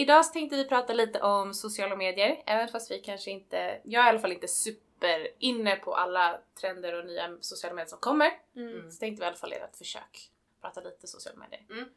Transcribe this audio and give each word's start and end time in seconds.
Idag 0.00 0.26
så 0.26 0.32
tänkte 0.32 0.56
vi 0.56 0.64
prata 0.64 0.92
lite 0.92 1.20
om 1.20 1.54
sociala 1.54 1.96
medier, 1.96 2.42
även 2.46 2.68
fast 2.68 2.90
vi 2.90 2.98
kanske 2.98 3.30
inte, 3.30 3.80
jag 3.84 4.02
är 4.02 4.06
i 4.06 4.08
alla 4.08 4.18
fall 4.18 4.32
inte 4.32 4.48
super 4.48 5.28
inne 5.38 5.76
på 5.76 5.94
alla 5.94 6.40
trender 6.60 6.98
och 6.98 7.06
nya 7.06 7.36
sociala 7.40 7.74
medier 7.74 7.88
som 7.88 7.98
kommer. 7.98 8.30
Mm. 8.56 8.90
Så 8.90 8.98
tänkte 8.98 9.20
vi 9.20 9.24
i 9.24 9.28
alla 9.28 9.36
fall 9.36 9.52
göra 9.52 9.64
ett 9.64 9.76
försök. 9.76 10.30
Prata 10.60 10.80
lite 10.80 11.06
sociala 11.06 11.38
medier. 11.38 11.64
Mm. 11.70 11.88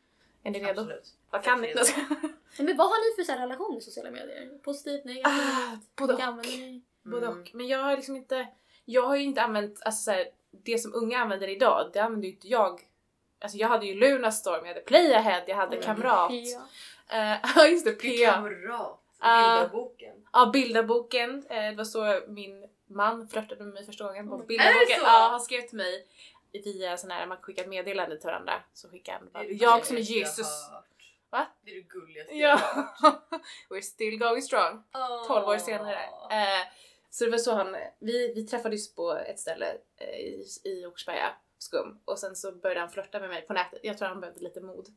Är 0.44 0.52
ni 0.52 0.60
redo? 0.60 0.82
Absolut. 0.82 1.14
Vad 1.30 1.44
kan 1.44 1.62
ni? 1.62 1.74
Men 2.58 2.78
vad 2.78 2.88
har 2.88 3.18
ni 3.18 3.24
för 3.26 3.34
så 3.34 3.40
relation 3.40 3.74
med 3.74 3.84
sociala 3.84 4.12
medier? 4.12 4.58
Positivt, 4.64 5.06
negativt? 5.06 5.26
Ah, 5.28 5.78
både 5.96 6.14
och. 6.14 6.46
ni? 6.46 6.82
Både 7.04 7.26
Mm. 7.28 7.42
och. 7.42 7.50
Men 7.54 7.68
jag 7.68 7.80
har 7.84 7.96
liksom 7.96 8.16
inte, 8.16 8.48
jag 8.86 9.02
har 9.08 9.16
ju 9.16 9.24
inte 9.24 9.42
använt, 9.42 9.82
alltså 9.86 10.04
så 10.04 10.12
här, 10.12 10.28
det 10.52 10.78
som 10.78 10.94
unga 10.96 11.20
använder 11.20 11.48
idag, 11.48 11.90
det 11.94 12.00
använder 12.00 12.28
ju 12.28 12.34
inte 12.34 12.48
jag. 12.48 12.82
Alltså 13.40 13.58
jag 13.58 13.68
hade 13.68 13.86
ju 13.86 13.94
Lunarstorm, 13.94 14.66
jag 14.66 14.74
hade 14.74 14.82
Playahead, 14.86 15.44
jag 15.48 15.56
hade 15.56 15.78
Oj, 15.78 15.84
Kamrat. 15.84 16.32
Ja. 16.32 16.62
Eh, 17.10 17.36
Ja 17.56 17.68
just 17.68 17.86
det, 17.86 17.92
PA. 17.92 18.32
kamrat. 18.34 19.00
Ah. 19.20 19.60
Bildarboken. 19.60 20.16
Ja, 20.34 20.50
bildarboken. 20.54 21.46
Eh, 21.50 21.70
Det 21.70 21.76
var 21.76 21.84
så 21.84 22.22
min 22.28 22.68
man 22.88 23.28
flörtade 23.28 23.64
med 23.64 23.74
mig 23.74 23.86
första 23.86 24.04
gången 24.04 24.30
på 24.30 24.36
Mm. 24.36 24.48
bildarboken. 24.48 25.00
Ja, 25.04 25.28
han 25.32 25.42
skrev 25.42 25.62
till 25.62 25.78
mig 25.78 26.08
via 26.64 26.98
sån 26.98 27.12
här, 27.12 27.26
man 27.28 27.38
skickar 27.38 27.66
meddelande 27.68 28.18
till 28.18 28.28
varandra. 28.28 28.54
Så 28.74 28.90
skickar 28.90 29.14
han 29.14 29.30
bara, 29.34 29.44
jag 29.46 29.86
som 29.86 29.96
är 29.98 30.02
jag 30.02 30.08
Jesus. 30.10 30.48
Va? 31.30 31.48
Det 31.62 31.72
är 31.72 31.76
det 31.76 31.82
gulligaste 31.82 32.34
jag 32.36 32.60
Ja, 32.60 32.92
hört. 33.02 33.24
we're 33.70 33.82
still 33.82 34.18
going 34.20 34.42
strong. 34.42 34.84
12 35.28 35.48
år 35.48 35.58
senare. 35.58 36.04
Eh, 36.32 36.68
så 37.10 37.26
det 37.26 37.32
var 37.32 37.38
så 37.38 37.54
han, 37.54 37.76
vi, 38.00 38.34
vi 38.36 38.48
träffades 38.48 38.96
på 38.96 39.12
ett 39.12 39.40
ställe 39.40 39.66
eh, 39.98 40.08
i, 40.20 40.46
i 40.64 40.86
Åkersberga, 40.86 41.34
skum. 41.58 42.00
Och 42.06 42.20
sen 42.20 42.36
så 42.36 42.52
började 42.52 42.80
han 42.80 42.90
flörta 42.90 43.20
med 43.20 43.30
mig 43.30 43.42
på 43.42 43.54
nätet. 43.54 43.80
Jag 43.84 43.98
tror 43.98 44.08
han 44.08 44.20
behövde 44.20 44.40
lite 44.42 44.62
mod 44.62 44.88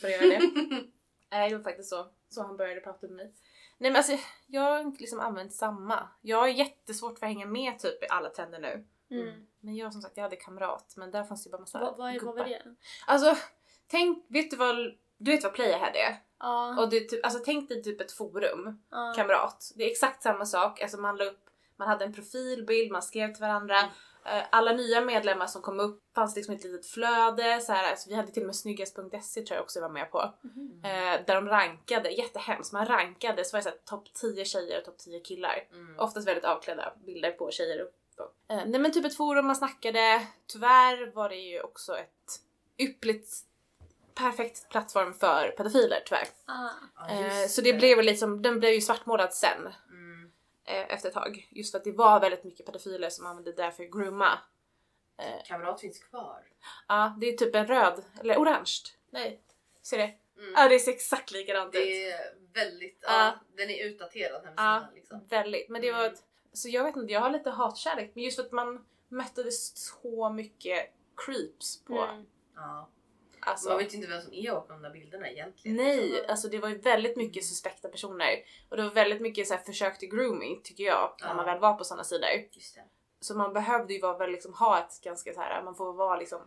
för 0.00 0.06
att 0.08 0.12
göra 0.12 0.26
det. 0.26 0.40
Eh, 1.30 1.48
det 1.48 1.56
var 1.56 1.62
faktiskt 1.62 1.88
så, 1.88 2.06
så 2.28 2.42
han 2.42 2.56
började 2.56 2.80
prata 2.80 3.06
med 3.06 3.16
mig. 3.16 3.32
Nej 3.78 3.90
men 3.90 3.96
alltså 3.96 4.12
jag 4.46 4.62
har 4.62 4.80
inte 4.80 5.00
liksom 5.00 5.20
använt 5.20 5.52
samma. 5.54 6.08
Jag 6.20 6.38
har 6.38 6.48
jättesvårt 6.48 7.18
för 7.18 7.26
att 7.26 7.32
hänga 7.32 7.46
med 7.46 7.78
typ 7.78 8.02
i 8.02 8.06
alla 8.10 8.30
trender 8.30 8.58
nu. 8.58 8.86
Mm. 9.10 9.46
Men 9.60 9.76
jag 9.76 9.92
som 9.92 10.02
sagt, 10.02 10.16
jag 10.16 10.22
hade 10.22 10.36
kamrat 10.36 10.94
men 10.96 11.10
där 11.10 11.24
fanns 11.24 11.44
det 11.44 11.48
ju 11.48 11.52
bara 11.52 11.60
massa 11.60 11.80
Vad, 11.80 11.96
vad, 11.96 12.14
är- 12.14 12.20
vad 12.20 12.36
var 12.36 12.44
det? 12.44 12.62
Alltså, 13.06 13.36
tänk, 13.86 14.24
vet 14.28 14.50
du 14.50 14.56
vad, 14.56 14.76
du 15.16 15.30
vet 15.30 15.44
vad 15.44 15.54
Playahead 15.54 15.92
är? 15.94 16.16
Ja. 16.38 16.82
Och 16.82 16.90
det 16.90 17.00
typ, 17.00 17.24
alltså 17.24 17.42
tänk 17.44 17.68
dig 17.68 17.82
typ 17.82 18.00
ett 18.00 18.12
forum, 18.12 18.82
ja. 18.90 19.12
kamrat. 19.16 19.72
Det 19.76 19.84
är 19.84 19.90
exakt 19.90 20.22
samma 20.22 20.46
sak, 20.46 20.80
alltså 20.82 21.00
man 21.00 21.16
la 21.16 21.24
upp, 21.24 21.50
man 21.76 21.88
hade 21.88 22.04
en 22.04 22.12
profilbild, 22.12 22.92
man 22.92 23.02
skrev 23.02 23.32
till 23.34 23.40
varandra. 23.40 23.78
Mm. 23.78 23.90
Eh, 24.26 24.44
Alla 24.50 24.72
nya 24.72 25.00
medlemmar 25.00 25.46
som 25.46 25.62
kom 25.62 25.80
upp 25.80 26.02
fanns 26.14 26.36
liksom 26.36 26.54
ett 26.54 26.64
litet 26.64 26.86
flöde, 26.86 27.60
så 27.60 27.72
här, 27.72 27.90
alltså 27.90 28.08
vi 28.08 28.14
hade 28.14 28.32
till 28.32 28.42
och 28.42 28.46
med 28.46 28.56
snyggast.se 28.56 29.42
tror 29.42 29.56
jag 29.56 29.62
också 29.64 29.80
var 29.80 29.88
med 29.88 30.10
på. 30.10 30.34
Mhm. 30.42 30.80
Eh, 30.84 31.24
där 31.26 31.34
de 31.34 31.48
rankade, 31.48 32.10
jättehemskt, 32.10 32.72
man 32.72 32.86
rankade 32.86 33.44
så 33.44 33.56
var 33.56 33.64
det 33.64 33.84
topp 33.84 34.04
10 34.14 34.44
tjejer 34.44 34.78
och 34.78 34.84
topp 34.84 34.98
10 34.98 35.20
killar. 35.20 35.64
Mm. 35.72 35.98
Oftast 35.98 36.28
väldigt 36.28 36.44
avklädda 36.44 36.92
bilder 37.06 37.30
på 37.30 37.50
tjejer. 37.50 37.82
Och, 37.82 38.24
och. 38.24 38.54
Eh, 38.56 38.62
nej 38.66 38.80
men 38.80 38.92
typ 38.92 39.04
ett 39.04 39.16
forum 39.16 39.46
man 39.46 39.56
snackade. 39.56 40.26
Tyvärr 40.46 41.12
var 41.14 41.28
det 41.28 41.36
ju 41.36 41.60
också 41.60 41.96
ett 41.96 42.40
yppligt 42.78 43.28
perfekt 44.14 44.68
plattform 44.68 45.14
för 45.14 45.54
pedofiler 45.56 46.02
tyvärr. 46.06 46.28
Ah. 46.46 47.10
Eh, 47.10 47.42
just 47.42 47.54
så 47.54 47.60
det 47.60 47.72
blev 47.72 47.96
väl 47.96 48.06
liksom, 48.06 48.42
den 48.42 48.60
blev 48.60 48.72
ju 48.72 48.80
svartmålad 48.80 49.34
sen 49.34 49.58
Mm. 49.58 49.72
Eh, 50.66 50.94
efter 50.94 51.08
ett 51.08 51.14
tag. 51.14 51.48
Just 51.50 51.70
för 51.70 51.78
att 51.78 51.84
det 51.84 51.92
var 51.92 52.20
väldigt 52.20 52.44
mycket 52.44 52.66
pedofiler 52.66 53.10
som 53.10 53.26
använde 53.26 53.52
det 53.52 53.62
där 53.62 53.70
för 53.70 53.84
att 53.84 53.90
grooma. 53.90 54.38
Eh, 55.18 55.42
Kamrat 55.44 55.80
finns 55.80 55.98
kvar. 55.98 56.46
ja, 56.88 57.16
det 57.20 57.26
är 57.26 57.36
typ 57.36 57.54
en 57.54 57.66
röd, 57.66 58.04
eller 58.20 58.36
orange. 58.36 58.72
Nej, 59.10 59.40
ser 59.82 59.98
det? 59.98 60.14
Mm. 60.38 60.52
Ja, 60.56 60.68
det 60.68 60.78
ser 60.78 60.92
exakt 60.92 61.30
likadant 61.30 61.66
ut. 61.66 61.72
Det 61.72 62.10
är 62.10 62.34
väldigt, 62.54 62.98
Ja. 63.02 63.12
ja, 63.24 63.34
den 63.56 63.70
är 63.70 63.84
utdaterad 63.84 64.40
Ja, 64.56 64.62
hemsidan 64.62 64.94
liksom. 64.94 65.26
väldigt. 65.28 65.68
Men 65.68 65.82
det 65.82 65.92
var 65.92 66.00
Mm. 66.00 66.12
ett, 66.12 66.22
så 66.52 66.68
jag 66.68 66.84
vet 66.84 66.96
inte, 66.96 67.12
jag 67.12 67.20
har 67.20 67.30
lite 67.30 67.50
hatkärlek. 67.50 68.12
Men 68.14 68.24
just 68.24 68.36
för 68.36 68.44
att 68.44 68.52
man 68.52 68.84
mötte 69.08 69.50
så 69.50 70.30
mycket 70.30 70.90
creeps 71.26 71.84
på. 71.84 71.98
Mm. 72.02 72.26
Ja. 72.54 72.88
Alltså, 73.40 73.68
Man 73.68 73.78
vet 73.78 73.92
ju 73.92 73.96
inte 73.96 74.08
vem 74.08 74.22
som 74.22 74.32
är 74.34 74.52
bakom 74.52 74.76
de 74.76 74.82
där 74.82 74.90
bilderna 74.90 75.30
egentligen. 75.30 75.76
nej, 75.76 75.96
liksom. 76.08 76.24
alltså 76.28 76.48
det 76.48 76.58
var 76.58 76.68
ju 76.68 76.78
väldigt 76.78 77.16
mycket 77.16 77.44
suspekta 77.44 77.88
personer. 77.88 78.36
Och 78.68 78.76
det 78.76 78.82
var 78.82 78.90
väldigt 78.90 79.20
mycket 79.20 79.48
så 79.48 79.54
här 79.54 79.62
försök 79.62 79.98
till 79.98 80.08
grooming 80.08 80.60
tycker 80.64 80.84
jag, 80.84 81.14
när 81.20 81.28
Ja. 81.28 81.34
man 81.34 81.44
väl 81.44 81.58
var 81.58 81.74
på 81.74 81.84
sådana 81.84 82.04
sidor. 82.04 82.28
Så 83.20 83.36
man 83.36 83.52
behövde 83.52 83.92
ju 83.94 84.00
vara 84.00 84.18
väl 84.18 84.30
liksom 84.30 84.54
ha 84.54 84.78
ett 84.78 85.00
ganska 85.02 85.34
så 85.34 85.40
här, 85.40 85.62
man 85.62 85.74
får 85.74 85.92
vara 85.92 86.18
liksom 86.18 86.40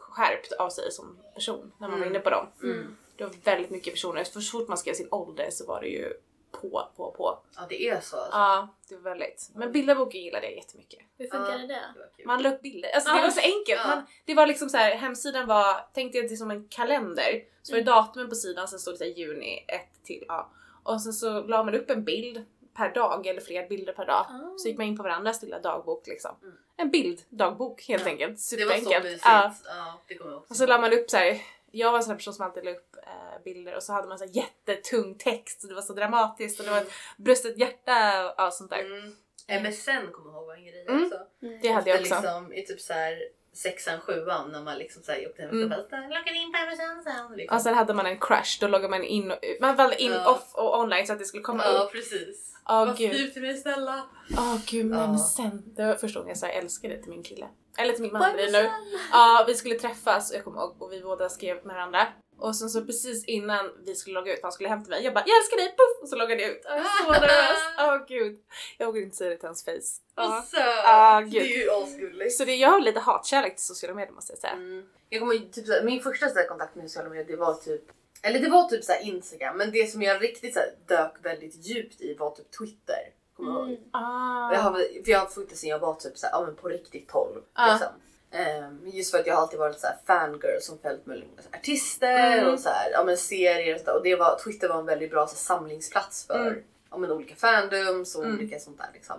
skärpt 0.00 0.52
av 0.52 0.70
sig 0.70 0.92
som 0.92 1.18
person 1.34 1.72
när 1.78 1.88
man 1.88 1.98
var 1.98 2.06
Mm. 2.06 2.08
inne 2.14 2.20
på 2.24 2.30
dem. 2.30 2.46
Mm. 2.62 2.96
Det 3.16 3.24
var 3.24 3.32
väldigt 3.44 3.70
mycket 3.70 3.92
personer, 3.92 4.24
för 4.24 4.40
så 4.40 4.58
fort 4.58 4.68
man 4.68 4.78
skrev 4.78 4.94
sin 4.94 5.08
ålder 5.10 5.48
så 5.50 5.66
var 5.66 5.80
det 5.80 5.88
ju 5.88 6.12
på, 6.52 6.88
på, 6.96 7.10
på. 7.12 7.38
Ja 7.56 7.62
det 7.68 7.88
är 7.88 8.00
så 8.00 8.16
alltså. 8.16 8.30
Ja, 8.38 8.68
det 8.88 8.94
var 8.96 9.02
väldigt. 9.02 9.50
Men 9.54 9.72
bildarboken 9.72 10.20
gillade 10.20 10.46
jag 10.46 10.56
jättemycket. 10.56 11.00
Hur 11.18 11.26
funkar 11.26 11.52
Ja. 11.52 11.58
det? 11.58 11.80
Det. 12.16 12.24
Man 12.26 12.42
la 12.42 12.48
upp 12.52 12.62
bilder. 12.62 12.90
Alltså 12.94 13.10
det 13.12 13.16
Ja. 13.18 13.22
var 13.22 13.30
så 13.30 13.40
enkelt. 13.40 13.80
Ja. 13.84 13.86
Man, 13.86 14.04
det 14.24 14.34
var 14.34 14.46
liksom 14.46 14.68
så 14.68 14.76
här, 14.76 14.94
hemsidan 14.94 15.46
var, 15.46 15.88
tänk 15.94 16.12
dig 16.12 16.22
det 16.28 16.36
som 16.36 16.50
en 16.50 16.68
kalender. 16.68 17.42
Så 17.62 17.72
var 17.72 17.78
det 17.78 17.84
datumen 17.84 18.28
på 18.28 18.34
sidan, 18.34 18.68
sen 18.68 18.78
stod 18.78 18.94
det 18.94 18.98
så 18.98 19.04
här, 19.04 19.10
juni 19.10 19.64
1 19.68 20.04
till 20.04 20.24
ja. 20.28 20.50
Och 20.82 21.02
sen 21.02 21.12
så 21.12 21.40
la 21.42 21.64
man 21.64 21.74
upp 21.74 21.90
en 21.90 22.04
bild 22.04 22.44
per 22.76 22.94
dag 22.94 23.26
eller 23.26 23.40
fler 23.40 23.68
bilder 23.68 23.92
per 23.92 24.06
dag. 24.06 24.26
Ah. 24.30 24.54
Så 24.58 24.68
gick 24.68 24.78
man 24.78 24.86
in 24.86 24.96
på 24.96 25.02
varandras 25.02 25.42
lilla 25.42 25.58
dagbok 25.58 26.06
liksom. 26.06 26.36
Mm. 26.42 26.54
En 26.76 26.90
bilddagbok 26.90 27.82
helt 27.88 28.02
Ja. 28.04 28.10
enkelt. 28.10 28.28
det 28.28 28.64
var 28.64 28.72
så 28.74 28.80
Superenkelt. 28.80 29.04
mysigt. 29.04 29.22
Ja. 29.24 29.54
Ja. 29.66 30.00
det 30.08 30.14
kommer 30.14 30.30
jag 30.32 30.38
också 30.40 30.50
Och 30.52 30.56
så 30.56 30.66
la 30.66 30.78
man 30.80 30.92
upp 30.92 31.10
så 31.10 31.16
här. 31.16 31.40
jag 31.70 31.90
var 31.90 31.98
en 31.98 32.02
sån 32.04 32.10
här 32.10 32.16
person 32.18 32.34
som 32.34 32.46
alltid 32.46 32.64
la 32.64 32.70
upp 32.70 32.91
eh, 33.06 33.42
bilder 33.44 33.76
och 33.76 33.82
så 33.82 33.92
hade 33.92 34.08
man 34.08 34.18
så 34.18 34.24
här 34.24 34.32
jättetung 34.32 35.18
text 35.18 35.62
och 35.62 35.68
det 35.68 35.74
var 35.74 35.82
så 35.82 35.92
dramatiskt 35.92 36.60
och 36.60 36.66
det 36.66 36.72
var 36.72 36.78
ett 36.78 36.92
bröstet 37.16 37.58
hjärta 37.58 38.24
och 38.26 38.40
allt 38.42 38.54
sånt 38.54 38.70
där. 38.70 38.78
Mm. 38.84 39.14
MSN 39.62 40.12
kommer 40.12 40.30
jag 40.32 40.36
ihåg 40.38 40.46
var 40.46 40.54
en 40.54 40.64
grej 40.64 40.86
Mm. 40.88 41.04
också. 41.04 41.18
Mm. 41.42 41.60
Det 41.62 41.68
hade 41.68 41.90
jag 41.90 42.00
också. 42.00 42.14
Liksom, 42.14 42.52
I 42.52 42.66
typ 42.66 42.80
så 42.80 42.92
här 42.92 43.18
sexan, 43.54 44.00
sjuan 44.00 44.52
när 44.52 44.62
man 44.62 44.78
liksom 44.78 45.02
såhär 45.02 45.18
gjort 45.18 45.38
en 45.38 45.48
Mm. 45.50 45.68
loggar 45.68 46.34
in 46.36 46.52
på 46.52 46.58
MSN 46.58 47.02
sen. 47.04 47.36
Liksom. 47.36 47.56
Och 47.56 47.62
sen 47.62 47.74
hade 47.74 47.94
man 47.94 48.06
en 48.06 48.18
crush, 48.20 48.60
då 48.60 48.66
loggade 48.68 48.88
man 48.88 49.04
in 49.04 49.30
och 49.30 49.38
man 49.60 49.76
valde 49.76 50.02
in 50.02 50.12
Ja. 50.12 50.30
off 50.30 50.54
och 50.54 50.78
online 50.80 51.06
så 51.06 51.12
att 51.12 51.18
det 51.18 51.24
skulle 51.24 51.42
komma 51.42 51.62
ja 51.64 51.70
upp. 51.78 51.92
precis. 51.92 52.48
Åh 52.68 52.86
Vad 52.86 52.96
gud. 52.98 53.12
skriv 53.14 53.28
till 53.28 53.42
mig 53.42 53.56
snälla. 53.56 54.02
Åh 54.38 54.56
gud 54.66 54.86
men 54.86 55.12
Ja. 55.12 55.18
sen, 55.18 55.62
det 55.76 55.84
var 55.86 55.94
första 55.94 56.18
gången 56.20 56.28
jag 56.30 56.38
sa 56.38 56.46
jag 56.46 56.56
älskade 56.56 56.98
till 56.98 57.10
min 57.10 57.22
kille. 57.22 57.48
Eller 57.78 57.92
till 57.92 58.02
min 58.02 58.12
man 58.12 58.36
nu. 58.36 58.70
Ja, 59.12 59.44
vi 59.46 59.54
skulle 59.54 59.74
träffas 59.74 60.32
jag 60.32 60.44
kommer 60.44 60.58
ihåg 60.60 60.82
och 60.82 60.92
vi 60.92 61.00
båda 61.00 61.28
skrev 61.28 61.56
med 61.66 61.74
varandra. 61.74 62.06
Och 62.42 62.56
sen 62.56 62.70
så 62.70 62.84
precis 62.84 63.24
innan 63.24 63.70
vi 63.84 63.94
skulle 63.94 64.14
logga 64.14 64.32
ut, 64.32 64.40
han 64.42 64.52
skulle 64.52 64.68
hämta 64.68 64.90
mig, 64.90 65.04
jag 65.04 65.14
bara 65.14 65.24
jag 65.26 65.36
älskar 65.36 65.56
dig, 65.56 65.68
puff! 65.68 66.02
Och 66.02 66.08
så 66.08 66.16
loggade 66.16 66.42
jag 66.42 66.50
ut. 66.50 66.62
Jag 66.64 66.76
var 66.76 67.04
så 67.04 67.12
nervös. 67.12 67.58
Åh 67.78 68.06
gud. 68.08 68.38
Jag 68.78 68.86
vågar 68.86 69.02
inte 69.02 69.16
säga 69.16 69.30
det 69.30 69.36
till 69.36 69.46
hans 69.46 69.64
face. 69.64 70.42
Söt! 70.50 70.84
Ah, 70.84 71.20
gud. 71.20 71.32
det 71.32 71.54
är 71.54 71.64
ju 71.64 71.70
asgulligt. 71.70 72.34
Så 72.34 72.44
det, 72.44 72.54
jag 72.54 72.68
har 72.68 72.80
lite 72.80 73.00
hatkärlek 73.00 73.56
till 73.56 73.64
sociala 73.64 73.94
medier 73.94 74.12
måste 74.12 74.32
jag 74.32 74.38
säga. 74.38 74.52
Mm. 74.52 74.88
Jag 75.08 75.20
kommer 75.20 75.38
typ, 75.38 75.66
såhär, 75.66 75.82
min 75.82 76.02
första 76.02 76.28
såhär, 76.28 76.46
kontakt 76.46 76.74
med 76.74 76.90
sociala 76.90 77.10
medier 77.10 77.26
det 77.26 77.36
var 77.36 77.54
typ 77.54 77.82
eller 78.22 78.38
det 78.38 78.48
var 78.48 78.68
typ 78.68 78.84
såhär 78.84 79.02
Instagram 79.02 79.56
men 79.56 79.70
det 79.70 79.90
som 79.90 80.02
jag 80.02 80.22
riktigt 80.22 80.54
såhär, 80.54 80.74
dök 80.86 81.12
väldigt 81.22 81.66
djupt 81.66 82.00
i 82.00 82.14
var 82.14 82.30
typ 82.30 82.50
Twitter. 82.58 83.02
Kommer 83.36 83.50
jag 83.50 83.58
ihåg. 83.58 83.68
Mm. 83.68 83.88
Ah. 83.92 84.48
Och 84.48 84.54
Jag 84.54 84.60
har, 84.60 84.72
för 84.72 85.10
jag 85.10 85.18
har 85.18 85.24
haft 85.24 85.34
Twitter 85.34 85.56
sen 85.56 85.70
jag 85.70 85.78
var 85.78 85.94
typ 85.94 86.18
såhär, 86.18 86.34
ja, 86.34 86.44
men 86.46 86.56
på 86.56 86.68
riktigt 86.68 87.08
12. 87.08 87.42
Ja. 87.54 87.72
Liksom. 87.72 87.88
Ehm, 88.32 88.80
just 88.92 89.10
för 89.10 89.18
att 89.18 89.26
jag 89.26 89.36
alltid 89.38 89.58
varit 89.58 89.78
såhär 89.80 89.96
fangirl 90.06 90.60
som 90.60 90.78
följt 90.78 91.06
med 91.06 91.22
artister 91.54 92.38
Mm. 92.38 92.52
och 92.54 92.60
såhär, 92.60 92.90
ja, 92.92 93.04
men 93.04 93.16
serier 93.16 93.74
och, 93.74 93.80
så, 93.80 93.92
och 93.92 94.02
det 94.02 94.16
var, 94.16 94.38
Twitter 94.44 94.68
var 94.68 94.78
en 94.78 94.86
väldigt 94.86 95.10
bra 95.10 95.26
så, 95.26 95.36
samlingsplats 95.36 96.26
för 96.26 96.46
Mm. 96.46 96.62
ja, 96.90 96.96
men, 96.96 97.10
olika 97.12 97.34
fandoms 97.34 98.14
och 98.16 98.24
Mm. 98.24 98.38
olika 98.38 98.58
sånt 98.58 98.78
där. 98.78 98.90
Liksom. 98.94 99.16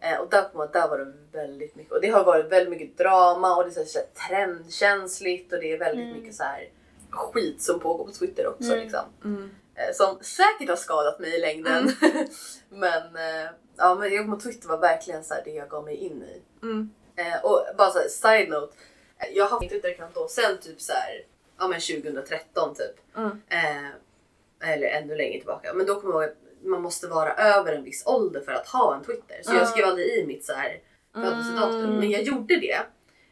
Eh, 0.00 0.18
och 0.20 0.30
där, 0.30 0.44
jag- 0.54 0.72
där 0.72 0.88
var 0.88 0.98
det 0.98 1.12
väldigt 1.32 1.76
mycket 1.76 1.92
och 1.92 2.00
det 2.00 2.08
har 2.10 2.24
varit 2.24 2.52
väldigt 2.52 2.70
mycket 2.70 2.98
drama 2.98 3.56
och 3.56 3.64
det 3.64 3.80
är 3.80 3.84
så 3.84 3.98
här, 3.98 4.06
trendkänsligt 4.28 5.52
och 5.52 5.58
det 5.60 5.72
är 5.72 5.78
väldigt 5.78 6.04
Mm. 6.06 6.18
mycket 6.20 6.34
så 6.34 6.42
här 6.42 6.68
skit 7.10 7.62
som 7.62 7.80
pågår 7.80 8.04
på 8.04 8.12
Twitter 8.12 8.46
också. 8.46 8.72
Mm. 8.72 8.80
Liksom. 8.80 9.04
Eh, 9.74 9.94
som 9.94 10.18
säkert 10.22 10.68
har 10.68 10.76
skadat 10.76 11.18
mig 11.20 11.36
i 11.36 11.40
längden. 11.40 11.92
men, 12.68 13.16
eh, 13.16 13.50
ja, 13.76 13.94
men 13.94 14.12
jag 14.14 14.30
på 14.30 14.40
Twitter 14.40 14.68
var 14.68 14.78
verkligen 14.78 15.24
så 15.24 15.34
här 15.34 15.42
det 15.44 15.50
jag 15.50 15.68
gav 15.68 15.84
mig 15.84 15.96
in 15.96 16.22
i. 16.22 16.42
Eh, 17.22 17.44
och 17.44 17.66
bara 17.78 17.90
så 17.90 17.98
här, 17.98 18.08
side 18.08 18.48
note. 18.50 18.72
eh, 19.18 19.28
Jag 19.36 19.46
har 19.46 19.62
en 19.62 19.68
Twitter-account 19.68 20.10
då 20.14 20.28
sen 20.28 20.58
typ 20.58 20.80
så 20.80 20.92
här, 20.92 21.24
ja 21.58 21.68
men 21.68 21.80
2013 21.80 22.74
typ. 22.74 23.16
Mm. 23.16 23.42
Eh, 23.48 24.70
eller 24.72 24.86
ännu 24.86 25.16
längre 25.16 25.38
tillbaka. 25.38 25.72
Men 25.74 25.86
då 25.86 26.00
kommer 26.00 26.14
jag 26.14 26.22
ihåg 26.22 26.30
att 26.32 26.38
man 26.64 26.82
måste 26.82 27.06
vara 27.06 27.34
över 27.34 27.72
en 27.72 27.84
viss 27.84 28.06
ålder 28.06 28.40
för 28.40 28.52
att 28.52 28.68
ha 28.68 28.94
en 28.94 29.04
Twitter. 29.04 29.40
Så 29.42 29.54
jag 29.54 29.68
skrev 29.68 29.86
aldrig 29.86 30.06
i 30.18 30.26
mitt 30.26 30.44
så 30.44 30.52
här 30.52 30.80
födelsedatum. 31.14 31.84
Mm. 31.84 31.96
Men 31.98 32.10
jag 32.10 32.22
gjorde 32.22 32.56
det 32.56 32.78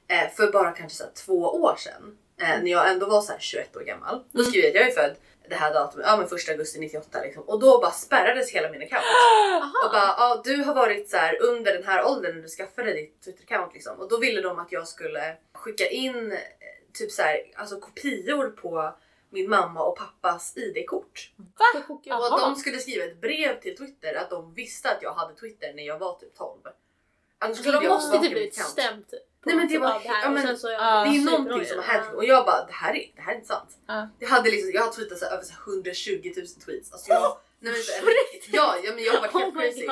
eh, 0.08 0.30
för 0.36 0.52
bara 0.52 0.70
kanske 0.72 0.98
så 0.98 1.04
här, 1.04 1.12
två 1.12 1.42
år 1.42 1.76
sedan. 1.78 2.18
Eh, 2.40 2.62
när 2.62 2.70
jag 2.70 2.90
ändå 2.90 3.06
var 3.06 3.20
så 3.20 3.32
här 3.32 3.38
21 3.40 3.76
år 3.76 3.80
gammal. 3.80 4.24
Då 4.32 4.40
Mm. 4.40 4.50
skrev 4.50 4.64
jag 4.64 4.68
att 4.70 4.74
jag 4.74 4.86
är 4.88 4.92
född 5.08 5.16
det 5.50 5.56
här 5.56 5.74
datumet, 5.74 6.06
ja 6.06 6.16
men 6.16 6.26
1 6.26 6.48
augusti 6.48 6.78
98 6.78 7.22
liksom. 7.22 7.42
Och 7.42 7.60
då 7.60 7.80
bara 7.80 7.90
spärrades 7.90 8.50
hela 8.50 8.70
min 8.70 8.82
account. 8.82 9.04
Och 9.84 9.90
bara, 9.90 10.14
ja 10.18 10.40
du 10.44 10.56
har 10.56 10.74
varit 10.74 11.10
så 11.10 11.16
här 11.16 11.42
under 11.42 11.72
den 11.72 11.84
här 11.84 12.06
åldern 12.06 12.34
när 12.34 12.42
du 12.42 12.48
skaffade 12.48 12.92
ditt 12.92 13.20
Twitter-account 13.24 13.72
liksom. 13.72 13.98
Och 13.98 14.08
då 14.08 14.18
ville 14.18 14.40
de 14.40 14.58
att 14.58 14.72
jag 14.72 14.88
skulle 14.88 15.36
skicka 15.52 15.88
in 15.88 16.32
eh, 16.32 16.38
typ 16.92 17.10
så 17.10 17.22
här, 17.22 17.42
alltså 17.54 17.80
kopior 17.80 18.50
på 18.50 18.94
min 19.30 19.50
mamma 19.50 19.82
och 19.82 19.96
pappas 19.98 20.56
ID-kort. 20.56 21.32
Va? 21.36 21.64
Och 22.18 22.24
att 22.34 22.40
de 22.40 22.56
skulle 22.56 22.78
skriva 22.78 23.04
ett 23.04 23.20
brev 23.20 23.60
till 23.60 23.76
Twitter 23.76 24.14
att 24.14 24.30
de 24.30 24.54
visste 24.54 24.90
att 24.90 25.02
jag 25.02 25.12
hade 25.12 25.34
Twitter 25.34 25.72
när 25.74 25.82
jag 25.82 25.98
var 25.98 26.14
typ 26.14 26.34
12. 26.34 26.58
Annars 27.38 27.56
Så 27.56 27.62
skulle 27.62 27.80
de 27.80 27.88
måste 27.88 28.18
typ 28.18 28.30
blivit 28.30 28.54
stämt. 28.54 29.14
Nej, 29.46 29.56
men 29.56 29.66
det 29.68 29.72
typ 29.74 29.80
var- 29.82 30.02
ja, 30.04 30.30
men- 30.30 30.58
så 30.58 30.70
Ja. 30.70 31.04
Det 31.04 31.16
är 31.16 31.24
någonting 31.24 31.66
som 31.66 31.76
har 31.78 31.84
hänt 31.84 32.14
och 32.14 32.24
jag 32.24 32.46
bara 32.46 32.66
det 32.66 32.72
här 32.72 32.90
är, 32.96 33.12
det 33.16 33.22
här 33.22 33.32
är 33.32 33.36
inte 33.36 33.48
sant. 33.48 33.78
Ja. 33.86 34.08
Jag 34.18 34.28
hade 34.28 34.50
liksom, 34.50 34.70
jag 34.74 34.82
har 34.82 34.92
tweetat 34.92 35.18
så 35.18 35.24
här, 35.24 35.32
över 35.32 35.44
så 35.44 35.52
här 35.52 35.60
120 35.72 36.32
000 36.36 36.46
tweets. 36.64 36.92
Alltså 36.92 37.10
jag, 37.12 37.36
nej, 37.60 37.72
men, 37.72 38.14
ja, 38.52 38.76
ja 38.84 38.92
men 38.94 39.04
jag 39.04 39.12
har 39.12 39.20
varit 39.20 39.32
helt 39.42 39.54
Oh 39.56 39.62
my 39.62 39.70
crazy. 39.72 39.88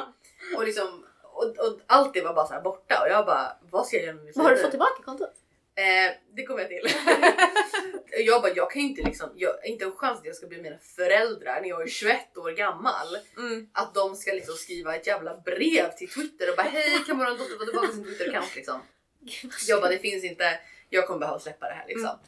Och, 0.56 0.64
liksom, 0.64 1.04
och, 1.22 1.44
och 1.44 1.80
allt 1.86 2.14
det 2.14 2.20
var 2.20 2.34
bara 2.34 2.46
så 2.46 2.52
här 2.54 2.60
borta 2.60 3.00
och 3.04 3.08
jag 3.10 3.26
bara 3.26 3.56
vad 3.70 3.86
ska 3.86 3.96
jag 3.96 4.04
göra 4.04 4.14
med 4.16 4.24
mitt 4.24 4.36
Men 4.36 4.44
har 4.44 4.52
liv 4.52 4.56
du 4.58 4.62
fått 4.62 4.70
tillbaka 4.70 5.02
kontot? 5.04 5.34
Eh, 5.74 6.12
det 6.36 6.46
kommer 6.46 6.60
jag 6.60 6.68
till. 6.68 6.90
jag 8.26 8.42
bara, 8.42 8.52
jag 8.54 8.70
kan 8.70 8.82
ju 8.82 8.88
inte 8.88 9.02
liksom, 9.02 9.30
jag, 9.36 9.66
inte 9.66 9.84
en 9.84 9.92
chans 9.92 10.18
att 10.18 10.24
jag 10.24 10.36
ska 10.36 10.46
bli 10.46 10.62
mina 10.62 10.78
föräldrar 10.96 11.60
när 11.60 11.68
jag 11.68 11.82
är 11.82 11.86
21 11.86 12.36
år 12.38 12.50
gammal. 12.50 13.18
Mm. 13.36 13.68
Att 13.72 13.94
de 13.94 14.16
ska 14.16 14.32
liksom 14.32 14.54
skriva 14.54 14.96
ett 14.96 15.06
jävla 15.06 15.36
brev 15.36 15.90
till 15.96 16.08
Twitter 16.10 16.50
och 16.50 16.56
bara 16.56 16.62
hej 16.62 16.98
kan 17.06 17.18
våran 17.18 17.36
dotter 17.38 17.58
få 17.58 17.64
tillbaka 17.64 17.88
sin 17.92 18.04
Twitter-account 18.04 18.54
liksom. 18.56 18.80
Jag 19.68 19.80
bara 19.80 19.90
det 19.90 19.98
finns 19.98 20.24
inte, 20.24 20.60
jag 20.88 21.06
kommer 21.06 21.20
behöva 21.20 21.38
släppa 21.38 21.68
det 21.68 21.74
här 21.74 21.86
liksom. 21.88 22.18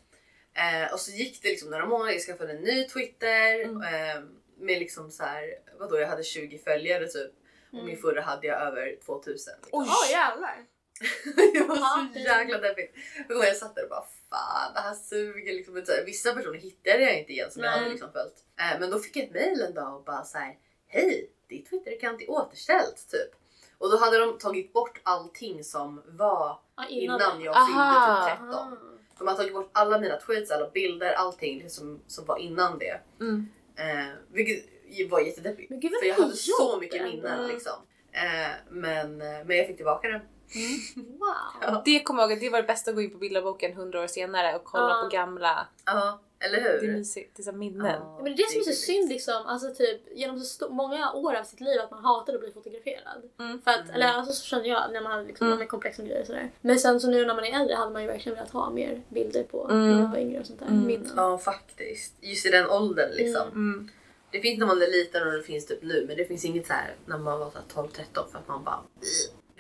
Eh, 0.55 0.93
och 0.93 1.01
så 1.01 1.11
gick 1.11 1.43
det 1.43 1.49
liksom 1.49 1.71
några 1.71 1.87
månader, 1.87 2.13
jag 2.13 2.23
skaffade 2.23 2.53
en 2.53 2.61
ny 2.63 2.89
Twitter 2.89 3.65
Mm. 3.65 3.83
eh, 3.83 4.23
med 4.59 4.79
liksom 4.79 5.11
så 5.11 5.23
här, 5.25 5.45
vadå 5.79 5.99
jag 6.01 6.09
hade 6.09 6.25
20 6.25 6.59
följare 6.59 7.07
typ 7.07 7.33
och 7.73 7.75
min 7.79 7.89
Mm. 7.89 8.01
förra 8.01 8.21
hade 8.21 8.47
jag 8.47 8.61
över 8.63 8.97
2000. 9.07 9.55
Liksom. 9.63 9.81
Oj! 9.81 9.87
Åh 9.91 10.11
jävlar! 10.11 10.65
det 11.53 11.61
var 11.69 11.77
så 12.15 12.19
jäkla 12.19 12.59
deppigt. 12.59 12.95
Jag 13.29 13.45
jag 13.47 13.57
satt 13.57 13.75
där 13.75 13.83
och 13.83 13.89
bara 13.91 14.05
fan 14.31 14.75
det 14.75 14.81
här 14.81 14.95
suger. 14.95 15.53
Liksom. 15.53 15.85
Vissa 16.07 16.35
personer 16.35 16.59
hittade 16.59 17.03
jag 17.03 17.19
inte 17.19 17.33
igen 17.33 17.51
som 17.51 17.63
jag 17.63 17.71
Nej. 17.71 17.79
hade 17.79 17.91
liksom 17.91 18.13
följt. 18.13 18.35
Eh, 18.61 18.81
men 18.81 18.91
då 18.91 18.99
fick 18.99 19.17
jag 19.17 19.25
ett 19.25 19.33
mail 19.35 19.61
en 19.63 19.75
dag 19.75 19.97
och 19.97 20.05
bara 20.05 20.25
så 20.25 20.39
här, 20.39 20.57
hej 20.87 21.31
ditt 21.49 21.71
Twitter-account 21.71 22.23
är 22.23 22.31
återställt 22.31 23.11
typ. 23.11 23.31
Och 23.79 23.91
då 23.91 23.97
hade 23.97 24.19
de 24.19 24.39
tagit 24.39 24.73
bort 24.73 25.01
allting 25.03 25.65
som 25.65 26.03
var 26.07 26.61
Ja, 26.89 26.97
innan 26.97 27.41
jag 27.41 27.57
Aha. 27.57 27.67
fyllde 27.67 28.31
typ 28.31 28.51
13. 28.53 28.73
Ah. 28.73 28.77
De 29.19 29.29
har 29.29 29.35
tagit 29.35 29.55
bort 29.55 29.71
alla 29.73 29.99
mina 29.99 30.17
tweets, 30.17 30.51
alla 30.51 30.69
bilder, 30.71 31.13
allting 31.13 31.59
liksom 31.59 31.85
som, 31.87 32.01
som 32.07 32.25
var 32.25 32.39
innan 32.39 32.79
det. 32.79 33.01
Mm. 33.21 33.49
Eh, 33.77 34.07
vilket 34.33 35.11
var 35.11 35.21
jättedeppigt. 35.21 35.71
Men 35.71 35.81
gud 35.81 35.93
vad 35.93 36.01
För 36.01 36.09
jag 36.09 36.15
hade 36.15 36.37
så 36.37 36.79
mycket 36.81 37.03
minnen 37.03 37.47
liksom. 37.47 37.73
Eh, 38.13 38.51
men, 38.71 39.23
eh, 39.23 39.45
men 39.45 39.57
jag 39.57 39.67
fick 39.67 39.77
tillbaka 39.77 40.09
det. 40.09 40.21
Wow. 40.97 41.35
Ja. 41.61 41.83
Det 41.85 42.01
kommer 42.03 42.23
jag 42.23 42.31
ihåg, 42.31 42.41
det 42.41 42.51
var 42.51 42.63
det 42.63 42.67
bästa 42.67 42.91
att 42.91 42.95
gå 42.95 43.03
in 43.03 43.11
på 43.11 43.19
bilderboken 43.19 43.73
100 43.73 44.03
år 44.03 44.07
senare 44.07 44.57
och 44.57 44.65
kolla 44.65 44.89
Ja. 44.91 45.03
på 45.03 45.09
gamla. 45.09 45.67
Ja, 45.85 46.21
eller 46.45 46.61
Det 46.61 46.69
är 46.69 46.81
hur? 46.81 46.93
mysigt, 46.93 47.37
det 47.37 47.41
är 47.43 47.45
så 47.45 47.53
minnen. 47.53 47.87
Ja, 47.87 48.21
Men 48.23 48.25
det 48.25 48.31
är 48.31 48.37
det 48.37 48.51
som 48.51 48.61
är 48.61 48.75
så 48.75 48.83
synd 48.83 49.09
liksom, 49.09 49.43
alltså 49.47 49.75
typ 49.75 50.01
genom 50.19 50.41
så 50.41 50.69
många 50.69 51.13
år 51.13 51.35
av 51.35 51.45
sitt 51.45 51.61
liv 51.61 51.81
att 51.81 51.91
man 51.91 52.05
hatade 52.05 52.39
att 52.39 52.43
bli 52.45 52.53
fotograferad. 52.53 53.23
Mm. 53.39 53.61
För 53.63 53.71
att, 53.71 53.81
Mm. 53.81 53.95
eller 53.95 54.07
alltså 54.07 54.33
så 54.33 54.45
kände 54.45 54.69
jag 54.69 54.93
när 54.93 55.01
man 55.01 55.13
hade 55.13 55.25
liksom, 55.25 55.47
Mm. 55.47 55.59
med 55.59 55.69
komplexa 55.69 56.03
grejer 56.03 56.21
och 56.21 56.27
sådär. 56.27 56.51
Men 56.61 56.79
sen 56.79 57.01
så 57.01 57.11
nu 57.11 57.27
när 57.27 57.35
man 57.35 57.45
är 57.45 57.61
äldre 57.61 57.75
hade 57.75 57.93
man 57.93 58.03
ju 58.03 58.09
verkligen 58.09 58.37
velat 58.37 58.51
ha 58.53 58.71
mer 58.71 59.03
bilder 59.09 59.43
på 59.43 59.65
Mm. 59.71 59.91
när 59.91 60.03
man 60.03 60.11
var 60.11 60.19
yngre 60.19 60.41
och 60.41 60.47
sånt 60.47 60.59
där. 60.61 60.67
Mm. 60.67 60.87
Minnen. 60.87 61.13
Ja 61.17 61.39
faktiskt. 61.39 62.15
Just 62.21 62.47
i 62.47 62.51
den 62.51 62.71
åldern 62.71 63.11
liksom. 63.11 63.49
Mm. 63.49 63.91
Det 64.33 64.41
finns 64.41 64.59
när 64.59 64.67
man 64.67 64.83
är 64.83 64.87
liten 64.91 65.27
och 65.27 65.33
det 65.33 65.43
finns 65.43 65.67
typ 65.67 65.83
nu 65.83 66.05
men 66.09 66.17
det 66.17 66.25
finns 66.25 66.45
inget 66.45 66.67
så 66.67 66.73
här 66.73 66.95
när 67.07 67.19
man 67.19 67.39
var 67.41 67.51
så 67.51 67.59
här 67.59 67.65
12-13 67.85 68.31
för 68.33 68.39
att 68.39 68.49
man 68.49 68.65
bara... 68.65 68.81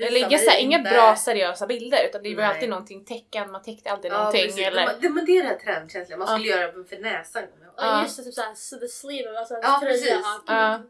Eller 0.06 0.20
inga, 0.26 0.38
så 0.38 0.50
inga 0.58 0.78
bra 0.78 1.16
seriösa 1.16 1.66
bilder 1.66 2.04
utan 2.08 2.22
det 2.22 2.34
var 2.34 2.42
Nej. 2.42 2.54
alltid 2.54 2.68
någonting 2.68 3.04
tecken, 3.04 3.50
man 3.50 3.62
täckte 3.62 3.90
alltid 3.90 4.10
Ja, 4.12 4.18
någonting. 4.18 4.42
precis. 4.46 4.66
eller, 4.66 4.86
Men, 4.86 5.00
det, 5.00 5.08
men 5.10 5.24
det 5.24 5.32
är 5.32 5.42
den 5.42 5.46
här 5.46 5.58
trendkänslan 5.58 6.18
man 6.18 6.28
Ja. 6.28 6.34
skulle 6.34 6.48
göra 6.62 6.84
för 6.84 6.98
näsan. 6.98 7.42
Ja 7.62 7.70
Ja. 7.76 8.02
just 8.02 8.16
det, 8.16 8.22
typ 8.22 8.34
såhär 8.34 8.54
så 8.54 8.76
the 8.76 8.88
sleeve, 8.88 9.38
alltså 9.38 9.54
Ja, 9.54 9.78
tröja. 9.80 9.92
precis. 9.92 10.10
Ja, 10.10 10.40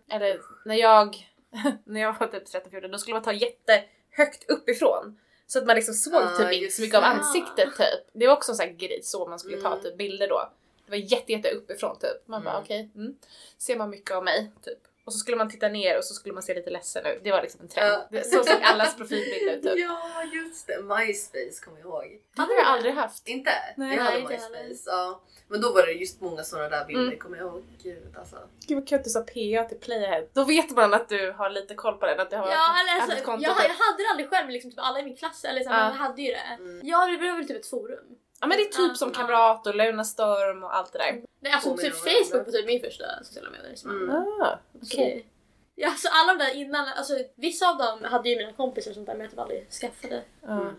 Ja, 0.08 0.14
eller 0.16 0.40
när 0.64 0.74
jag, 0.74 1.16
när 1.84 2.00
jag 2.00 2.16
var 2.20 2.26
typ 2.26 2.44
13-14 2.48 2.88
då 2.92 2.98
skulle 2.98 3.14
man 3.14 3.22
ta 3.22 3.32
jättehögt 3.32 4.50
uppifrån. 4.50 5.18
Så 5.46 5.58
att 5.58 5.66
man 5.66 5.76
liksom 5.76 5.94
såg 5.94 6.22
Ja, 6.22 6.36
typ 6.38 6.52
inte 6.52 6.72
så 6.74 6.82
mycket 6.82 6.98
av 6.98 7.04
ansiktet 7.04 7.68
typ. 7.76 8.06
Det 8.12 8.26
var 8.26 8.34
också 8.36 8.52
en 8.52 8.56
sån 8.56 8.66
här 8.66 8.72
grej 8.72 9.00
så 9.02 9.26
man 9.26 9.38
skulle 9.38 9.60
ta 9.60 9.68
Mm. 9.72 9.82
typ 9.82 9.96
bilder 9.96 10.28
då. 10.28 10.50
Det 10.84 10.90
var 10.90 10.96
jätte, 11.12 11.32
jätte 11.32 11.50
uppifrån 11.50 11.98
typ. 11.98 12.28
Man 12.28 12.44
bara 12.44 12.50
Mm. 12.54 12.62
okej, 12.64 12.90
mm. 12.94 13.14
ser 13.58 13.76
man 13.76 13.90
mycket 13.90 14.10
av 14.16 14.24
mig 14.24 14.50
typ. 14.64 14.78
Och 15.04 15.12
så 15.12 15.18
skulle 15.18 15.36
man 15.36 15.50
titta 15.50 15.68
ner 15.68 15.98
och 15.98 16.04
så 16.04 16.14
skulle 16.14 16.32
man 16.34 16.42
se 16.42 16.54
lite 16.54 16.70
ledsen 16.70 17.06
ut. 17.06 17.20
Det 17.24 17.30
var 17.32 17.42
liksom 17.42 17.60
en 17.60 17.68
trend. 17.68 18.02
Ja. 18.10 18.22
Så 18.22 18.44
såg 18.44 18.62
allas 18.62 18.96
profilbilder 18.96 19.52
ut 19.56 19.62
typ. 19.62 19.78
Ja 19.78 20.24
just 20.34 20.66
det, 20.66 20.82
MySpace 20.82 21.64
kommer 21.64 21.78
jag 21.78 21.86
ihåg. 21.86 22.20
Det 22.36 22.42
har 22.42 22.54
jag 22.54 22.66
aldrig 22.66 22.94
haft. 22.94 23.28
Inte? 23.28 23.50
Nej. 23.76 23.96
jag 23.96 24.04
hade 24.04 24.18
MySpace. 24.18 24.82
Ja. 24.86 25.22
Men 25.48 25.60
då 25.60 25.72
var 25.72 25.86
det 25.86 25.92
just 25.92 26.20
många 26.20 26.42
sådana 26.42 26.68
där 26.68 26.84
bilder 26.84 27.04
Mm. 27.06 27.18
kommer 27.18 27.36
jag 27.36 27.46
ihåg. 27.46 27.62
Gud 27.82 28.16
alltså. 28.18 28.36
Gud 28.68 28.78
vad 28.78 28.88
kul 28.88 28.98
att 28.98 29.04
du 29.04 29.10
sa 29.10 29.20
PA 29.20 29.64
till 29.68 29.78
Playhead. 29.80 30.24
Då 30.34 30.44
vet 30.44 30.70
man 30.70 30.94
att 30.94 31.08
du 31.08 31.30
har 31.32 31.50
lite 31.50 31.74
koll 31.74 31.94
på 31.96 32.06
den. 32.06 32.20
Att 32.20 32.30
du 32.30 32.36
har 32.36 32.46
Ja, 32.50 32.80
eller 32.80 33.00
haft 33.00 33.12
alltså, 33.12 33.30
jag, 33.30 33.42
jag 33.42 33.54
hade 33.54 34.02
det 34.02 34.08
aldrig 34.10 34.28
själv 34.30 34.50
liksom 34.50 34.70
typ 34.70 34.80
alla 34.82 35.00
i 35.00 35.02
min 35.02 35.16
klass 35.16 35.44
eller 35.44 35.60
så, 35.60 35.70
Ja. 35.70 35.76
man 35.76 35.92
hade 35.92 36.22
ju 36.22 36.28
det. 36.32 36.56
Mm. 36.58 36.80
Ja 36.84 37.06
det 37.06 37.16
var 37.30 37.36
väl 37.36 37.48
typ 37.48 37.56
ett 37.56 37.66
forum. 37.70 38.04
Ja 38.40 38.46
men 38.46 38.56
det 38.56 38.62
är 38.62 38.66
typ 38.66 38.88
Ja, 38.88 38.94
som. 38.94 39.12
Kamrat 39.12 39.66
och 39.66 39.74
Lunarstorm 39.74 40.64
och 40.64 40.76
allt 40.76 40.92
det 40.92 40.98
där. 40.98 41.22
Nej 41.40 41.52
alltså 41.52 41.76
typ. 41.76 41.94
Facebook 41.94 42.46
var 42.46 42.52
typ 42.52 42.66
min 42.66 42.80
första 42.80 43.04
sociala 43.24 43.50
medier. 43.50 43.76
som 43.76 43.90
Mm. 43.90 44.10
Ah, 44.40 44.58
okej. 44.82 45.26
Ja, 45.74 45.88
alltså 45.88 46.08
alla 46.12 46.34
de 46.34 46.44
där 46.44 46.54
innan, 46.54 46.88
alltså 46.88 47.14
vissa 47.36 47.70
av 47.70 47.78
dem 47.78 48.04
hade 48.04 48.28
ju 48.28 48.36
mina 48.36 48.52
kompisar 48.52 48.92
sånt 48.92 49.06
där 49.06 49.14
men 49.14 49.20
jag 49.20 49.30
typ 49.30 49.38
aldrig 49.38 49.72
skaffade. 49.72 50.22
Ja. 50.42 50.60
Mm. 50.60 50.74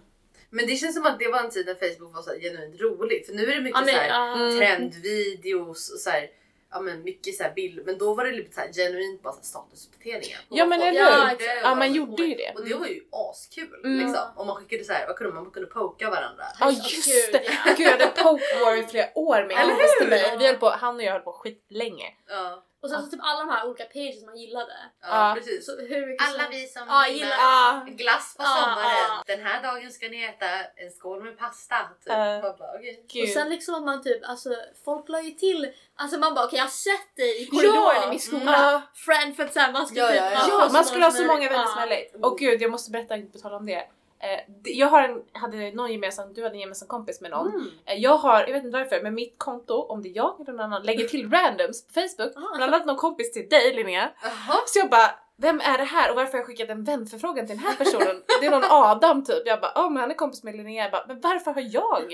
Men 0.49 0.67
det 0.67 0.75
känns 0.75 0.95
som 0.95 1.05
att 1.05 1.19
det 1.19 1.27
var 1.27 1.39
en 1.39 1.49
tid 1.49 1.65
när 1.65 1.75
Facebook 1.75 2.15
var 2.15 2.21
så 2.21 2.31
genuint 2.39 2.81
rolig. 2.81 3.25
För 3.25 3.33
nu 3.33 3.51
är 3.51 3.55
det 3.55 3.61
mycket 3.61 3.79
Ja, 3.79 3.85
men, 3.85 3.95
så 3.95 4.01
här. 4.01 4.35
Mm. 4.35 4.57
trendvideos 4.57 5.93
och 5.93 5.99
så 5.99 6.09
här, 6.09 6.29
ja 6.71 6.79
men 6.81 7.03
mycket 7.03 7.35
så 7.35 7.43
här 7.43 7.53
bild. 7.53 7.85
Men 7.85 7.97
då 7.97 8.13
var 8.13 8.25
det 8.25 8.31
lite 8.31 8.55
så 8.55 8.61
här 8.61 8.73
genuint 8.73 9.21
bara 9.21 9.33
så 9.33 9.43
statusuppdateringar. 9.43 10.39
Ja, 10.49 10.65
men 10.65 10.81
eller 10.81 11.29
hur? 11.37 11.45
Ja, 11.63 11.71
och 11.71 11.77
man 11.77 11.93
gjorde 11.93 12.23
ju 12.23 12.35
det. 12.35 12.53
Och 12.55 12.65
det 12.65 12.75
var 12.75 12.87
ju 12.87 13.01
askul 13.11 13.81
Mm. 13.83 14.05
liksom. 14.05 14.25
Och 14.35 14.45
man 14.47 14.55
skickade 14.55 14.83
så 14.83 14.93
här, 14.93 15.07
vad 15.07 15.15
kunde 15.15 15.33
man? 15.33 15.43
Man 15.43 15.51
kunde 15.51 15.69
poka 15.69 16.09
varandra. 16.09 16.43
Ja 16.59 16.67
Åh, 16.67 16.73
just 16.73 17.31
det! 17.31 17.41
ja. 17.65 17.73
Gud 17.77 17.87
jag 17.87 17.91
hade 17.91 18.07
poke 18.07 18.59
war 18.65 18.75
i 18.75 18.83
flera 18.83 19.07
år 19.15 19.45
med 19.47 19.57
hur? 19.57 20.09
mig. 20.09 20.37
Vi 20.39 20.47
höll 20.47 20.55
på, 20.55 20.69
han 20.69 20.95
och 20.95 21.03
jag 21.03 21.11
höll 21.11 21.21
på 21.21 21.33
skitlänge. 21.33 22.07
Ja, 22.27 22.63
Och 22.83 22.89
sen 22.89 23.03
så 23.03 23.07
typ 23.11 23.19
alla 23.23 23.39
de 23.39 23.49
här 23.49 23.67
olika 23.67 23.85
pages 23.85 24.25
man 24.25 24.37
gillade. 24.37 24.73
ja, 25.01 25.07
Ja. 25.29 25.35
precis. 25.35 25.65
Så 25.65 25.71
hur 25.81 26.05
mycket 26.07 26.27
Alla 26.27 26.43
som- 26.43 26.51
vi 26.51 26.67
som 26.67 26.83
Ja, 26.87 27.07
gillar 27.07 27.37
Ja. 27.37 27.85
glass 27.87 28.35
på 28.37 28.43
Ja, 28.43 28.47
sommaren. 28.61 28.97
ja. 29.09 29.23
Den 29.25 29.41
här 29.45 29.63
dagen 29.63 29.91
ska 29.91 30.07
ni 30.07 30.23
äta 30.23 30.45
en 30.75 30.91
skål 30.91 31.23
med 31.23 31.37
pasta. 31.37 31.75
Typ. 32.03 32.13
Ja. 32.13 32.17
Man 32.41 32.41
bara, 32.41 32.71
okej. 32.77 33.05
Gud. 33.13 33.23
Och 33.23 33.29
sen 33.29 33.49
liksom 33.49 33.75
att 33.75 33.83
man 33.83 34.03
typ, 34.03 34.29
alltså 34.29 34.49
folk 34.85 35.09
la 35.09 35.21
ju 35.21 35.31
till, 35.31 35.73
alltså 35.95 36.17
man 36.19 36.33
bara 36.33 36.45
okej 36.45 36.57
jag 36.57 36.63
har 36.65 36.69
sett 36.69 37.15
dig 37.15 37.41
i 37.43 37.45
korridoren 37.45 38.03
i 38.03 38.09
min 38.09 38.19
skola. 38.19 38.51
Ja, 38.51 38.81
Friend 38.93 39.35
för 39.35 39.43
att 39.43 39.53
såhär 39.53 39.71
man 39.71 39.87
skulle 39.87 40.01
Ja, 40.01 40.07
typ 40.11 40.17
ja, 40.21 40.31
ja. 40.31 40.45
ja, 40.65 40.69
man 40.73 40.85
skulle 40.85 41.05
ha 41.05 41.11
så 41.11 41.25
många 41.25 41.49
vänner 41.49 41.65
som 41.65 41.79
Ja. 41.79 41.85
möjligt. 41.85 42.15
Och 42.21 42.37
gud 42.37 42.61
jag 42.61 42.71
måste 42.71 42.91
berätta 42.91 43.17
på 43.33 43.37
tal 43.39 43.53
om 43.53 43.65
det. 43.65 43.83
Eh, 44.23 44.39
Jag 44.63 44.87
har 44.87 45.01
en, 45.01 45.21
hade 45.33 45.71
någon 45.71 45.91
gemensam, 45.91 46.33
du 46.33 46.43
hade 46.43 46.55
en 46.55 46.59
gemensam 46.59 46.87
kompis 46.87 47.21
med 47.21 47.31
någon. 47.31 47.47
Mm. 47.47 47.67
Eh, 47.85 47.95
Jag 47.95 48.17
har, 48.17 48.39
jag 48.41 48.53
vet 48.53 48.63
inte 48.63 48.77
varför, 48.77 49.01
men 49.03 49.13
mitt 49.13 49.35
konto, 49.37 49.73
om 49.73 50.01
det 50.03 50.09
är 50.09 50.15
jag 50.15 50.35
eller 50.41 50.51
någon 50.51 50.59
annan, 50.65 50.83
lägger 50.83 51.07
till 51.07 51.31
randoms 51.31 51.87
på 51.87 51.93
Facebook. 51.93 52.31
Ah. 52.35 52.55
Bland 52.57 52.73
annat 52.73 52.85
någon 52.87 52.95
kompis 52.95 53.31
till 53.33 53.49
dig 53.49 53.73
Linnea. 53.75 54.11
Jaha. 54.23 54.59
Så 54.65 54.79
jag 54.79 54.89
bara, 54.89 55.11
vem 55.37 55.59
är 55.59 55.77
det 55.77 55.83
här 55.83 56.09
och 56.09 56.15
varför 56.15 56.31
har 56.31 56.39
jag 56.39 56.47
skickat 56.47 56.69
en 56.69 56.83
vänförfrågan 56.83 57.47
till 57.47 57.55
den 57.57 57.65
här 57.65 57.75
personen? 57.75 58.23
Det 58.41 58.45
är 58.47 58.51
någon 58.51 58.63
Adam 58.69 59.23
typ. 59.23 59.43
Jag 59.45 59.61
bara, 59.61 59.73
oh, 59.75 59.89
men 59.89 59.97
han 60.01 60.11
är 60.11 60.15
kompis 60.15 60.43
med 60.43 60.55
Linnea. 60.55 60.83
Jag 60.83 60.91
bara, 60.91 61.05
men 61.07 61.21
varför 61.21 61.51
har 61.51 61.63
jag? 61.73 62.13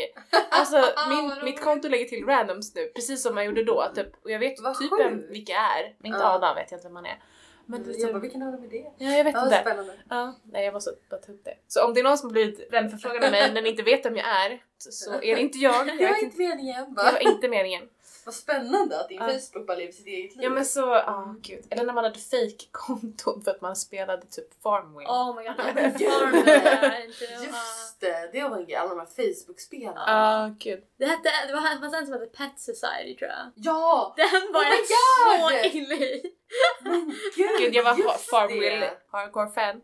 Alltså 0.50 0.76
Vad 0.96 1.10
min, 1.10 1.32
mitt 1.44 1.62
konto 1.64 1.88
lägger 1.88 2.06
till 2.06 2.26
randoms 2.26 2.76
nu, 2.76 2.86
precis 2.96 3.24
som 3.24 3.36
man 3.36 3.46
gjorde 3.46 3.64
då. 3.64 3.86
Typ. 3.96 4.24
Och 4.24 4.32
jag 4.32 4.40
vet 4.40 4.62
Vad 4.62 4.80
typ 4.80 4.92
vem, 5.00 5.28
vilka 5.30 5.54
är. 5.54 5.96
Men 5.98 6.08
inte 6.08 6.20
Ja. 6.20 6.34
Adam 6.36 6.56
vet 6.56 6.72
jag 6.72 6.78
inte 6.78 6.88
vem 6.88 6.96
han 6.96 7.06
är. 7.06 7.20
Men 7.70 7.84
det, 7.84 7.92
Jag 7.98 8.12
bara, 8.12 8.20
vilken 8.20 8.42
av 8.44 8.52
dem 8.52 8.64
är 8.64 8.68
det? 8.68 8.86
ja, 8.98 9.12
jag 9.12 9.24
vet 9.24 9.34
Ja, 9.34 9.44
inte. 9.46 9.62
spännande. 9.62 9.94
Ja, 10.10 10.36
nej 10.52 10.66
jag 10.66 10.74
måste 10.74 10.92
bara 11.10 11.22
ta 11.22 11.32
upp 11.32 11.44
det. 11.44 11.54
Så 11.68 11.86
om 11.86 11.94
det 11.94 12.00
är 12.00 12.04
någon 12.04 12.18
som 12.18 12.28
har 12.30 12.34
blivit 12.34 12.74
vänförfrågad 12.74 13.24
av 13.24 13.32
mig 13.32 13.52
men 13.54 13.66
inte 13.66 13.84
vet 13.84 14.06
vem 14.06 14.16
jag 14.16 14.26
är 14.46 14.62
så 14.78 15.14
är 15.14 15.36
det 15.36 15.42
inte 15.42 15.58
jag. 15.58 15.88
Jag 15.88 15.98
Det 15.98 16.06
var 16.08 16.24
inte. 16.24 16.38
meningen. 16.38 16.86
Det 16.96 17.04
Va? 17.04 17.12
var 17.12 17.34
inte 17.34 17.48
meningen. 17.50 17.84
Vad 18.28 18.34
spännande 18.36 19.00
att 19.00 19.10
din 19.10 19.18
Ja. 19.22 19.28
Facebook 19.28 19.68
bara 19.68 19.78
lever 19.78 19.92
sitt 19.92 20.08
eget 20.08 20.36
liv. 20.36 20.44
Ja 20.44 20.50
men 20.50 20.66
så, 20.66 20.80
ja 20.80 21.36
gud. 21.42 21.66
Eller 21.70 21.84
när 21.84 21.94
man 21.94 22.04
hade 22.04 22.20
fake-konton 22.20 23.42
för 23.42 23.52
att 23.52 23.62
man 23.62 23.76
spelade 23.76 24.26
typ 24.26 24.62
Farmville. 24.64 25.10
Oh 25.10 25.36
my 25.36 25.44
god. 25.44 25.56
Farmville. 26.12 27.06
Just 27.46 28.00
det, 28.00 28.30
det 28.34 28.50
var 28.50 28.58
en 28.58 28.66
grej. 28.66 28.76
Alla 28.76 28.90
de 28.90 29.00
här 29.00 29.06
Facebook-spelarna. 29.06 30.04
Ja, 30.08 30.56
gud. 30.60 30.84
Det 30.98 31.06
hette, 31.06 31.30
det 31.48 31.54
var 31.54 31.60
en 31.60 32.06
som 32.06 32.14
hette 32.14 32.38
Pet 32.38 32.60
Society 32.60 33.16
tror 33.20 33.32
jag. 33.32 33.52
Ja! 33.56 34.14
Den 34.18 34.54
var 34.54 34.62
Oh 34.62 35.54
jag 35.54 35.72
så 35.72 35.78
inne 35.78 35.96
i. 35.96 36.34
Men 36.82 37.14
gud, 37.36 37.50
Gud 37.60 37.76
jag 37.76 37.84
var 37.84 38.18
Farmville 38.18 38.92
hardcore-fan. 39.12 39.82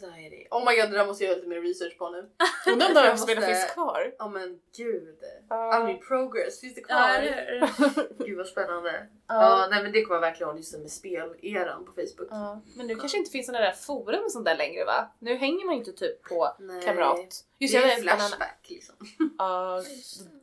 Society. 0.00 0.46
Oh 0.50 0.64
my 0.70 0.76
god, 0.80 0.90
det 0.90 0.96
där 0.98 1.06
måste 1.06 1.24
jag 1.24 1.28
göra 1.28 1.36
lite 1.36 1.48
mer 1.48 1.60
research 1.60 1.98
på 1.98 2.10
nu. 2.10 2.18
Undrar 2.72 2.88
om 2.88 2.94
Jag 2.96 3.14
de 3.14 3.18
spelarna 3.18 3.46
finns 3.46 3.64
kvar? 3.72 4.14
Ja 4.18 4.28
men 4.28 4.60
gud. 4.76 5.18
Ja. 5.48 5.74
All 5.74 5.86
min 5.86 6.00
progress, 6.00 6.60
finns 6.60 6.74
det 6.74 6.80
kvar? 6.80 7.18
Hur? 7.20 8.24
Gud 8.26 8.36
vad 8.38 8.46
spännande. 8.46 9.06
Ja. 9.28 9.34
Ja. 9.60 9.68
nej 9.70 9.82
men 9.82 9.92
det 9.92 10.02
kommer 10.02 10.16
jag 10.16 10.20
verkligen 10.20 10.48
ihåg 10.50 10.58
just 10.58 10.78
med 10.78 10.90
speleran 10.90 11.84
på 11.84 11.92
Facebook. 11.92 12.28
Ja, 12.30 12.60
Men 12.76 12.86
nu 12.86 12.96
kanske 12.96 13.18
inte 13.18 13.30
finns 13.30 13.46
sådana 13.46 13.64
där 13.64 13.72
forum 13.72 14.24
och 14.24 14.32
sånt 14.32 14.44
där 14.44 14.56
längre 14.56 14.84
va? 14.84 15.08
Nu 15.18 15.34
hänger 15.36 15.64
man 15.66 15.74
ju 15.74 15.78
inte 15.78 15.92
typ 15.92 16.22
på 16.22 16.54
Nej. 16.58 16.82
Kamrat. 16.82 17.44
Just 17.58 17.74
det 17.74 17.80
är 17.80 17.96
ju 17.96 18.02
flashback 18.02 18.66
liksom. 18.68 18.94
Ja, 19.38 19.82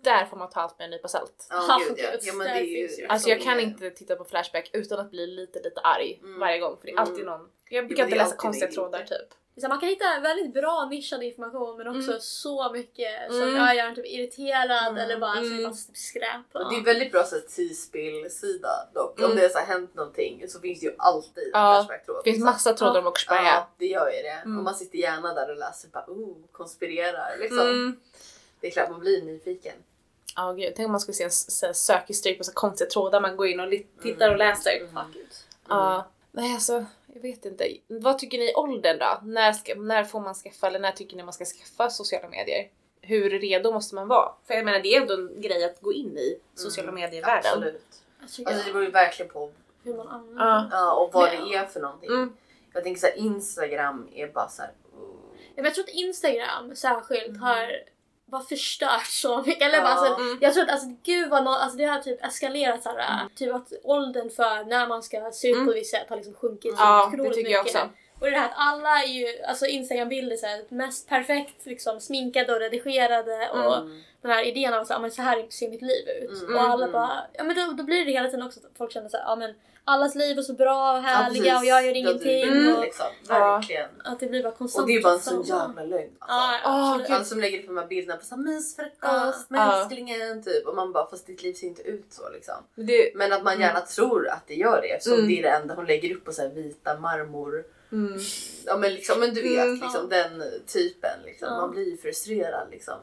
där 0.02 0.26
får 0.26 0.38
man 0.38 0.50
ta 0.50 0.60
allt 0.62 0.80
med 0.80 0.86
en 0.86 0.92
nypa 0.92 1.08
salt. 1.08 1.48
Ja, 1.50 1.80
gud 1.88 1.98
ja. 2.00 2.10
ja 2.22 2.34
men 2.34 2.48
det 2.48 2.54
är 2.60 2.64
ju 3.00 3.08
Alltså 3.08 3.30
jag 3.30 3.42
kan 3.42 3.60
inte 3.60 3.90
titta 3.90 4.16
på 4.16 4.24
Flashback 4.26 4.70
utan 4.74 5.00
att 5.00 5.12
bli 5.12 5.28
lite 5.28 5.60
lite 5.64 5.80
arg 5.82 6.20
Mm. 6.24 6.40
varje 6.40 6.60
gång 6.60 6.78
för 6.78 6.86
det 6.86 6.92
är 6.92 6.98
alltid 7.00 7.16
Mm. 7.16 7.26
någon... 7.40 7.50
Jag 7.70 7.88
brukar 7.88 8.04
inte 8.04 8.16
läsa 8.18 8.36
konstiga 8.36 8.72
trådar 8.72 9.04
typ. 9.04 9.28
Så 9.62 9.68
man 9.68 9.80
kan 9.80 9.90
hitta 9.90 10.20
väldigt 10.20 10.54
bra 10.54 10.88
nischad 10.92 11.24
information 11.24 11.78
men 11.78 11.88
också 11.88 12.10
Mm. 12.10 12.22
så 12.22 12.72
mycket 12.74 13.28
som 13.32 13.42
Mm. 13.42 13.56
ja, 13.56 13.74
gör 13.74 13.86
en 13.86 13.96
typ 13.96 14.06
irriterad 14.06 14.88
Mm. 14.88 14.98
eller 14.98 15.18
bara 15.20 15.38
Mm. 15.38 15.52
mm. 15.52 15.70
fast 15.72 15.98
skräp. 15.98 16.46
Och 16.54 16.70
det 16.74 16.78
är 16.78 16.84
väldigt 16.84 17.12
bra 17.12 17.24
T-spill-sida 17.24 18.70
dock. 18.94 19.20
Mm. 19.20 19.32
Om 19.32 19.38
det 19.38 19.54
har 19.56 19.62
hänt 19.66 19.96
någonting 19.96 20.46
så 20.50 20.60
finns 20.60 20.80
det 20.80 20.86
ju 20.86 20.96
alltid 20.98 21.50
Ja, 21.54 21.74
Flashback-tråd. 21.88 22.18
Det 22.18 22.24
finns 22.24 22.36
liksom. 22.36 22.46
massa 22.46 22.74
trådar 22.74 23.00
om 23.00 23.08
Åkersberga. 23.08 23.42
Ja, 23.44 23.70
det 23.78 23.86
gör 23.86 24.08
ju 24.12 24.22
det. 24.22 24.30
Mm. 24.46 24.58
Och 24.58 24.64
man 24.64 24.76
sitter 24.76 24.98
gärna 24.98 25.34
där 25.34 25.52
och 25.52 25.58
läser 25.58 25.90
bara 25.90 26.06
oh, 26.08 26.36
konspirerar 26.52 27.38
liksom. 27.40 27.60
Mm. 27.60 28.00
Det 28.60 28.68
är 28.68 28.72
klart 28.72 28.90
man 28.90 29.00
blir 29.00 29.22
nyfiken. 29.22 29.74
Ja 30.36 30.52
gud, 30.54 30.74
tänk 30.76 30.86
om 30.86 30.92
man 30.92 31.02
skulle 31.02 31.16
se 31.16 31.24
en 31.24 31.32
så 31.32 31.74
sökhistorik 31.74 32.38
på 32.38 32.44
så 32.44 32.52
konstiga 32.54 32.90
trådar 32.90 33.22
man 33.22 33.38
går 33.38 33.48
in 33.48 33.60
och 33.60 33.74
tittar 34.02 34.32
och 34.32 34.38
läser. 34.38 34.72
Mm. 34.82 35.12
It. 35.16 35.46
Ja, 35.70 36.08
nej 36.32 36.54
alltså 36.54 36.86
jag 37.18 37.30
vet 37.30 37.46
inte. 37.46 37.78
Vad 37.88 38.20
tycker 38.20 38.38
ni 38.38 38.54
åldern 38.56 38.98
då? 39.00 39.20
När, 39.24 39.54
ska, 39.54 39.76
när 39.76 40.04
får 40.04 40.20
man 40.20 40.34
skaffa 40.34 40.68
eller 40.68 40.80
när 40.80 40.92
tycker 40.92 41.18
ni 41.18 41.24
man 41.24 41.34
ska 41.34 41.46
skaffa 41.46 41.90
sociala 41.90 42.28
medier? 42.30 42.70
Hur 43.02 43.30
redo 43.30 43.72
måste 43.72 43.96
man 43.96 44.08
vara? 44.08 44.32
För 44.48 44.54
jag 44.54 44.66
menar 44.66 44.80
det 44.80 44.96
är 44.96 45.02
ändå 45.02 45.14
en 45.14 45.42
grej 45.42 45.64
att 45.64 45.82
gå 45.82 45.94
in 45.94 46.18
i 46.18 46.40
sociala 46.56 46.92
medier-världen. 46.92 47.52
Absolut. 47.54 47.84
Tycker 48.36 48.52
Alltså 48.52 48.66
det 48.68 48.74
beror 48.74 48.86
ju 48.86 48.92
verkligen 48.92 49.32
på 49.32 49.52
hur 49.84 49.94
man 49.94 50.08
använder 50.08 50.68
Ja. 50.72 50.94
och 50.94 51.14
vad 51.14 51.30
Ja. 51.34 51.46
det 51.46 51.56
är 51.56 51.66
för 51.66 51.80
någonting. 51.80 52.10
Mm. 52.10 52.34
Jag 52.74 52.84
tänker 52.84 53.00
såhär 53.02 53.18
Instagram 53.18 54.08
är 54.14 54.28
bara 54.28 54.48
såhär... 54.50 54.72
oh. 54.94 55.16
Ja, 55.40 55.40
men 55.56 55.66
Jag 55.66 55.74
tror 55.74 55.84
att 55.84 55.90
Instagram 55.90 56.76
särskilt 56.76 57.28
Mm. 57.28 57.42
har 57.42 57.72
bara 58.32 58.42
förstört 58.44 59.06
så 59.06 59.42
mycket. 59.42 59.62
Eller 59.64 59.78
Ja. 59.78 59.84
alltså, 59.84 60.22
Mm. 60.22 60.38
Jag 60.42 60.54
tror 60.54 60.64
att 60.64 60.70
alltså, 60.72 60.88
gud 61.04 61.30
vad 61.30 61.44
no, 61.44 61.50
alltså, 61.50 61.78
det 61.78 61.86
har 61.86 62.00
typ 62.00 62.26
eskalerat 62.26 62.84
såhär, 62.84 63.28
typ 63.36 63.54
att 63.56 63.68
åldern 63.84 64.30
för 64.30 64.66
när 64.70 64.88
man 64.88 65.04
ska 65.04 65.32
se 65.32 65.48
ut 65.48 65.54
på 65.56 65.60
Mm. 65.62 65.70
ett 65.70 65.76
visst 65.76 65.92
sätt 65.92 66.06
har 66.10 66.16
liksom 66.16 66.34
sjunkit 66.34 66.78
så 66.78 66.84
Ja, 66.84 67.08
otroligt 67.08 67.24
det 67.32 67.36
tycker 67.36 67.52
jag 67.52 67.64
mycket. 67.66 67.76
också. 67.84 67.90
Och 68.20 68.26
det 68.26 68.38
här 68.38 68.46
att 68.46 68.54
alla 68.56 68.90
är 69.04 69.08
ju, 69.08 69.42
alltså 69.44 69.66
Instagram-bilder 69.66 70.36
såhär, 70.38 70.62
mest 70.70 71.10
perfekt 71.10 71.66
liksom 71.66 72.00
sminkade 72.00 72.54
och 72.54 72.60
redigerade 72.60 73.50
och 73.54 73.78
Mm. 73.78 74.02
den 74.22 74.32
här 74.32 74.44
idén 74.48 74.74
av 74.74 74.82
att 74.82 74.88
så, 74.88 74.94
ja, 74.94 75.00
men 75.00 75.12
så 75.12 75.22
här 75.22 75.46
ser 75.50 75.70
mitt 75.70 75.82
liv 75.82 76.10
ut. 76.22 76.42
Mm. 76.42 76.56
Och 76.56 76.62
alla 76.62 76.84
Mm. 76.84 76.92
bara, 76.92 77.12
ja 77.34 77.44
men 77.44 77.56
då, 77.56 77.74
då 77.78 77.84
blir 77.84 78.06
det 78.06 78.12
hela 78.12 78.28
tiden 78.28 78.46
också 78.46 78.60
att 78.60 78.78
folk 78.78 78.92
känner 78.92 79.10
såhär, 79.10 79.24
ja 79.24 79.36
men 79.36 79.54
allas 79.84 80.16
liv 80.16 80.38
är 80.38 80.42
så 80.42 80.54
bra 80.54 80.92
och 80.92 80.98
Ja, 80.98 81.02
härliga 81.02 81.44
precis. 81.44 81.60
och 81.60 81.66
jag 81.66 81.84
gör 81.86 81.92
Ja, 81.92 81.96
ingenting. 81.98 82.52
du- 82.54 82.74
Och 82.76 82.82
liksom, 82.84 83.06
Ja. 83.30 83.40
verkligen. 83.40 83.90
att 84.04 84.20
det 84.20 84.28
blir 84.28 84.44
bara 84.44 84.52
konstant 84.54 84.82
Och 84.84 84.88
det 84.88 84.96
är 84.96 85.02
bara 85.04 85.14
en 85.14 85.20
sån 85.20 85.44
jävla 85.44 85.84
lögn. 85.84 86.12
Ja, 86.20 86.60
Alltså. 86.64 86.98
Gud. 87.08 87.16
Alla 87.16 87.24
som 87.26 87.40
lägger 87.40 87.60
upp 87.60 87.66
de 87.68 87.78
här 87.78 87.86
bilderna 87.88 88.18
på 88.20 88.26
såhär 88.26 88.42
mysfrukost 88.44 89.02
Ja. 89.02 89.34
med 89.50 89.60
Ja. 89.60 89.80
älsklingen 89.82 90.44
typ 90.44 90.68
och 90.68 90.76
man 90.76 90.94
bara 90.94 91.10
fast 91.10 91.28
ditt 91.28 91.44
liv 91.44 91.54
ser 91.54 91.68
inte 91.68 91.82
ut 91.82 92.06
så 92.14 92.30
liksom. 92.30 92.56
Det, 92.76 93.12
Men 93.16 93.34
att 93.34 93.44
man 93.44 93.60
gärna 93.60 93.82
tror 93.82 94.28
att 94.30 94.48
det 94.48 94.56
gör 94.56 94.82
det 94.82 94.88
eftersom 94.92 95.14
Mm. 95.20 95.28
det 95.28 95.40
är 95.40 95.44
det 95.44 95.50
enda 95.50 95.74
hon 95.76 95.86
lägger 95.86 96.16
upp 96.16 96.26
på 96.26 96.32
så 96.34 96.50
vita 96.50 97.00
marmor. 97.00 97.64
Mm. 97.92 98.20
Ja 98.66 98.78
men, 98.78 98.94
liksom, 98.94 99.20
men 99.20 99.34
du 99.34 99.42
vet 99.42 99.64
Mm. 99.66 99.80
liksom 99.82 100.10
den 100.10 100.44
typen 100.68 101.20
liksom. 101.26 101.48
Ja. 101.48 101.58
Man 101.62 101.72
blir 101.72 101.98
frustrerad 101.98 102.68
liksom. 102.72 102.96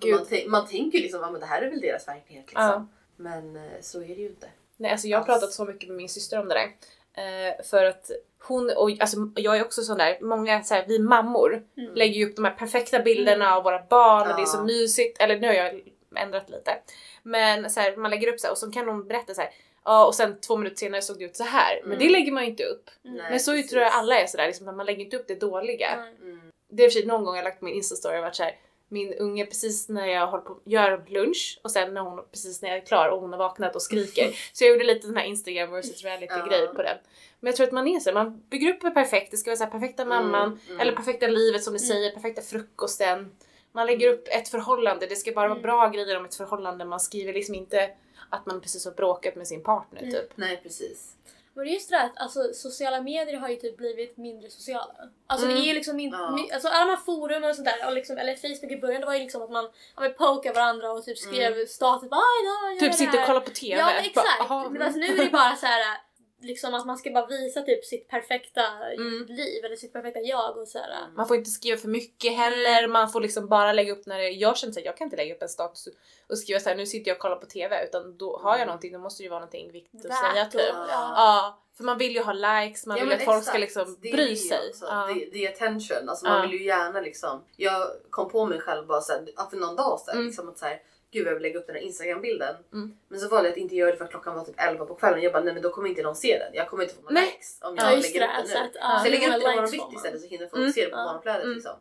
Gud. 0.00 0.14
Man, 0.30 0.50
man 0.50 0.66
tänker 0.66 0.98
liksom 0.98 1.22
att 1.24 1.40
det 1.40 1.46
här 1.46 1.62
är 1.62 1.70
väl 1.70 1.80
deras 1.80 2.08
verklighet 2.08 2.46
liksom. 2.46 2.62
Ja. 2.64 2.86
Men 3.16 3.56
eh, 3.56 3.62
så 3.80 4.02
är 4.02 4.08
det 4.08 4.22
ju 4.22 4.26
inte. 4.28 4.46
Nej, 4.76 4.90
alltså 4.90 5.08
jag 5.08 5.18
har 5.18 5.24
pratat 5.24 5.52
så 5.52 5.64
mycket 5.64 5.88
med 5.88 5.96
min 5.96 6.08
syster 6.08 6.38
om 6.40 6.48
det 6.48 6.54
där. 6.54 6.70
Eh, 7.14 7.62
för 7.64 7.84
att 7.84 8.10
hon, 8.42 8.70
och 8.76 8.90
alltså 9.00 9.16
jag 9.36 9.56
är 9.56 9.64
också 9.64 9.82
sån 9.82 9.98
där, 9.98 10.18
många 10.20 10.62
så 10.62 10.74
här, 10.74 10.84
vi 10.88 10.98
mammor 10.98 11.62
Mm. 11.76 11.94
lägger 11.94 12.14
ju 12.14 12.30
upp 12.30 12.36
de 12.36 12.44
här 12.44 12.54
perfekta 12.54 12.98
bilderna 13.00 13.54
av 13.56 13.64
våra 13.64 13.82
barn 13.90 14.30
och 14.30 14.36
det 14.36 14.42
är 14.42 14.46
så 14.46 14.62
mysigt. 14.62 15.20
Eller 15.20 15.38
nu 15.38 15.46
har 15.46 15.54
jag 15.54 15.80
ändrat 16.16 16.50
lite. 16.50 16.78
Men 17.22 17.70
så 17.70 17.80
här, 17.80 17.96
man 17.96 18.10
lägger 18.10 18.28
upp 18.28 18.40
så 18.40 18.46
här, 18.46 18.52
och 18.52 18.58
så 18.58 18.70
kan 18.70 18.88
hon 18.88 19.08
berätta 19.08 19.34
så 19.34 19.40
här. 19.40 19.50
Ja 19.84 20.06
och 20.06 20.14
sen 20.14 20.40
två 20.40 20.56
minuter 20.56 20.76
senare 20.76 21.02
såg 21.02 21.18
det 21.18 21.24
ut 21.24 21.36
så 21.36 21.44
här. 21.44 21.80
Men 21.82 21.92
Mm. 21.92 21.98
det 21.98 22.08
lägger 22.12 22.32
man 22.32 22.44
ju 22.44 22.50
inte 22.50 22.64
upp. 22.64 22.90
Mm. 23.04 23.16
Nej. 23.16 23.30
Men 23.30 23.40
så 23.40 23.50
precis. 23.52 23.70
tror 23.70 23.82
jag 23.82 23.92
alla 23.92 24.20
är 24.20 24.26
sådär, 24.26 24.46
liksom, 24.46 24.68
att 24.68 24.76
man 24.76 24.86
lägger 24.86 25.04
inte 25.04 25.16
upp 25.16 25.28
det 25.28 25.34
dåliga. 25.40 25.88
Mm. 26.22 26.40
Det 26.72 26.84
är 26.84 26.88
för 26.88 26.92
sig 26.92 27.06
någon 27.06 27.24
gång 27.24 27.34
jag 27.34 27.42
har 27.42 27.48
lagt 27.50 27.58
på 27.58 27.64
min 27.64 27.74
instastory 27.74 28.18
och 28.18 28.22
varit 28.22 28.36
såhär 28.36 28.56
min 28.92 29.14
unge 29.14 29.46
precis 29.46 29.88
när 29.88 30.06
jag 30.06 30.26
håller 30.26 30.44
på 30.44 30.58
gör 30.64 31.04
lunch 31.08 31.60
och 31.64 31.70
sen 31.70 31.94
när 31.94 32.00
hon 32.00 32.24
precis 32.30 32.62
när 32.62 32.68
jag 32.68 32.78
är 32.78 32.86
klar 32.86 33.08
och 33.08 33.20
hon 33.20 33.30
har 33.32 33.38
vaknat 33.38 33.74
och 33.74 33.82
skriker. 33.82 34.30
Så 34.52 34.64
jag 34.64 34.70
gjorde 34.72 34.84
lite 34.84 35.06
den 35.06 35.16
här 35.16 35.24
Instagram 35.24 35.70
versus 35.70 36.02
reality 36.04 36.48
grej 36.48 36.60
Ja. 36.66 36.72
på 36.74 36.82
den. 36.82 36.96
Men 37.40 37.46
jag 37.50 37.56
tror 37.56 37.66
att 37.66 37.72
man 37.72 37.88
är 37.88 38.00
så, 38.00 38.12
man 38.12 38.42
bygger 38.50 38.74
upp 38.74 38.80
det 38.80 38.90
perfekt, 38.90 39.30
det 39.30 39.36
ska 39.36 39.50
vara 39.50 39.56
så 39.56 39.64
här 39.64 39.70
perfekta 39.70 40.04
mamman 40.04 40.46
Mm, 40.48 40.58
mm. 40.68 40.80
eller 40.80 40.92
perfekta 40.92 41.26
livet 41.26 41.62
som 41.64 41.72
du 41.72 41.78
Mm. 41.78 41.88
säger, 41.88 42.10
perfekta 42.10 42.42
frukosten. 42.42 43.30
Man 43.72 43.86
lägger 43.86 44.08
upp 44.12 44.28
ett 44.30 44.48
förhållande, 44.48 45.06
det 45.06 45.16
ska 45.16 45.32
bara 45.32 45.48
vara 45.48 45.58
Mm. 45.58 45.62
bra 45.62 45.88
grejer 45.88 46.16
om 46.16 46.24
ett 46.24 46.34
förhållande, 46.34 46.84
man 46.84 47.00
skriver 47.00 47.32
liksom 47.32 47.54
inte 47.54 47.90
att 48.30 48.46
man 48.46 48.60
precis 48.60 48.84
har 48.84 48.92
bråkat 48.92 49.36
med 49.36 49.46
sin 49.46 49.62
partner 49.62 50.00
Mm. 50.02 50.12
typ. 50.12 50.32
Nej 50.36 50.60
precis. 50.62 51.16
Men 51.54 51.64
det 51.64 51.70
är 51.70 51.74
just 51.74 51.90
det 51.90 51.96
där 51.96 52.04
att 52.04 52.18
alltså, 52.18 52.52
sociala 52.54 53.00
medier 53.02 53.36
har 53.36 53.48
ju 53.48 53.56
typ 53.56 53.76
blivit 53.76 54.16
mindre 54.16 54.50
sociala. 54.50 54.94
Alltså 55.26 55.46
Mm. 55.46 55.58
det 55.58 55.64
är 55.64 55.66
ju 55.66 55.74
liksom 55.74 55.96
min, 55.96 56.10
Ja. 56.10 56.38
alltså 56.52 56.68
alla 56.68 56.84
de 56.84 56.90
här 56.90 56.96
forum 57.04 57.44
och 57.44 57.54
sånt 57.54 57.68
där, 57.68 57.86
och 57.86 57.92
liksom, 57.92 58.18
eller 58.18 58.36
Facebook 58.36 58.72
i 58.72 58.76
början, 58.80 59.00
det 59.00 59.06
var 59.06 59.14
ju 59.14 59.20
liksom 59.20 59.42
att 59.42 59.50
man 59.50 59.70
men 60.00 60.14
pokade 60.14 60.54
varandra 60.54 60.92
och 60.92 61.04
typ 61.04 61.18
skrev 61.18 61.66
status 61.66 62.10
bara 62.10 62.16
"Aj, 62.20 62.44
ja, 62.44 62.66
jag 62.68 62.74
gör 62.74 62.80
Typ 62.80 62.94
sitter 62.94 63.12
och 63.12 63.18
här." 63.18 63.26
kollar 63.26 63.40
på 63.40 63.50
TV. 63.50 63.78
Ja 63.80 63.86
men 63.86 64.04
exakt! 64.04 64.48
Bara, 64.48 64.68
men 64.70 64.82
alltså, 64.82 64.98
nu 64.98 65.06
är 65.06 65.24
det 65.24 65.30
bara 65.30 65.56
så 65.56 65.66
här 65.66 65.96
liksom 66.40 66.74
att 66.74 66.86
man 66.86 66.98
ska 66.98 67.10
bara 67.10 67.26
visa 67.26 67.62
typ 67.62 67.84
sitt 67.84 68.08
perfekta 68.08 68.62
Mm. 68.98 69.26
liv 69.28 69.64
eller 69.64 69.76
sitt 69.76 69.92
perfekta 69.92 70.20
jag 70.20 70.56
och 70.56 70.68
så 70.68 70.78
här. 70.78 71.08
Man 71.16 71.28
får 71.28 71.36
inte 71.36 71.50
skriva 71.50 71.76
för 71.76 71.88
mycket 71.88 72.36
heller, 72.36 72.88
man 72.88 73.10
får 73.10 73.20
liksom 73.20 73.48
bara 73.48 73.72
lägga 73.72 73.92
upp 73.92 74.06
när 74.06 74.18
det, 74.18 74.28
jag 74.30 74.56
känner 74.56 74.72
såhär, 74.72 74.86
jag 74.86 74.96
kan 74.96 75.04
inte 75.04 75.16
lägga 75.16 75.34
upp 75.34 75.42
en 75.42 75.48
status 75.48 75.88
och 76.28 76.38
skriva 76.38 76.60
såhär 76.60 76.76
nu 76.76 76.86
sitter 76.86 77.08
jag 77.10 77.14
och 77.16 77.20
kollar 77.22 77.36
på 77.36 77.46
TV 77.46 77.84
utan 77.84 78.16
då 78.16 78.38
har 78.42 78.50
jag 78.50 78.56
Mm. 78.56 78.66
någonting, 78.66 78.92
då 78.92 78.98
måste 78.98 79.22
det 79.22 79.24
ju 79.24 79.30
vara 79.30 79.40
någonting 79.40 79.72
viktigt 79.72 80.06
att 80.06 80.32
säga 80.32 80.46
och- 80.46 80.52
typ. 80.52 80.60
Ja. 80.74 80.86
Ja, 81.16 81.58
för 81.76 81.84
man 81.84 81.98
vill 81.98 82.12
ju 82.14 82.22
ha 82.22 82.32
likes, 82.32 82.86
man 82.86 82.96
Ja, 82.98 83.04
vill 83.04 83.12
att 83.12 83.24
folk 83.24 83.44
ska 83.44 83.58
liksom 83.58 83.96
Det 84.00 84.08
är 84.08 84.12
bry 84.16 84.36
sig. 84.36 84.68
också. 84.70 84.84
Ja. 84.84 85.06
Det, 85.14 85.28
det 85.32 85.46
är 85.46 85.52
attention. 85.52 86.08
Alltså 86.08 86.26
man 86.26 86.36
Ja. 86.36 86.42
vill 86.42 86.60
ju 86.60 86.66
gärna 86.66 87.00
liksom. 87.00 87.44
Jag 87.56 87.86
kom 88.10 88.28
på 88.30 88.46
mig 88.46 88.60
själv 88.60 88.86
bara 88.86 89.00
såhär, 89.00 89.28
ja, 89.36 89.46
för 89.50 89.56
någon 89.56 89.76
dag 89.76 90.00
sedan 90.00 90.14
Mm. 90.14 90.26
liksom 90.26 90.48
att 90.48 90.58
såhär, 90.58 90.82
gud 91.12 91.26
jag 91.26 91.32
vill 91.34 91.42
lägga 91.42 91.58
upp 91.58 91.66
den 91.66 91.76
här 91.76 91.82
instagram-bilden. 91.82 92.56
Mm. 92.72 92.96
Men 93.08 93.20
så 93.20 93.28
valde 93.28 93.48
jag 93.48 93.52
att 93.52 93.58
inte 93.58 93.74
göra 93.76 93.90
det 93.90 93.96
för 93.96 94.04
att 94.04 94.10
klockan 94.10 94.34
var 94.34 94.44
typ 94.44 94.54
11 94.58 94.86
på 94.86 94.94
kvällen. 94.94 95.22
Jag 95.22 95.32
bara 95.32 95.42
nej 95.44 95.54
men 95.54 95.62
då 95.62 95.70
kommer 95.70 95.88
inte 95.88 96.02
någon 96.02 96.16
se 96.16 96.38
den. 96.38 96.54
Jag 96.54 96.68
kommer 96.68 96.82
inte 96.82 96.94
få 96.94 97.00
några 97.02 97.20
likes 97.20 97.58
om 97.62 97.76
jag 97.76 97.84
Ja 97.92 97.96
lägger 97.96 98.22
upp 98.22 98.48
den 98.48 98.62
att, 98.62 98.74
nu. 98.74 98.78
ja, 98.80 98.98
så 99.00 99.06
jag 99.06 99.10
lägger 99.10 99.26
upp 99.36 99.42
den 99.42 99.52
imorgon 99.52 99.70
bitti 99.70 99.96
istället 99.96 100.20
så 100.20 100.26
hinner 100.26 100.46
folk 100.46 100.60
Mm. 100.60 100.72
se 100.72 100.84
det 100.84 100.90
på 100.90 100.96
morgonflödet 100.96 101.42
Mm. 101.44 101.54
liksom. 101.54 101.72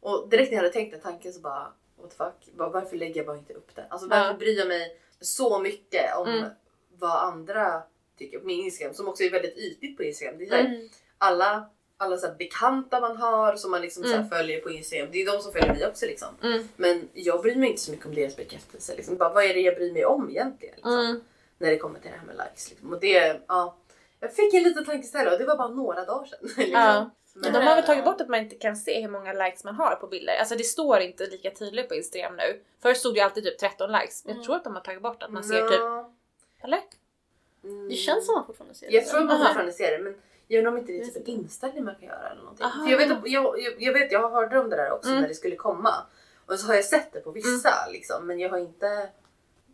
Och 0.00 0.28
direkt 0.28 0.50
när 0.50 0.56
jag 0.56 0.62
hade 0.62 0.72
tänkt 0.72 0.90
den 0.92 1.00
tanken 1.00 1.32
så 1.32 1.40
bara 1.40 1.72
what 2.00 2.10
the 2.10 2.16
fuck. 2.16 2.54
Bara, 2.56 2.68
varför 2.68 2.96
lägger 2.96 3.16
jag 3.16 3.26
bara 3.26 3.36
inte 3.36 3.52
upp 3.54 3.74
den? 3.74 3.84
Alltså 3.90 4.08
varför 4.08 4.26
Ja. 4.26 4.34
bryr 4.34 4.58
jag 4.58 4.68
mig 4.68 4.96
så 5.20 5.58
mycket 5.58 6.16
om 6.16 6.28
Mm. 6.28 6.50
vad 6.98 7.10
andra 7.32 7.82
tycker 8.18 8.38
på 8.38 8.46
min 8.46 8.64
Instagram 8.64 8.94
som 8.94 9.08
också 9.08 9.22
är 9.24 9.30
väldigt 9.30 9.56
ytligt 9.58 9.96
på 9.96 10.02
Instagram. 10.02 10.38
Det 10.38 10.44
är 10.46 10.50
här, 10.50 10.64
Mm. 10.66 10.88
alla, 11.18 11.70
alla 12.02 12.16
så 12.16 12.28
bekanta 12.38 13.00
man 13.00 13.16
har 13.16 13.56
som 13.56 13.70
man 13.70 13.80
liksom 13.82 14.04
så 14.04 14.14
Mm. 14.14 14.28
följer 14.28 14.60
på 14.60 14.70
Instagram. 14.70 15.08
Det 15.12 15.22
är 15.22 15.32
de 15.32 15.42
som 15.42 15.52
följer 15.52 15.72
mig 15.72 15.86
också 15.86 16.06
liksom. 16.06 16.28
Mm. 16.42 16.68
Men 16.76 17.08
jag 17.12 17.42
bryr 17.42 17.54
mig 17.56 17.68
inte 17.70 17.82
så 17.82 17.90
mycket 17.90 18.06
om 18.06 18.14
deras 18.14 18.36
bekräftelse. 18.36 18.96
Liksom. 18.96 19.16
Bara, 19.16 19.32
vad 19.32 19.44
är 19.44 19.54
det 19.54 19.60
jag 19.60 19.74
bryr 19.74 19.92
mig 19.92 20.04
om 20.04 20.30
egentligen? 20.30 20.74
Liksom, 20.74 20.92
Mm. 20.98 21.20
När 21.58 21.70
det 21.70 21.78
kommer 21.78 22.00
till 22.00 22.10
det 22.10 22.16
här 22.16 22.26
med 22.26 22.36
likes. 22.46 22.70
Liksom. 22.70 22.92
Och 22.92 23.00
det, 23.00 23.40
ja, 23.48 23.76
jag 24.20 24.32
fick 24.34 24.54
en 24.54 24.62
liten 24.62 24.84
tankeställare 24.84 25.32
och 25.32 25.38
det 25.38 25.44
var 25.46 25.56
bara 25.56 25.68
några 25.68 26.04
dagar 26.04 26.26
sedan. 26.26 26.38
Liksom. 26.56 26.72
Ja. 26.72 27.10
Men 27.34 27.52
de 27.52 27.58
har 27.58 27.74
väl 27.74 27.78
äh, 27.78 27.84
tagit 27.86 28.04
bort 28.04 28.20
att 28.20 28.28
man 28.28 28.40
inte 28.40 28.54
kan 28.56 28.76
se 28.76 29.00
hur 29.00 29.08
många 29.08 29.32
likes 29.32 29.64
man 29.64 29.74
har 29.74 29.94
på 29.96 30.06
bilder. 30.06 30.36
Alltså 30.40 30.54
det 30.56 30.64
står 30.64 31.00
inte 31.00 31.26
lika 31.26 31.50
tydligt 31.50 31.88
på 31.88 31.94
Instagram 31.94 32.36
nu. 32.36 32.60
Först 32.82 33.00
stod 33.00 33.14
det 33.14 33.20
alltid 33.20 33.44
typ 33.44 33.58
13 33.58 33.92
likes. 33.92 34.24
Men 34.24 34.30
jag 34.30 34.36
Mm. 34.36 34.46
tror 34.46 34.56
att 34.56 34.64
de 34.64 34.74
har 34.74 34.80
tagit 34.82 35.02
bort 35.02 35.22
att 35.22 35.30
man 35.30 35.44
ser 35.44 35.68
typ, 35.68 35.80
eller? 36.64 36.80
Mm. 37.64 37.88
Det 37.88 37.94
känns 37.94 38.26
som 38.26 38.34
att 38.34 38.38
man 38.38 38.46
fortfarande 38.46 38.74
ser 38.74 38.86
det. 38.86 38.92
Jag 38.94 39.06
tror 39.06 39.20
att 39.20 39.26
man 39.26 39.38
fortfarande 39.38 39.72
ser 39.72 39.98
det 39.98 40.04
men 40.04 40.14
jag 40.52 40.58
undrar 40.58 40.72
om 40.72 40.78
inte 40.78 40.92
det 40.92 41.00
är 41.00 41.04
typ 41.06 41.16
en 41.28 41.34
inställning 41.34 41.84
man 41.84 41.94
kan 41.94 42.04
göra 42.08 42.30
eller 42.30 42.40
någonting. 42.42 42.66
Aha. 42.66 42.84
För 42.84 42.90
jag, 42.90 42.98
vet, 42.98 43.10
att- 43.12 43.22
jag, 43.30 43.60
jag, 43.60 43.72
jag 43.78 43.92
vet, 43.92 44.12
jag 44.12 44.30
hörde 44.30 44.58
om 44.58 44.70
det 44.70 44.76
där 44.76 44.90
också 44.92 45.08
Mm. 45.10 45.20
när 45.22 45.28
det 45.28 45.34
skulle 45.34 45.56
komma. 45.56 45.94
Och 46.46 46.58
så 46.58 46.66
har 46.66 46.74
jag 46.74 46.84
sett 46.84 47.12
det 47.12 47.20
på 47.20 47.30
vissa 47.30 47.70
liksom 47.92 48.26
men 48.26 48.38
jag 48.40 48.50
har 48.50 48.58
inte 48.58 49.08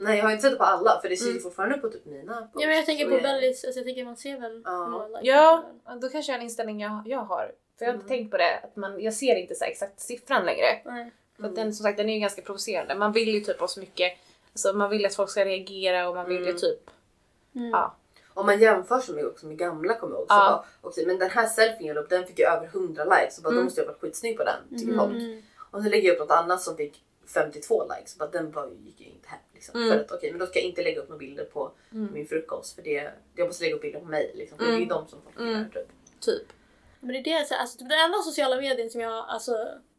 Nej 0.00 0.16
jag 0.18 0.24
har 0.24 0.30
inte 0.30 0.42
sett 0.42 0.52
det 0.52 0.58
på 0.58 0.64
alla 0.64 0.98
för 1.02 1.08
det 1.08 1.16
ser 1.16 1.24
ju 1.24 1.30
Mm. 1.30 1.42
fortfarande 1.42 1.78
på 1.78 1.88
typ 1.88 2.04
mina 2.04 2.34
posts. 2.34 2.50
Ja 2.54 2.66
men 2.66 2.76
jag 2.76 2.86
tänker 2.86 3.04
på 3.04 3.16
väldigt, 3.16 3.64
alltså 3.64 3.78
jag 3.80 3.86
tänker 3.86 4.04
man 4.04 4.16
ser 4.16 4.40
väl 4.40 4.62
Ja. 4.64 5.08
Ja, 5.22 5.64
då 6.00 6.08
kanske 6.08 6.32
jag 6.32 6.34
har 6.36 6.38
en 6.38 6.44
inställning 6.44 6.80
jag, 6.80 7.02
jag 7.06 7.18
har. 7.18 7.52
För 7.78 7.84
jag 7.84 7.92
har 7.92 7.94
inte 7.94 8.06
Mm. 8.06 8.18
tänkt 8.18 8.30
på 8.30 8.36
det. 8.36 8.58
Att 8.64 8.76
man, 8.76 9.00
jag 9.02 9.14
ser 9.14 9.36
inte 9.36 9.54
så 9.54 9.64
exakt 9.64 10.00
siffran 10.00 10.44
längre. 10.46 10.66
Nej. 10.84 11.10
För 11.36 11.42
att 11.42 11.50
Mm. 11.50 11.54
den 11.54 11.74
som 11.74 11.84
sagt 11.84 11.96
den 11.98 12.08
är 12.08 12.14
ju 12.14 12.20
ganska 12.20 12.42
provocerande. 12.42 12.94
Man 12.94 13.12
vill 13.12 13.28
ju 13.28 13.40
typ 13.40 13.60
ha 13.60 13.68
så 13.68 13.80
mycket, 13.80 14.12
alltså 14.52 14.72
man 14.72 14.90
vill 14.90 15.06
att 15.06 15.14
folk 15.14 15.30
ska 15.30 15.44
reagera 15.44 16.08
och 16.08 16.14
man 16.14 16.28
vill 16.28 16.36
ju 16.42 16.48
Mm. 16.48 16.58
typ, 16.58 16.90
Mm. 17.54 17.70
ja. 17.70 17.94
Om 18.38 18.46
man 18.46 18.60
jämför 18.60 18.98
sig 18.98 19.14
med, 19.14 19.24
också 19.26 19.46
med 19.46 19.58
gamla 19.58 19.94
kommer 19.94 20.14
jag 20.14 20.20
ihåg. 20.20 20.28
Så 20.28 20.34
Ja. 20.34 20.64
bara, 20.82 20.92
men 21.06 21.18
den 21.18 21.30
här 21.30 21.46
selfien 21.46 21.88
jag 21.88 21.96
upp 21.96 22.10
den 22.10 22.26
fick 22.26 22.38
ju 22.38 22.44
över 22.44 22.66
100 22.66 23.04
likes. 23.04 23.36
Så 23.36 23.42
bara, 23.42 23.48
Mm. 23.48 23.58
Då 23.60 23.64
måste 23.64 23.80
jag 23.80 23.86
ha 23.86 23.92
varit 23.92 24.00
skitsnygg 24.00 24.36
på 24.36 24.44
den. 24.44 24.78
Tycker 24.78 24.92
Mm. 24.92 24.98
folk. 24.98 25.44
Och 25.70 25.82
så 25.82 25.88
lägger 25.88 26.08
jag 26.08 26.14
upp 26.14 26.20
något 26.28 26.30
annat 26.38 26.62
som 26.62 26.76
fick 26.76 27.04
52 27.34 27.84
likes. 27.96 28.12
Så 28.12 28.18
bara, 28.18 28.30
den 28.30 28.50
ju- 28.50 28.76
gick 28.86 29.00
ju 29.00 29.06
inte 29.06 29.28
hem. 29.28 29.38
Liksom. 29.54 29.80
Mm. 29.82 29.92
För 29.92 30.04
att 30.04 30.12
okej 30.12 30.30
men 30.30 30.38
då 30.40 30.46
ska 30.46 30.58
jag 30.58 30.66
inte 30.68 30.82
lägga 30.82 31.00
upp 31.00 31.08
några 31.08 31.18
bilder 31.18 31.44
på 31.44 31.70
Mm. 31.92 32.12
min 32.12 32.26
frukost. 32.26 32.74
För 32.74 32.82
det, 32.82 33.10
jag 33.34 33.46
måste 33.46 33.64
lägga 33.64 33.76
upp 33.76 33.82
bilder 33.82 34.00
på 34.00 34.06
mig. 34.06 34.32
Liksom, 34.34 34.58
för 34.58 34.64
det 34.64 34.70
är 34.70 34.76
ju 34.76 34.82
Mm. 34.82 34.88
de 34.88 35.08
som 35.08 35.22
folk 35.22 35.38
gillar. 35.40 35.52
Mm. 35.52 35.70
Typ. 35.70 35.88
typ. 36.20 36.42
Men 37.00 37.08
det 37.08 37.18
är 37.32 37.38
det, 37.40 37.46
så- 37.48 37.54
alltså, 37.54 37.78
typ 37.78 37.88
den 37.88 37.98
enda 37.98 38.18
sociala 38.18 38.56
medien 38.56 38.90
som 38.90 39.00
jag 39.00 39.24
alltså, 39.28 39.52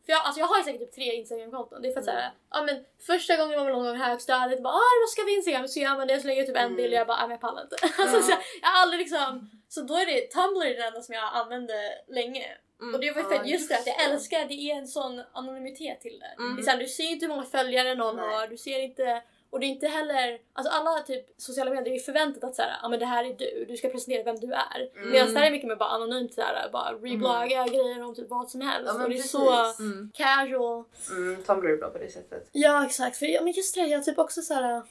För 0.09 0.13
jag, 0.13 0.25
alltså 0.25 0.39
jag 0.39 0.47
har 0.47 0.57
ju 0.57 0.63
säkert 0.63 0.81
typ 0.81 0.95
tre 0.95 1.15
Instagram-konton. 1.15 1.81
Det 1.81 1.87
är 1.87 1.93
för 1.93 1.99
att 1.99 2.05
såhär, 2.05 2.31
ja 2.51 2.61
men 2.61 2.85
första 2.99 3.37
gången 3.37 3.55
man 3.57 3.65
var 3.65 3.73
någon 3.73 3.85
gång 3.85 3.95
i 3.95 3.99
högstadiet 3.99 4.63
bara 4.63 4.73
ah, 4.73 4.95
vad 5.03 5.09
ska 5.09 5.23
vi 5.23 5.35
Instagram? 5.35 5.67
Så 5.67 5.79
gör 5.79 5.97
man 5.97 6.07
det 6.07 6.19
så 6.19 6.27
lägger 6.27 6.41
jag 6.41 6.47
typ 6.47 6.55
en 6.55 6.63
Mm. 6.63 6.75
bild 6.75 6.93
och 6.93 6.99
jag 6.99 7.07
bara 7.07 7.17
ah, 7.17 7.27
men 7.27 7.31
jag 7.31 7.41
pallar 7.41 7.61
inte. 7.63 7.75
alltså, 8.01 8.21
så 8.21 8.31
jag, 8.31 8.39
jag 8.61 8.69
har 8.69 8.81
aldrig 8.81 8.99
liksom, 8.99 9.49
så 9.67 9.81
då 9.81 9.93
är 9.93 10.05
det 10.05 10.21
Tumblr 10.21 10.65
är 10.65 10.75
det 10.75 10.87
enda 10.87 11.01
som 11.01 11.15
jag 11.15 11.29
använde 11.33 11.73
länge. 12.07 12.45
Mm. 12.81 12.93
Och 12.95 13.01
det 13.01 13.11
var 13.11 13.23
för 13.23 13.45
just 13.45 13.69
det 13.69 13.75
att 13.75 13.87
jag 13.87 14.03
älskar 14.03 14.45
det 14.45 14.71
är 14.71 14.75
en 14.75 14.87
sån 14.87 15.23
anonymitet 15.33 16.01
till 16.01 16.19
det. 16.19 16.33
Mm. 16.43 16.55
det 16.55 16.61
är 16.61 16.63
så 16.63 16.71
här, 16.71 16.77
du 16.77 16.87
ser 16.87 17.09
inte 17.09 17.25
hur 17.25 17.33
många 17.33 17.45
följare 17.45 17.95
någon 17.95 18.15
Nej. 18.15 18.29
har, 18.29 18.47
du 18.47 18.57
ser 18.57 18.79
inte 18.79 19.21
och 19.49 19.59
det 19.59 19.65
är 19.65 19.67
inte 19.67 19.87
heller, 19.87 20.39
alltså 20.53 20.73
alla 20.73 20.99
typ 21.01 21.25
sociala 21.37 21.71
medier 21.71 21.89
är 21.93 21.97
ju 21.97 22.03
förväntat 22.03 22.43
att 22.43 22.55
såhär, 22.55 22.71
ja 22.81 22.89
men 22.89 22.99
det 22.99 23.05
här 23.05 23.23
är 23.23 23.33
du, 23.33 23.65
du 23.69 23.77
ska 23.77 23.89
presentera 23.89 24.23
vem 24.23 24.39
du 24.39 24.53
är. 24.53 24.89
Mm. 24.95 25.09
Medan 25.11 25.33
där 25.33 25.41
är 25.43 25.51
mycket 25.51 25.67
mer 25.67 25.75
bara 25.75 25.89
anonymt 25.89 26.33
såhär, 26.33 26.69
bara 26.71 26.93
reblogga 26.93 27.67
grejer 27.67 28.03
om 28.03 28.15
typ 28.15 28.29
vad 28.29 28.49
som 28.49 28.61
helst. 28.61 28.91
Ja, 28.95 29.03
och 29.03 29.09
det 29.09 29.15
är 29.15 29.17
precis. 29.17 29.31
så 29.31 29.49
Mm. 29.83 30.11
casual. 30.13 30.83
Mm, 31.09 31.43
Tumblr 31.43 31.69
är 31.69 31.77
bra 31.77 31.89
på 31.89 31.97
det 31.97 32.09
sättet. 32.11 32.49
Ja 32.51 32.85
exakt, 32.85 33.17
för 33.17 33.25
ja, 33.25 33.41
men 33.41 33.53
just 33.53 33.75
det, 33.75 33.81
jag 33.81 34.05
typ 34.05 34.17
också 34.19 34.41
såhär 34.41 34.81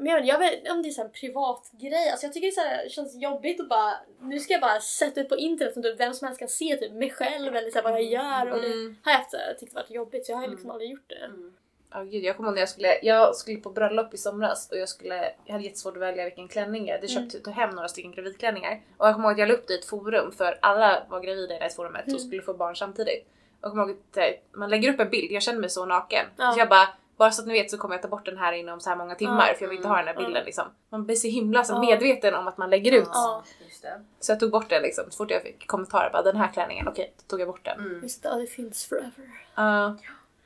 men 0.00 0.06
jag 0.06 0.18
vet, 0.20 0.28
jag 0.28 0.38
vet 0.38 0.70
om 0.70 0.82
det 0.82 0.88
är 0.88 0.90
så 0.90 1.00
här 1.00 1.08
en 1.08 1.12
privat 1.14 1.70
grej. 1.72 2.10
Alltså 2.10 2.26
jag 2.26 2.32
tycker 2.32 2.46
det, 2.46 2.50
är 2.50 2.54
så 2.54 2.60
här, 2.60 2.84
det 2.84 2.90
känns 2.90 3.14
jobbigt 3.22 3.60
att 3.60 3.68
bara... 3.68 3.94
Nu 4.20 4.38
ska 4.40 4.52
jag 4.52 4.60
bara 4.60 4.80
sätta 4.80 5.20
ut 5.20 5.28
på 5.28 5.36
internet 5.36 5.74
så 5.74 5.82
typ 5.82 6.00
vem 6.00 6.14
som 6.14 6.26
helst 6.26 6.38
kan 6.38 6.48
se 6.48 6.76
typ 6.76 6.92
mig 6.92 7.10
själv 7.10 7.56
eller 7.56 7.70
så 7.70 7.78
här, 7.78 7.82
vad 7.82 7.92
jag 7.92 8.02
gör. 8.02 8.52
Och 8.52 8.60
det 8.60 8.66
Mm. 8.66 8.96
har 9.04 9.12
jag 9.12 9.18
haft, 9.18 9.30
så 9.30 9.36
här, 9.36 9.54
tyckt 9.54 9.74
varit 9.74 9.90
jobbigt 9.90 10.26
så 10.26 10.32
jag 10.32 10.36
har 10.36 10.48
liksom 10.48 10.70
aldrig 10.70 10.90
gjort 10.90 11.08
det. 11.08 11.24
Mm. 11.24 11.54
Ja 11.90 12.02
gud, 12.02 12.24
jag 12.24 12.36
kommer 12.36 12.48
ihåg 12.48 12.54
när 12.54 12.62
jag 12.62 12.68
skulle, 12.68 12.98
jag 13.02 13.36
skulle 13.36 13.56
på 13.60 13.70
bröllop 13.70 14.14
i 14.14 14.16
somras 14.16 14.70
och 14.70 14.78
jag, 14.78 14.88
skulle, 14.88 15.32
jag 15.44 15.52
hade 15.52 15.64
jättesvårt 15.64 15.96
att 15.96 16.02
välja 16.02 16.24
vilken 16.24 16.48
klänning 16.48 16.86
jag 16.86 16.94
hade 16.94 17.12
Mm. 17.12 17.30
köpt 17.30 17.44
tog 17.44 17.54
hem 17.54 17.70
några 17.70 17.88
stycken 17.88 18.12
gravidklänningar. 18.12 18.80
Och 18.96 19.06
jag 19.06 19.14
kommer 19.14 19.28
ihåg 19.28 19.32
att 19.32 19.38
jag 19.38 19.48
la 19.48 19.54
upp 19.54 19.66
det 19.66 19.72
i 19.74 19.78
ett 19.78 19.84
forum 19.84 20.32
för 20.32 20.58
alla 20.62 21.02
var 21.08 21.20
gravida 21.20 21.54
i 21.54 21.58
det 21.58 21.62
här 21.64 21.70
forumet 21.70 22.02
Mm. 22.06 22.14
och 22.14 22.20
skulle 22.20 22.42
få 22.42 22.54
barn 22.54 22.76
samtidigt. 22.76 23.26
Och 23.26 23.58
jag 23.60 23.70
kommer 23.70 23.82
ihåg 23.88 23.96
att 24.10 24.16
eh, 24.16 24.24
man 24.52 24.70
lägger 24.70 24.92
upp 24.94 25.00
en 25.00 25.10
bild, 25.10 25.32
jag 25.32 25.42
känner 25.42 25.60
mig 25.60 25.70
så 25.70 25.86
naken. 25.86 26.26
Ja. 26.36 26.52
Så 26.52 26.58
jag 26.58 26.68
bara, 26.68 26.88
bara 27.16 27.30
så 27.30 27.42
att 27.42 27.48
ni 27.48 27.52
vet 27.54 27.70
så 27.70 27.78
kommer 27.78 27.94
jag 27.94 28.02
ta 28.02 28.08
bort 28.08 28.24
den 28.26 28.38
här 28.38 28.52
inom 28.52 28.80
så 28.80 28.90
här 28.90 28.96
många 28.96 29.14
timmar 29.14 29.48
Ja. 29.48 29.54
för 29.54 29.62
jag 29.64 29.68
vill 29.68 29.76
inte 29.78 29.88
ha 29.88 29.96
den 29.96 30.06
här 30.06 30.14
Mm. 30.14 30.24
bilden 30.24 30.44
liksom. 30.44 30.64
Man 30.90 31.04
blir 31.04 31.16
så 31.16 31.28
himla 31.28 31.64
så 31.64 31.72
Ja. 31.72 31.80
medveten 31.80 32.34
om 32.34 32.48
att 32.48 32.58
man 32.58 32.70
lägger 32.70 32.92
ut. 32.92 33.08
Ja. 33.12 33.44
just 33.66 33.82
det. 33.82 34.04
Så 34.20 34.32
jag 34.32 34.40
tog 34.40 34.50
bort 34.50 34.68
den 34.68 34.82
liksom. 34.82 35.04
Så 35.10 35.16
fort 35.16 35.30
jag 35.30 35.42
fick 35.42 35.66
kommentarer 35.66 36.10
bara 36.12 36.22
den 36.22 36.36
här 36.36 36.52
klänningen, 36.52 36.88
okej 36.88 37.12
då 37.16 37.22
tog 37.30 37.40
jag 37.40 37.48
bort 37.48 37.64
den. 37.64 37.78
Mm. 37.80 38.02
Just 38.02 38.22
det, 38.22 38.40
det 38.40 38.46
finns 38.46 38.86
forever. 38.86 39.12
Ja. 39.54 39.96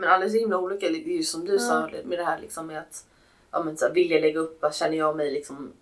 Men 0.03 0.11
alla 0.11 0.25
är 0.25 0.29
så 0.29 0.37
himla 0.37 0.59
olika. 0.59 0.89
Det 0.89 0.95
är 0.97 1.17
ju 1.17 1.23
som 1.23 1.45
du 1.45 1.59
sa 1.59 1.89
med 2.05 2.19
det 2.19 2.25
här 2.25 2.39
liksom 2.39 2.67
med 2.67 2.79
att 2.79 3.05
ja, 3.51 3.63
men, 3.63 3.77
så 3.77 3.87
här, 3.87 3.93
vill 3.93 4.11
jag 4.11 4.21
lägga 4.21 4.41
upp, 4.41 4.63
vad 4.63 4.75
känner 4.75 4.97
jag 4.97 5.17
mig 5.17 5.31
liksom 5.31 5.73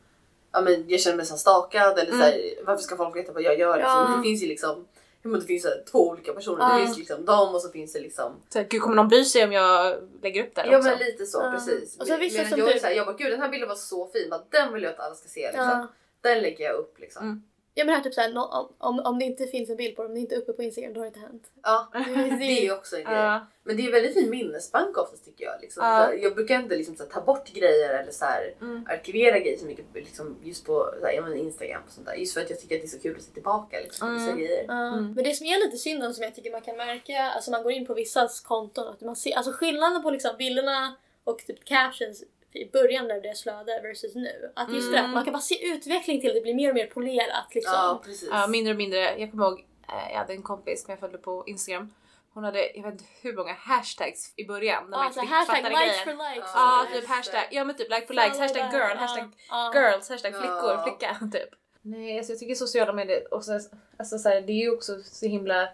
Ja 0.52 0.60
men 0.60 0.84
jag 0.88 1.00
känner 1.00 1.16
mig 1.16 1.26
så 1.26 1.32
här 1.32 1.38
stakad 1.38 1.98
eller 1.98 2.10
så 2.10 2.16
här, 2.16 2.40
varför 2.66 2.82
ska 2.82 2.96
folk 2.96 3.16
veta 3.16 3.32
vad 3.32 3.42
jag 3.42 3.58
gör? 3.58 3.76
Liksom? 3.76 3.92
Ja. 3.92 4.16
Det 4.16 4.22
finns 4.22 4.42
ju 4.42 4.46
liksom 4.46 4.86
det 5.22 5.40
finns 5.40 5.64
här, 5.64 5.82
två 5.90 6.08
olika 6.08 6.32
personer. 6.32 6.58
Ja. 6.60 6.78
Det 6.78 6.84
finns 6.84 6.98
liksom 6.98 7.24
dem 7.24 7.54
och 7.54 7.62
så 7.62 7.68
finns 7.70 7.92
det 7.92 8.00
liksom 8.00 8.32
Så 8.48 8.58
här, 8.58 8.66
gud 8.70 8.82
kommer 8.82 8.96
någon 8.96 9.08
bry 9.08 9.24
sig 9.24 9.44
om 9.44 9.52
jag 9.52 9.96
lägger 10.22 10.44
upp 10.44 10.54
den 10.54 10.70
Ja 10.70 10.78
också? 10.78 10.88
men 10.90 10.98
lite 10.98 11.26
så 11.26 11.38
Ja. 11.38 11.52
precis. 11.52 11.96
Och 11.98 12.06
så 12.06 12.16
vissa 12.16 12.36
Medan 12.36 12.50
som 12.50 12.58
jag 12.58 12.68
är 12.68 12.72
typ- 12.72 12.80
så 12.82 12.86
här, 12.86 12.94
jag 12.94 13.06
bara 13.06 13.16
gud 13.16 13.32
den 13.32 13.40
här 13.40 13.48
bilden 13.48 13.68
var 13.68 13.76
så 13.76 14.06
fin, 14.06 14.30
bara, 14.30 14.42
den 14.50 14.72
vill 14.72 14.82
jag 14.82 14.92
att 14.92 15.00
alla 15.00 15.14
ska 15.14 15.28
se. 15.28 15.46
Liksom. 15.46 15.86
Den 16.20 16.40
lägger 16.40 16.64
jag 16.64 16.74
upp 16.74 16.98
liksom. 16.98 17.49
Mm. 17.80 17.88
Jag 17.88 17.92
menar 17.92 18.00
typ 18.04 18.14
såhär, 18.14 18.32
nå- 18.32 18.70
om, 18.78 18.98
om 19.00 19.18
det 19.18 19.24
inte 19.24 19.46
finns 19.46 19.70
en 19.70 19.76
bild 19.76 19.96
på 19.96 20.02
dem, 20.02 20.10
om 20.10 20.14
det 20.14 20.20
inte 20.20 20.34
är 20.34 20.38
uppe 20.38 20.52
på 20.52 20.62
Instagram, 20.62 20.92
då 20.92 21.00
har 21.00 21.04
det 21.04 21.08
inte 21.08 21.20
hänt. 21.20 21.44
Ja, 21.62 21.88
Det, 22.38 22.44
är 22.44 22.62
ju 22.62 22.72
också 22.72 22.96
en 22.96 23.04
grej. 23.04 23.14
Ja. 23.14 23.46
Men 23.64 23.76
det 23.76 23.86
är 23.86 23.92
väldigt 23.92 24.14
fin 24.14 24.30
minnesbank 24.30 24.98
oftast 24.98 25.24
tycker 25.24 25.44
jag. 25.44 25.60
Liksom. 25.60 25.84
Ja. 25.84 25.90
Så 25.98 26.04
här, 26.04 26.12
jag 26.22 26.34
brukar 26.34 26.60
inte 26.60 26.76
liksom, 26.76 26.96
så 26.96 27.02
här, 27.02 27.10
ta 27.10 27.20
bort 27.20 27.48
grejer 27.52 27.94
eller 28.02 28.12
så 28.12 28.24
här, 28.24 28.54
Mm. 28.60 28.86
arkivera 28.88 29.38
grejer 29.38 29.58
så 29.58 29.66
mycket 29.66 29.84
liksom, 29.94 30.36
just 30.42 30.66
på 30.66 30.94
så 31.00 31.06
här, 31.06 31.36
Instagram 31.36 31.82
och 31.86 31.92
sånt 31.92 32.06
där. 32.06 32.14
Just 32.14 32.34
för 32.34 32.40
att 32.40 32.50
jag 32.50 32.60
tycker 32.60 32.74
att 32.76 32.80
det 32.82 32.86
är 32.86 32.88
så 32.88 32.98
kul 33.00 33.16
att 33.16 33.22
se 33.22 33.32
tillbaka 33.32 33.80
liksom, 33.80 34.08
på 34.08 34.14
vissa 34.14 34.26
Mm. 34.30 34.38
grejer. 34.38 34.64
Ja. 34.68 34.86
Mm. 34.92 35.12
Men 35.12 35.24
det 35.24 35.34
som 35.34 35.46
är 35.46 35.64
lite 35.66 35.76
synd 35.76 36.04
och 36.04 36.14
som 36.14 36.24
jag 36.24 36.34
tycker 36.34 36.50
man 36.52 36.62
kan 36.62 36.76
märka, 36.76 37.22
alltså 37.22 37.50
man 37.50 37.62
går 37.62 37.72
in 37.72 37.86
på 37.86 37.94
vissas 37.94 38.40
konton, 38.40 38.88
att 38.88 39.00
man 39.00 39.16
ser 39.16 39.36
alltså 39.36 39.52
skillnaden 39.52 40.02
på 40.02 40.10
liksom 40.10 40.30
bilderna 40.38 40.96
och 41.24 41.38
typ 41.38 41.64
captions 41.64 42.24
i 42.52 42.70
början 42.70 43.08
när 43.08 43.20
deras 43.20 43.42
flöde 43.42 43.80
versus 43.82 44.14
nu. 44.14 44.52
Att 44.56 44.74
just 44.74 44.92
det, 44.92 44.98
Mm. 44.98 45.10
att 45.10 45.14
man 45.14 45.24
kan 45.24 45.32
bara 45.32 45.40
se 45.42 45.66
utveckling 45.66 46.20
till 46.20 46.34
det 46.34 46.40
blir 46.40 46.54
mer 46.54 46.68
och 46.68 46.74
mer 46.74 46.86
polerat 46.86 47.54
liksom. 47.54 47.72
Ja 47.74 48.00
precis. 48.04 48.28
Ja, 48.32 48.46
mindre 48.46 48.72
och 48.72 48.76
mindre. 48.78 49.18
Jag 49.18 49.30
kommer 49.30 49.44
ihåg, 49.46 49.60
eh, 49.88 50.12
jag 50.12 50.18
hade 50.18 50.32
en 50.32 50.42
kompis 50.42 50.82
som 50.84 50.90
jag 50.92 51.00
följde 51.00 51.18
på 51.18 51.44
Instagram. 51.46 51.94
Hon 52.34 52.44
hade, 52.44 52.70
jag 52.76 52.82
vet 52.82 52.92
inte 52.92 53.04
hur 53.22 53.36
många 53.36 53.52
hashtags 53.52 54.32
i 54.36 54.44
början. 54.46 54.84
När 54.84 54.90
man 54.90 55.00
Alltså 55.06 55.20
inte 55.20 55.34
hashtag 55.34 55.56
fattade 55.56 55.74
likes 55.84 56.04
grejen. 56.04 56.18
for 56.18 56.30
likes. 56.34 56.50
Ja, 56.54 56.86
Ja, 56.92 57.00
typ 57.00 57.08
hashtag, 57.08 57.40
det. 57.50 57.56
ja 57.56 57.64
men 57.64 57.76
typ 57.76 57.90
like 57.90 58.06
for 58.06 58.14
likes, 58.14 58.38
hashtag 58.38 58.72
girl, 58.72 58.96
hashtag 58.96 59.28
ja. 59.50 59.72
girls, 59.74 60.08
hashtag 60.08 60.32
flickor, 60.34 60.82
flicka 60.82 61.16
typ. 61.32 61.48
Nej, 61.82 62.18
alltså 62.18 62.32
jag 62.32 62.38
tycker 62.40 62.54
sociala 62.54 62.92
medier, 62.92 63.34
och 63.34 63.44
så, 63.44 63.60
alltså 63.98 64.18
så 64.18 64.28
här, 64.28 64.40
det 64.40 64.52
är 64.52 64.62
ju 64.62 64.70
också 64.70 65.02
så 65.02 65.26
himla 65.26 65.68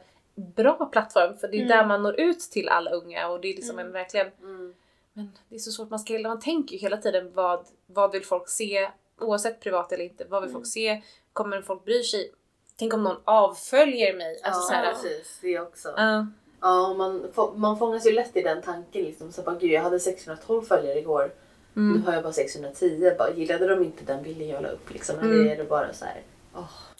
bra 0.56 0.88
plattform 0.92 1.36
för 1.38 1.48
det 1.48 1.56
är 1.56 1.62
Mm. 1.64 1.68
där 1.68 1.86
man 1.86 2.02
når 2.02 2.20
ut 2.20 2.40
till 2.40 2.68
alla 2.68 2.90
unga 2.90 3.28
och 3.28 3.40
det 3.40 3.48
är 3.48 3.54
liksom 3.56 3.78
Mm. 3.78 3.86
en 3.86 3.92
verkligen 3.92 4.26
Mm. 4.42 4.74
Men 5.16 5.30
det 5.48 5.54
är 5.54 5.58
så 5.58 5.70
svårt, 5.70 5.90
man, 5.90 5.98
ska, 5.98 6.18
man 6.18 6.40
tänker 6.40 6.72
ju 6.72 6.78
hela 6.78 6.96
tiden 6.96 7.32
vad, 7.34 7.66
vad 7.86 8.12
vill 8.12 8.24
folk 8.24 8.48
se 8.48 8.88
oavsett 9.20 9.60
privat 9.60 9.92
eller 9.92 10.04
inte, 10.04 10.24
vad 10.28 10.42
vill 10.42 10.52
folk 10.52 10.66
se, 10.66 11.02
kommer 11.32 11.62
folk 11.62 11.84
bry 11.84 12.02
sig? 12.02 12.32
Tänk 12.78 12.94
om 12.94 13.02
någon 13.02 13.16
avföljer 13.24 14.16
mig? 14.16 14.40
Alltså, 14.42 14.60
ja 14.60 14.66
så 14.68 14.72
här, 14.74 14.92
precis, 14.92 15.38
det 15.42 15.60
också. 15.60 15.94
Ja. 15.96 16.26
Ja, 16.60 16.94
man, 16.94 17.32
man 17.56 17.78
fångas 17.78 18.06
ju 18.06 18.12
lätt 18.12 18.36
i 18.36 18.42
den 18.42 18.62
tanken. 18.62 19.02
Liksom. 19.04 19.32
Så 19.32 19.42
bara, 19.42 19.54
Gud, 19.54 19.70
jag 19.70 19.82
hade 19.82 20.00
612 20.00 20.62
följare 20.62 20.98
igår. 20.98 21.32
Mm. 21.76 21.96
Nu 21.98 22.06
har 22.06 22.12
jag 22.14 22.22
bara 22.22 22.32
610. 22.32 23.14
Bara, 23.18 23.30
gillade 23.34 23.66
de 23.68 23.82
inte 23.84 24.04
den 24.04 24.22
bilden 24.22 24.48
jag 24.48 24.62
la 24.62 24.68
upp? 24.68 24.90
Liksom? 24.92 25.18
Eller 25.18 25.34
Mm. 25.34 25.48
är 25.48 25.56
det 25.56 25.64
bara 25.64 25.92
så 25.92 26.04
här... 26.04 26.22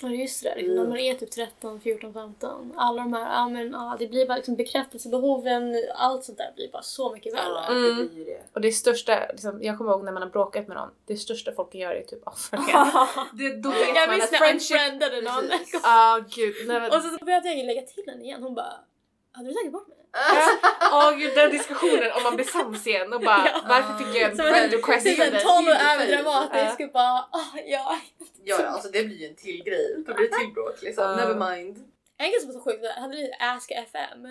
Ja 0.03 0.09
just 0.09 0.43
det, 0.43 0.55
liksom, 0.57 0.75
när 0.75 0.87
man 0.87 0.99
är 0.99 1.15
typ 1.15 1.31
13, 1.31 1.81
14, 1.81 2.13
15. 2.13 2.73
Alla 2.77 3.03
de 3.03 3.13
här, 3.13 3.35
ja 3.35 3.49
men 3.49 3.71
ja, 3.71 3.97
det 3.99 4.07
blir 4.07 4.27
bara 4.27 4.37
liksom 4.37 4.57
bekräftelsebehoven, 4.57 5.75
allt 5.95 6.25
sånt 6.25 6.39
där 6.39 6.53
blir 6.57 6.73
bara 6.73 6.83
så 6.83 7.13
mycket 7.13 7.35
värre. 7.35 7.67
Mm. 7.67 7.83
det 7.83 8.05
blir 8.05 8.19
ju 8.19 8.25
det. 8.25 8.43
Och 8.53 8.61
det 8.61 8.73
största, 8.73 9.27
liksom, 9.31 9.63
jag 9.63 9.79
kommer 9.79 9.91
ihåg 9.91 10.05
när 10.05 10.13
man 10.13 10.23
har 10.23 10.31
bråkat 10.31 10.69
med 10.69 10.77
någon, 10.77 10.91
det 11.07 11.17
största 11.17 11.53
folk 11.53 11.75
göra 11.75 11.97
är 11.97 12.03
typ 12.03 12.27
avfölja. 12.27 12.65
det, 13.33 13.57
då 13.63 13.71
vet 13.71 13.89
jag 13.95 14.11
minns 14.11 14.25
att 14.25 14.33
när 14.33 14.39
jag 14.39 14.49
friendship... 14.49 14.77
unfriendade 14.77 15.21
någon. 15.21 15.51
Ah 15.83 16.19
gud, 16.19 16.55
nej 16.67 16.81
men... 16.81 16.91
Och 16.91 17.03
så 17.03 17.25
började 17.25 17.49
jag 17.49 17.67
lägga 17.67 17.83
till 17.83 18.05
henne 18.07 18.25
igen. 18.25 18.43
Hon 18.43 18.55
bara, 18.55 18.75
hade 19.33 19.49
du 19.49 19.55
tagit 19.55 19.73
bort 19.73 19.89
mig? 19.89 20.06
Åh 20.93 21.11
gud 21.19 21.35
den 21.35 21.51
diskussionen 21.51 22.13
om 22.17 22.23
man 22.23 22.37
blir 22.37 22.47
sams 22.47 22.87
igen 22.87 23.13
och 23.13 23.21
bara 23.21 23.47
Ja. 23.47 23.61
varför 23.69 24.05
fick 24.05 24.23
jag 24.23 24.31
en 24.31 24.37
friend 24.37 24.73
request 24.73 25.07
Typ 25.07 25.21
en 25.21 25.41
ton 25.41 25.69
och 25.69 25.81
överdramatisk 25.93 26.81
och 26.81 26.93
bara, 26.93 27.19
ah, 27.19 27.59
ja. 27.67 27.99
Ja, 28.45 28.57
ja, 28.61 28.67
alltså 28.67 28.89
det 28.89 29.05
blir 29.05 29.17
ju 29.17 29.27
en 29.27 29.35
till 29.35 29.63
grej. 29.65 30.05
Då 30.07 30.15
blir 30.15 30.31
det 30.31 30.39
till 30.39 30.53
bråk 30.55 30.83
liksom. 30.83 31.05
Ja. 31.05 31.17
Never 31.17 31.51
mind. 31.51 31.77
En 32.19 32.31
grej 32.31 32.41
som 32.41 32.49
var 32.53 32.61
så 32.61 32.65
sjukt, 32.65 32.87
hade 32.97 33.15
ni 33.15 33.31
Ask 33.41 33.71
FM? 33.71 34.29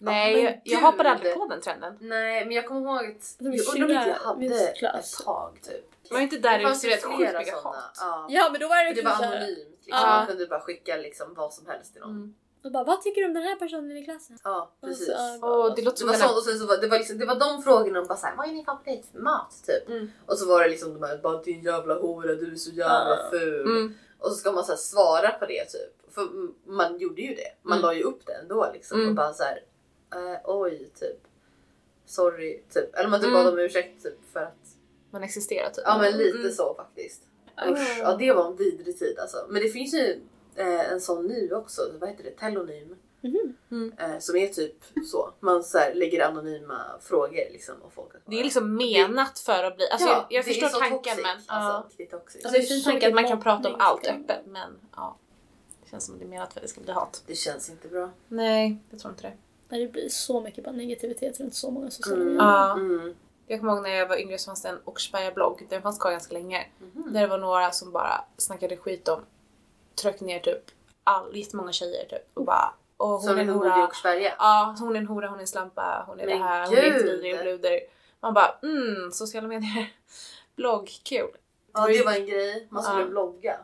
Nej, 0.00 0.44
men 0.44 0.54
jag, 0.64 0.78
hoppade 0.80 1.10
aldrig 1.10 1.34
på 1.34 1.46
den 1.46 1.60
trenden. 1.60 1.96
Nej, 2.00 2.44
men 2.44 2.54
jag 2.54 2.66
kommer 2.66 2.80
ihåg 2.80 3.16
att... 3.16 3.34
Jag 3.38 3.82
undrar 3.82 4.18
om 4.26 4.42
inte 4.42 4.72
jag 4.80 4.88
hade 4.88 4.98
ett 4.98 5.12
tag 5.24 5.58
typ. 5.62 6.10
Man 6.10 6.18
är 6.18 6.22
inte 6.22 6.38
där 6.38 6.50
det 6.50 6.58
det 6.58 6.64
fanns 6.64 6.84
rätt 6.84 7.02
sjukt 7.04 7.18
mycket 7.18 7.48
sådana. 7.48 7.78
hat. 7.78 7.96
Ja. 8.00 8.26
Ja 8.28 8.48
men 8.52 8.60
då 8.60 8.68
var 8.68 8.84
det 8.84 8.92
det 8.92 9.02
var 9.02 9.12
anonymt. 9.12 9.48
Liksom. 9.48 9.68
Ja. 9.84 10.06
Man 10.06 10.26
kunde 10.26 10.46
bara 10.46 10.60
skicka 10.60 10.96
liksom 10.96 11.34
vad 11.34 11.52
som 11.54 11.66
helst 11.66 11.92
till 11.92 12.02
någon. 12.02 12.34
Mm. 12.60 12.64
och 12.64 12.72
bara, 12.72 12.84
vad 12.84 13.02
tycker 13.02 13.20
du 13.20 13.26
om 13.26 13.34
den 13.34 13.42
här 13.42 13.56
personen 13.56 13.96
i 13.96 14.04
klassen? 14.04 14.38
Ja, 14.44 14.72
Och 14.80 14.88
precis. 14.88 15.06
så, 15.06 15.12
ja, 15.12 15.38
Åh, 15.42 15.74
det 15.76 15.82
låter 15.82 15.90
Det 15.90 15.96
som 15.98 16.08
var, 16.08 16.28
så, 16.28 16.36
och 16.36 16.42
sen 16.44 16.58
så 16.58 16.66
var, 16.66 16.76
det, 16.76 16.88
var 16.88 16.98
liksom, 16.98 17.18
det 17.18 17.26
var 17.26 17.34
de 17.40 17.62
frågorna, 17.62 18.00
och 18.00 18.06
bara 18.06 18.18
såhär, 18.18 18.36
vad 18.36 18.48
är 18.48 18.52
din 18.52 18.64
favoritmat? 18.64 19.62
Typ. 19.66 19.88
Mm. 19.88 20.10
Och 20.26 20.38
så 20.38 20.46
var 20.48 20.62
det 20.62 20.68
liksom 20.68 20.94
de 20.94 21.02
här, 21.06 21.18
bara 21.18 21.42
din 21.42 21.62
jävla 21.62 21.94
hora, 21.94 22.34
du 22.34 22.52
är 22.52 22.56
så 22.56 22.70
jävla 22.70 23.18
Ja. 23.22 23.28
ful. 23.30 23.60
Mm. 23.66 23.94
Och 24.18 24.28
så 24.30 24.34
ska 24.34 24.52
man 24.52 24.64
så 24.64 24.72
här 24.72 24.76
svara 24.76 25.30
på 25.30 25.46
det 25.46 25.64
typ. 25.64 26.12
För 26.14 26.22
mm, 26.22 26.54
man 26.66 26.98
gjorde 26.98 27.22
ju 27.22 27.34
det. 27.34 27.52
Man 27.62 27.78
Mm. 27.78 27.86
la 27.86 27.94
ju 27.94 28.02
upp 28.02 28.26
det 28.26 28.32
ändå 28.32 28.70
liksom. 28.72 28.98
Mm. 28.98 29.10
Och 29.10 29.16
bara 29.16 29.32
så 29.32 29.42
här, 29.42 29.62
eh, 30.14 30.40
oj 30.44 30.90
typ. 31.00 31.18
Sorry 32.06 32.62
typ. 32.74 32.94
Eller 32.94 33.08
man 33.08 33.20
typ 33.20 33.28
Mm. 33.30 33.44
bad 33.44 33.52
om 33.52 33.58
ursäkt 33.58 34.02
typ 34.02 34.32
för 34.32 34.40
att. 34.40 34.56
Man 35.10 35.22
existerar 35.22 35.70
typ. 35.70 35.84
Ja 35.86 35.98
men 35.98 36.12
lite 36.18 36.38
Mm. 36.38 36.52
så 36.52 36.74
faktiskt. 36.74 37.22
Mm. 37.56 37.74
Usch, 37.74 37.98
ja 38.00 38.16
det 38.16 38.32
var 38.32 38.46
en 38.46 38.56
vidrig 38.56 38.98
tid 38.98 39.18
alltså. 39.18 39.46
Men 39.48 39.62
det 39.62 39.68
finns 39.68 39.94
ju 39.94 40.20
eh, 40.58 40.92
en 40.92 41.00
sån 41.00 41.26
ny 41.26 41.52
också, 41.52 41.82
vad 42.00 42.10
heter 42.10 42.24
det? 42.24 42.30
Telonym. 42.30 42.96
Mhm. 43.20 43.56
Mm. 43.70 43.92
Eh, 43.98 44.18
som 44.18 44.36
är 44.36 44.46
typ 44.48 44.84
så. 45.10 45.30
Man 45.40 45.64
så 45.64 45.78
här, 45.78 45.94
lägger 45.94 46.26
anonyma 46.26 46.80
frågor 47.00 47.52
liksom. 47.52 47.74
Och 47.82 47.92
folk 47.92 48.14
att 48.14 48.20
Det 48.26 48.40
är 48.40 48.44
liksom 48.44 48.76
menat 48.76 49.38
för 49.38 49.64
att 49.64 49.76
bli... 49.76 49.88
Alltså 49.90 50.08
jag, 50.08 50.16
jag 50.16 50.26
det 50.30 50.38
är 50.38 50.42
förstår 50.42 50.68
så 50.68 50.78
tanken 50.78 50.96
toxic, 51.16 51.22
men... 51.22 51.38
ja. 51.48 51.54
Alltså, 51.54 51.96
det 51.96 52.12
är. 52.12 52.16
Alltså 52.16 52.48
det 52.50 52.56
är 52.56 52.60
en 52.60 52.66
fin 52.66 52.84
tanke 52.84 53.08
att 53.08 53.14
man 53.14 53.28
kan 53.28 53.40
prata 53.40 53.68
om 53.68 53.76
allt 53.78 54.06
öppet 54.06 54.46
men 54.46 54.78
ja. 54.96 55.16
Det 55.84 55.90
känns 55.90 56.04
som 56.06 56.14
att 56.14 56.20
det 56.20 56.26
är 56.26 56.28
menat 56.28 56.52
för 56.52 56.60
att 56.60 56.62
det 56.66 56.68
ska 56.68 56.80
bli 56.80 56.92
hat. 56.92 57.22
Det 57.26 57.34
känns 57.34 57.70
inte 57.70 57.88
bra. 57.88 58.10
Nej, 58.28 58.78
jag 58.90 59.00
tror 59.00 59.12
inte 59.12 59.22
det. 59.22 59.32
Nej, 59.68 59.80
det 59.86 59.92
blir 59.92 60.08
så 60.08 60.40
mycket 60.40 60.64
bara 60.64 60.72
negativitet 60.72 61.40
runt 61.40 61.54
så 61.54 61.70
många 61.70 61.90
sociala 61.90 62.22
Mm. 62.22 62.34
medier. 62.34 62.48
Ja. 62.50 62.72
Mm. 62.72 63.14
Jag 63.46 63.60
kommer 63.60 63.72
ihåg 63.72 63.82
när 63.82 63.90
jag 63.90 64.08
var 64.08 64.16
yngre 64.20 64.38
så 64.38 64.46
fanns 64.46 64.62
det 64.62 64.68
en 64.68 64.78
Oxberga-blogg, 64.84 65.66
den 65.70 65.82
fanns 65.82 65.98
kvar 65.98 66.10
ganska 66.10 66.34
länge. 66.34 66.66
Mhm. 66.78 67.12
Där 67.12 67.20
det 67.20 67.26
var 67.26 67.38
några 67.38 67.70
som 67.70 67.92
bara 67.92 68.24
snackade 68.36 68.76
skit 68.76 69.08
om, 69.08 69.20
tryckte 69.98 70.24
ner 70.24 70.40
typ 70.40 70.64
all, 71.04 71.36
jättemånga 71.36 71.72
tjejer 71.72 72.04
typ 72.04 72.28
och 72.34 72.44
bara 72.44 72.72
och 72.96 73.08
hon 73.08 73.22
Som 73.22 73.36
är 73.36 73.40
en 73.40 73.46
bodde 73.54 73.66
i 73.68 73.70
hora. 73.70 73.84
Oxberga. 73.84 74.34
Ja, 74.38 74.76
hon 74.78 74.96
är 74.96 75.00
en 75.00 75.06
hora, 75.06 75.28
hon 75.28 75.36
är 75.36 75.40
en 75.40 75.46
slampa, 75.46 76.04
hon 76.06 76.20
är 76.20 76.26
Men 76.26 76.38
det 76.38 76.44
här, 76.44 76.66
hon 76.66 76.76
är 76.76 76.82
gud! 76.82 76.92
jättevidrig 76.94 77.34
och 77.34 77.40
bluder. 77.42 77.80
Man 78.20 78.34
bara 78.34 78.54
mm, 78.62 79.12
sociala 79.12 79.48
medier, 79.48 79.92
blogg, 80.56 80.90
kul. 81.04 81.30
Ja 81.74 81.86
det 81.86 82.04
var 82.04 82.12
en 82.12 82.26
grej. 82.26 82.66
Man 82.70 82.82
skulle 82.82 83.00
Ja. 83.00 83.06
blogga. 83.06 83.56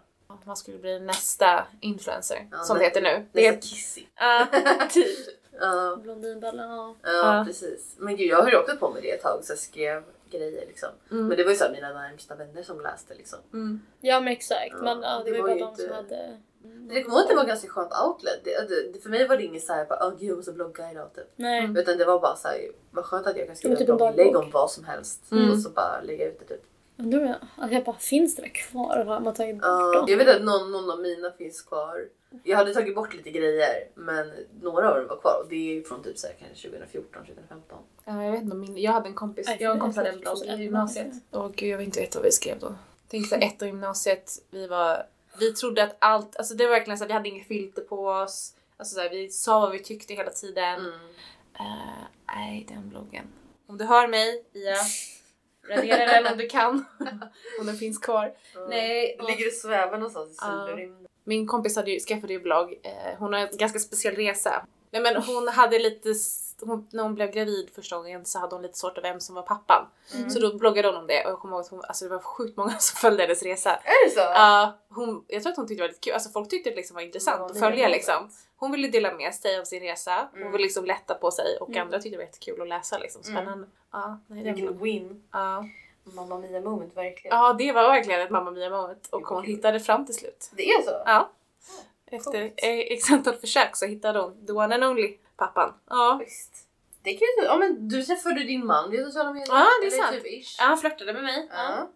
Man 0.45 0.57
skulle 0.57 0.79
bli 0.79 1.01
nästa 1.01 1.67
influencer 1.81 2.49
Ja, 2.53 2.59
som 2.59 2.79
det 2.79 2.85
heter 2.85 3.03
nu. 3.03 3.27
Det 3.33 3.47
är 3.47 3.61
kissy. 3.61 4.03
Ja, 4.15 4.47
typ. 4.91 5.07
Ja, 5.61 5.99
ja. 6.13 6.95
ja, 7.03 7.45
precis. 7.47 7.95
Men 7.99 8.17
gud 8.17 8.27
jag 8.31 8.43
höll 8.43 8.55
också 8.55 8.77
på 8.77 8.91
med 8.91 9.03
det 9.03 9.11
ett 9.11 9.23
tag 9.23 9.45
så 9.45 9.53
jag 9.53 9.59
skrev 9.59 10.03
grejer 10.39 10.67
liksom. 10.67 10.89
Mm. 11.11 11.27
Men 11.27 11.37
det 11.37 11.45
var 11.45 11.51
ju 11.51 11.57
så 11.57 11.65
här 11.65 11.73
mina 11.73 11.93
närmsta 11.93 12.35
vänner 12.35 12.63
som 12.63 12.81
läste 12.81 13.15
liksom. 13.15 13.39
Mm. 13.53 13.81
Ja 14.01 14.21
men 14.21 14.33
exakt. 14.33 14.75
Men 14.83 15.03
ja, 15.03 15.23
det, 15.25 15.31
det 15.31 15.43
var 15.43 15.49
ju 15.49 15.61
bara 15.61 15.71
de 15.71 15.77
som 15.77 15.85
inte- 15.85 15.95
hade... 15.95 16.41
Det 16.89 17.03
kommer 17.03 17.17
ihåg 17.17 17.23
att 17.23 17.29
det 17.29 17.35
var 17.35 17.43
ett 17.43 17.49
ganska 17.49 17.69
skönt 17.69 17.93
outlet. 18.07 18.41
Det, 18.45 18.93
det, 18.93 19.01
för 19.03 19.11
mig 19.11 19.29
var 19.29 19.37
det 19.37 19.43
inget 19.43 19.65
såhär 19.65 19.87
åh 19.91 20.11
gud 20.19 20.31
jag 20.31 20.37
måste 20.37 20.53
blogga 20.53 20.91
idag 20.91 21.15
typ. 21.15 21.33
Nej. 21.37 21.59
Mm. 21.65 21.77
Utan 21.77 21.99
det 21.99 22.05
var 22.05 22.21
bara 22.21 22.37
såhär 22.37 22.59
vad 22.91 23.05
skönt 23.05 23.27
att 23.27 23.37
jag 23.37 23.47
kan 23.47 23.57
skriva 23.57 23.77
typ 23.77 23.89
en 23.89 23.97
blogginlägg 23.97 24.37
om 24.37 24.51
vad 24.51 24.71
som 24.71 24.85
helst. 24.85 25.33
Mm. 25.33 25.51
Och 25.51 25.59
så 25.59 25.71
bara 25.71 26.01
lägga 26.01 26.29
ut 26.29 26.39
det 26.39 26.55
typ. 26.55 26.63
Undrar 26.99 27.21
om 27.21 27.27
jag, 27.27 27.37
alltså 27.57 27.75
jag 27.75 27.85
bara, 27.85 27.97
finns 27.99 28.37
det 28.37 28.43
där 28.43 28.49
kvar? 28.49 29.05
Har 29.05 29.21
man 29.21 29.35
tagit 29.35 29.57
bort 29.57 29.95
dem? 29.95 30.05
jag 30.09 30.17
vet 30.17 30.37
att 30.37 30.43
någon, 30.43 30.73
någon 30.73 30.91
av 30.91 31.01
mina 31.01 31.31
finns 31.31 31.63
kvar. 31.63 32.09
Jag 32.43 32.57
hade 32.57 32.75
tagit 32.75 32.95
bort 32.95 33.15
lite 33.15 33.31
grejer 33.31 33.89
men 33.95 34.33
några 34.61 34.91
av 34.91 34.97
dem 34.97 35.07
var 35.09 35.17
kvar 35.17 35.41
och 35.43 35.49
det 35.49 35.79
är 35.79 35.83
från 35.83 36.03
typ 36.03 36.19
så 36.19 36.27
här, 36.27 36.35
kanske 36.39 36.69
2014, 36.69 37.25
2015. 37.27 37.79
Ja, 38.05 38.25
jag 38.25 38.33
vet 38.33 38.43
inte, 38.43 38.57
min, 38.57 38.79
jag 38.79 38.93
hade 38.93 39.09
en 39.09 39.15
kompis, 39.15 39.51
jag 39.59 39.71
och 39.71 39.75
en 39.75 39.81
kompis 39.81 39.97
hade 39.97 40.09
en 40.09 40.21
blogg 40.21 40.45
i 40.45 40.63
gymnasiet. 40.63 41.13
Åh 41.31 41.51
gud 41.57 41.69
jag 41.69 41.79
vet 41.79 41.87
inte 41.87 42.01
ett 42.01 42.15
vad 42.15 42.25
vi 42.25 42.33
skrev 42.33 42.59
då. 42.59 42.75
Tänkte 43.09 43.29
så 43.29 43.35
här, 43.35 43.47
ett 43.47 43.63
i 43.63 43.67
gymnasiet, 43.67 44.31
vi 44.51 44.67
var, 44.67 45.07
vi 45.39 45.53
trodde 45.53 45.83
att 45.83 45.97
allt, 45.99 46.37
alltså 46.37 46.55
det 46.55 46.65
var 46.65 46.71
verkligen 46.71 46.99
så 46.99 47.05
att 47.05 47.11
vi 47.11 47.15
hade 47.15 47.29
inget 47.29 47.49
filter 47.49 47.83
på 47.83 48.07
oss. 48.07 48.55
Alltså 48.77 48.95
så 48.95 49.01
här, 49.01 49.11
vi 49.11 49.31
sa 49.31 49.61
vad 49.61 49.73
vi 49.73 49.79
tyckte 49.79 50.15
hela 50.15 50.31
tiden. 50.31 50.81
Mm. 50.81 50.95
Eh, 51.59 52.05
Nej, 52.37 52.67
den 52.69 52.89
bloggen. 52.89 53.25
Om 53.67 53.79
du 53.79 53.85
hör 53.85 54.09
mig, 54.09 54.45
Ia, 54.53 54.77
radera 55.69 56.07
den 56.07 56.33
om 56.33 56.39
du 56.39 56.49
kan. 56.49 56.85
om 57.61 57.67
den 57.67 57.77
finns 57.77 57.99
kvar. 57.99 58.33
Ja. 58.55 58.67
Nej, 58.69 59.17
Det 59.19 59.27
ligger 59.27 59.47
och 59.47 59.53
svävar 59.53 59.99
någonstans 59.99 60.31
i 60.31 60.35
cyberrymden. 60.35 61.07
Min 61.25 61.47
kompis 61.47 61.77
hade 61.77 61.91
ju, 61.91 62.01
skaffade 62.01 62.33
ju 62.33 62.41
blogg. 62.41 62.81
Eh, 62.83 63.19
hon 63.19 63.33
har 63.33 63.41
en 63.41 63.49
ganska 63.53 63.79
speciell 63.79 64.15
resa. 64.17 64.67
Nej, 65.03 65.03
men 65.13 65.23
hon 65.23 65.49
hade 65.49 65.79
lite, 65.79 66.09
hon, 66.61 66.89
när 66.93 67.03
hon 67.03 67.15
blev 67.15 67.31
gravid 67.31 67.71
första 67.75 67.97
gången 67.97 68.25
så 68.25 68.39
hade 68.39 68.55
hon 68.55 68.63
lite 68.63 68.79
svårt 68.79 68.97
av 68.99 69.03
vem 69.03 69.21
som 69.21 69.35
var 69.35 69.43
pappan. 69.43 69.87
Mm. 70.15 70.31
Så 70.31 70.39
då 70.41 70.55
bloggade 70.59 70.89
hon 70.89 70.97
om 70.97 71.07
det 71.07 71.25
och 71.25 71.31
jag 71.31 71.39
kommer 71.41 71.55
ihåg 71.57 71.65
att 71.65 71.71
hon, 71.71 71.83
alltså 71.85 72.05
det 72.05 72.11
var 72.11 72.19
sjukt 72.19 72.57
många 72.57 72.71
som 72.79 72.97
följde 72.97 73.23
hennes 73.23 73.43
resa. 73.43 73.71
Är 73.77 74.05
det 74.09 74.11
så? 74.15 74.21
Ja, 74.21 74.79
hon, 74.89 75.25
jag 75.29 75.43
tror 75.43 75.51
att 75.51 75.57
hon 75.57 75.67
tyckte 75.67 75.83
det 75.83 75.87
var 75.87 75.89
lite 75.89 76.01
kul, 76.01 76.13
alltså 76.15 76.31
folk 76.31 76.49
tyckte 76.51 76.71
det 76.71 76.77
liksom 76.77 76.95
var 76.95 77.03
intressant 77.03 77.39
Ja, 77.41 77.47
att 77.47 77.59
följa 77.59 77.89
liksom. 77.89 78.31
Hon 78.57 78.73
ville 78.73 78.89
dela 78.89 79.15
med 79.15 79.35
sig 79.35 79.59
av 79.59 79.65
sin 79.65 79.81
resa, 79.83 80.29
hon 80.33 80.41
Mm. 80.41 80.53
ville 80.53 80.63
liksom 80.65 80.85
lätta 80.85 81.15
på 81.15 81.31
sig 81.31 81.57
och 81.61 81.69
Mm. 81.71 81.83
andra 81.83 81.99
tyckte 81.99 82.11
det 82.11 82.17
var 82.17 82.25
jättekul 82.25 82.63
att 82.63 82.69
läsa 82.69 82.99
liksom. 82.99 83.23
Mm. 83.27 83.37
Spännande. 83.37 83.67
Ja, 83.93 84.19
nej, 84.27 84.43
Vilken 84.53 84.79
win. 84.79 85.23
ja. 85.33 85.65
Mamma 86.07 86.39
Mia 86.39 86.61
moment 86.61 86.97
verkligen. 86.97 87.37
ja, 87.37 87.53
det 87.53 87.73
var 87.73 87.83
verkligen 87.83 88.21
ett 88.21 88.31
Mamma 88.31 88.51
Mia 88.51 88.71
moment 88.71 89.09
och 89.11 89.27
hon 89.27 89.45
hittade 89.45 89.81
fram 89.81 90.07
till 90.07 90.15
slut. 90.15 90.51
Det 90.57 90.69
är 90.71 90.83
så? 90.83 91.03
Ja. 91.07 91.31
Efter 92.17 92.43
eh, 92.57 92.79
x 92.79 93.11
antal 93.11 93.35
försök 93.35 93.77
så 93.77 93.87
hittade 93.87 94.19
hon 94.21 94.47
the 94.47 94.53
one 94.53 94.75
and 94.75 94.85
only 94.85 95.17
pappan. 95.37 95.73
Ja. 95.91 96.21
Visst. 96.25 96.69
Det 97.03 97.11
kan 97.15 97.21
ju 97.39 97.45
ja, 97.45 97.57
men 97.59 97.89
du 97.89 98.03
träffade 98.03 98.45
din 98.45 98.67
man 98.67 98.91
via 98.91 99.05
sociala 99.05 99.33
medier. 99.33 99.55
Ja, 99.55 99.67
det 99.81 99.87
är 99.87 99.93
Eller 99.93 100.03
sant. 100.03 100.17
Typ 100.25 100.27
ish. 100.27 100.57
ja, 100.59 100.65
han 100.65 100.79
flörtade 100.79 101.13
med 101.13 101.23
mig. 101.23 101.49
Ja. 101.53 101.91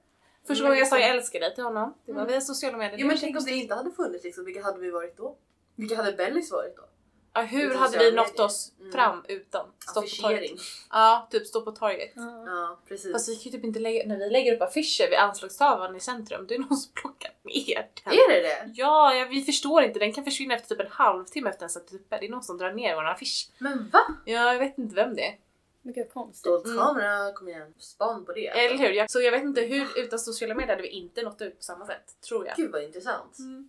Första 0.47 0.63
Men 0.65 0.71
gången 0.71 0.79
jag 0.79 0.89
sa 0.89 0.99
jag 0.99 1.11
älskar 1.11 1.41
dig 1.41 1.55
till 1.55 1.65
honom, 1.65 1.95
det 2.07 2.13
var 2.13 2.21
Mm. 2.21 2.33
via 2.33 2.41
sociala 2.41 2.77
medier. 2.79 2.99
Jo 2.99 3.07
men 3.07 3.17
tänk 3.19 3.37
om 3.39 3.45
det 3.45 3.51
inte 3.53 3.75
hade 3.75 3.91
funnits 3.91 4.25
liksom, 4.25 4.45
vilka 4.45 4.63
hade 4.63 4.79
vi 4.81 4.91
varit 4.91 5.17
då? 5.17 5.37
Vilka 5.77 5.97
hade 5.97 6.13
Bellis 6.13 6.53
varit 6.53 6.77
då? 6.77 6.83
Ja, 7.33 7.41
hur 7.41 7.75
hade 7.75 7.99
vi 7.99 8.13
nått 8.13 8.27
medier. 8.29 8.45
oss 8.47 8.73
Mm. 8.81 8.93
fram 8.93 9.25
utan 9.29 9.67
stå 9.91 10.01
på 10.03 10.07
torget? 10.09 10.13
Affischering. 10.23 10.59
Ja, 10.91 11.29
typ 11.31 11.47
stå 11.47 11.61
på 11.63 11.73
torget. 11.73 12.13
Ja. 12.17 12.45
Ja 12.47 12.79
precis. 12.89 13.13
Fast 13.13 13.29
vi 13.29 13.35
kan 13.37 13.43
ju 13.43 13.51
typ 13.51 13.65
inte 13.65 13.81
lägga, 13.81 14.07
när 14.07 14.17
vi 14.19 14.31
lägger 14.31 14.55
upp 14.55 14.63
affischer 14.63 15.11
vid 15.11 15.19
anslagstavlan 15.19 15.97
i 15.97 16.01
centrum, 16.01 16.47
det 16.49 16.55
är 16.55 16.59
någon 16.59 16.77
som 16.77 16.93
plockar 16.93 17.31
ner 17.43 17.89
den. 18.05 18.13
Är 18.15 18.29
det 18.35 18.41
det? 18.41 18.71
Ja, 18.75 19.15
ja, 19.15 19.27
vi 19.31 19.43
förstår 19.43 19.83
inte. 19.83 19.99
Den 19.99 20.13
kan 20.13 20.25
försvinna 20.25 20.55
efter 20.55 20.75
typ 20.75 20.85
en 20.87 20.91
halvtimme 20.93 21.51
efter 21.51 21.61
den 21.61 21.71
satt 21.71 21.93
uppe. 21.93 22.19
Det 22.19 22.27
är 22.27 22.31
någon 22.31 22.43
som 22.43 22.59
drar 22.59 22.73
ner 22.73 22.95
vår 22.95 23.05
affisch. 23.05 23.51
Men 23.59 23.91
va? 23.93 24.01
Ja, 24.25 24.53
jag 24.53 24.59
vet 24.59 24.79
inte 24.79 24.95
vem 24.95 25.15
det 25.17 25.27
är. 25.27 25.39
Vad 25.83 26.13
konstigt. 26.13 26.39
Stolt 26.41 26.65
Mm. 26.67 26.79
kamera, 26.79 27.33
kom 27.33 27.49
igen. 27.49 27.75
Span 27.79 28.25
på 28.25 28.33
det. 28.33 28.49
alltså. 28.49 28.65
Eller 28.65 28.79
hur? 28.79 28.91
Jag, 28.91 29.11
så 29.11 29.21
jag 29.21 29.33
vet 29.33 29.43
inte 29.43 29.61
hur 29.61 29.99
utan 29.99 30.19
sociala 30.19 30.55
medier 30.55 30.69
hade 30.71 30.83
vi 30.83 30.89
inte 30.89 31.23
nått 31.23 31.43
ut 31.43 31.57
på 31.57 31.63
samma 31.63 31.87
sätt. 31.87 32.21
Tror 32.29 32.47
jag. 32.47 32.57
Gud 32.57 32.73
vad 32.73 32.83
intressant. 32.83 33.39
Mm. 33.39 33.69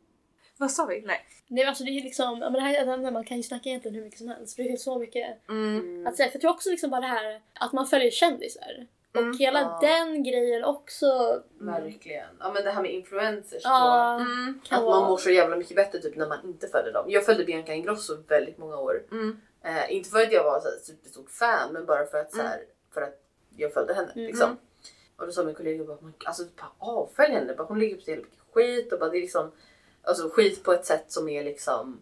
Vad 0.60 0.72
sa 0.72 0.86
vi? 0.86 1.02
Nej. 1.02 1.26
Nej, 1.48 1.64
alltså 1.66 1.84
det 1.84 1.90
är 1.90 1.94
ju 1.94 2.02
liksom, 2.04 2.40
men 2.40 2.54
det 2.54 2.60
här 2.60 2.74
är 2.88 3.06
ett 3.08 3.14
man 3.14 3.24
kan 3.24 3.38
ju 3.38 3.44
snacka 3.44 3.70
egentligen 3.70 3.96
hur 3.96 4.04
mycket 4.04 4.20
som 4.20 4.28
helst. 4.28 4.56
För 4.56 4.64
det 4.64 4.70
finns 4.70 4.84
så 4.84 5.00
mycket 5.00 5.50
Mm. 5.50 5.80
Mm. 5.80 6.08
att 6.08 6.16
säga. 6.18 6.30
För 6.30 6.36
jag 6.36 6.42
tror 6.42 6.52
också 6.52 6.70
liksom 6.70 6.90
bara 6.90 7.02
det 7.02 7.08
här 7.08 7.42
att 7.54 7.74
man 7.74 7.88
följer 7.88 8.12
kändisar. 8.12 8.88
Mm. 9.14 9.30
Och 9.30 9.38
hela 9.38 9.60
Ja. 9.62 9.80
den 9.82 10.24
grejen 10.24 10.64
också. 10.64 11.42
Verkligen. 11.60 12.28
Ja 12.40 12.52
men 12.54 12.64
det 12.64 12.72
här 12.72 12.82
med 12.82 12.92
influencers 12.94 13.62
Ja, 13.64 14.16
Mm. 14.16 14.62
kan 14.64 14.80
att 14.80 14.86
man 14.86 15.10
mår 15.10 15.18
så 15.18 15.30
jävla 15.30 15.56
mycket 15.56 15.76
bättre 15.76 16.00
typ 16.00 16.16
när 16.16 16.28
man 16.28 16.38
inte 16.44 16.68
följde 16.68 16.92
dem. 16.92 17.06
Jag 17.08 17.26
följde 17.26 17.46
Bianca 17.46 17.74
Ingrosso 17.74 18.18
väldigt 18.28 18.58
många 18.58 18.78
år. 18.78 19.04
Mm. 19.12 19.42
Eh, 19.64 19.94
inte 19.96 20.10
för 20.10 20.22
att 20.22 20.32
jag 20.32 20.44
var 20.44 20.60
så 20.60 20.68
här, 20.68 20.78
superstort 20.78 21.30
fan 21.32 21.74
men 21.74 21.86
bara 21.86 22.06
för 22.06 22.18
att, 22.18 22.32
så 22.34 22.42
här, 22.42 22.60
för 22.94 23.02
att 23.02 23.22
jag 23.58 23.74
följde 23.74 23.94
henne. 23.94 24.12
Mm. 24.16 24.26
Liksom. 24.28 24.58
Och 25.18 25.26
då 25.26 25.32
sa 25.32 25.44
min 25.44 25.56
kollega 25.56 25.84
bara, 25.84 25.98
"Men 26.02 26.14
alltså, 26.26 26.44
bara 26.58 26.72
avfölj 26.80 27.34
henne. 27.34 27.54
Bara, 27.54 27.64
hon 27.68 27.80
lägger 27.80 27.96
upp 27.96 28.04
så 28.04 28.10
jävla 28.10 28.24
mycket 28.26 28.40
skit 28.54 28.94
och 28.94 29.00
bara, 29.00 29.10
det 29.10 29.18
är 29.18 29.22
liksom 29.22 29.52
alltså, 30.10 30.30
skit 30.30 30.64
på 30.64 30.74
ett 30.74 30.86
sätt 30.86 31.06
som 31.12 31.30
är 31.30 31.44
liksom 31.44 32.02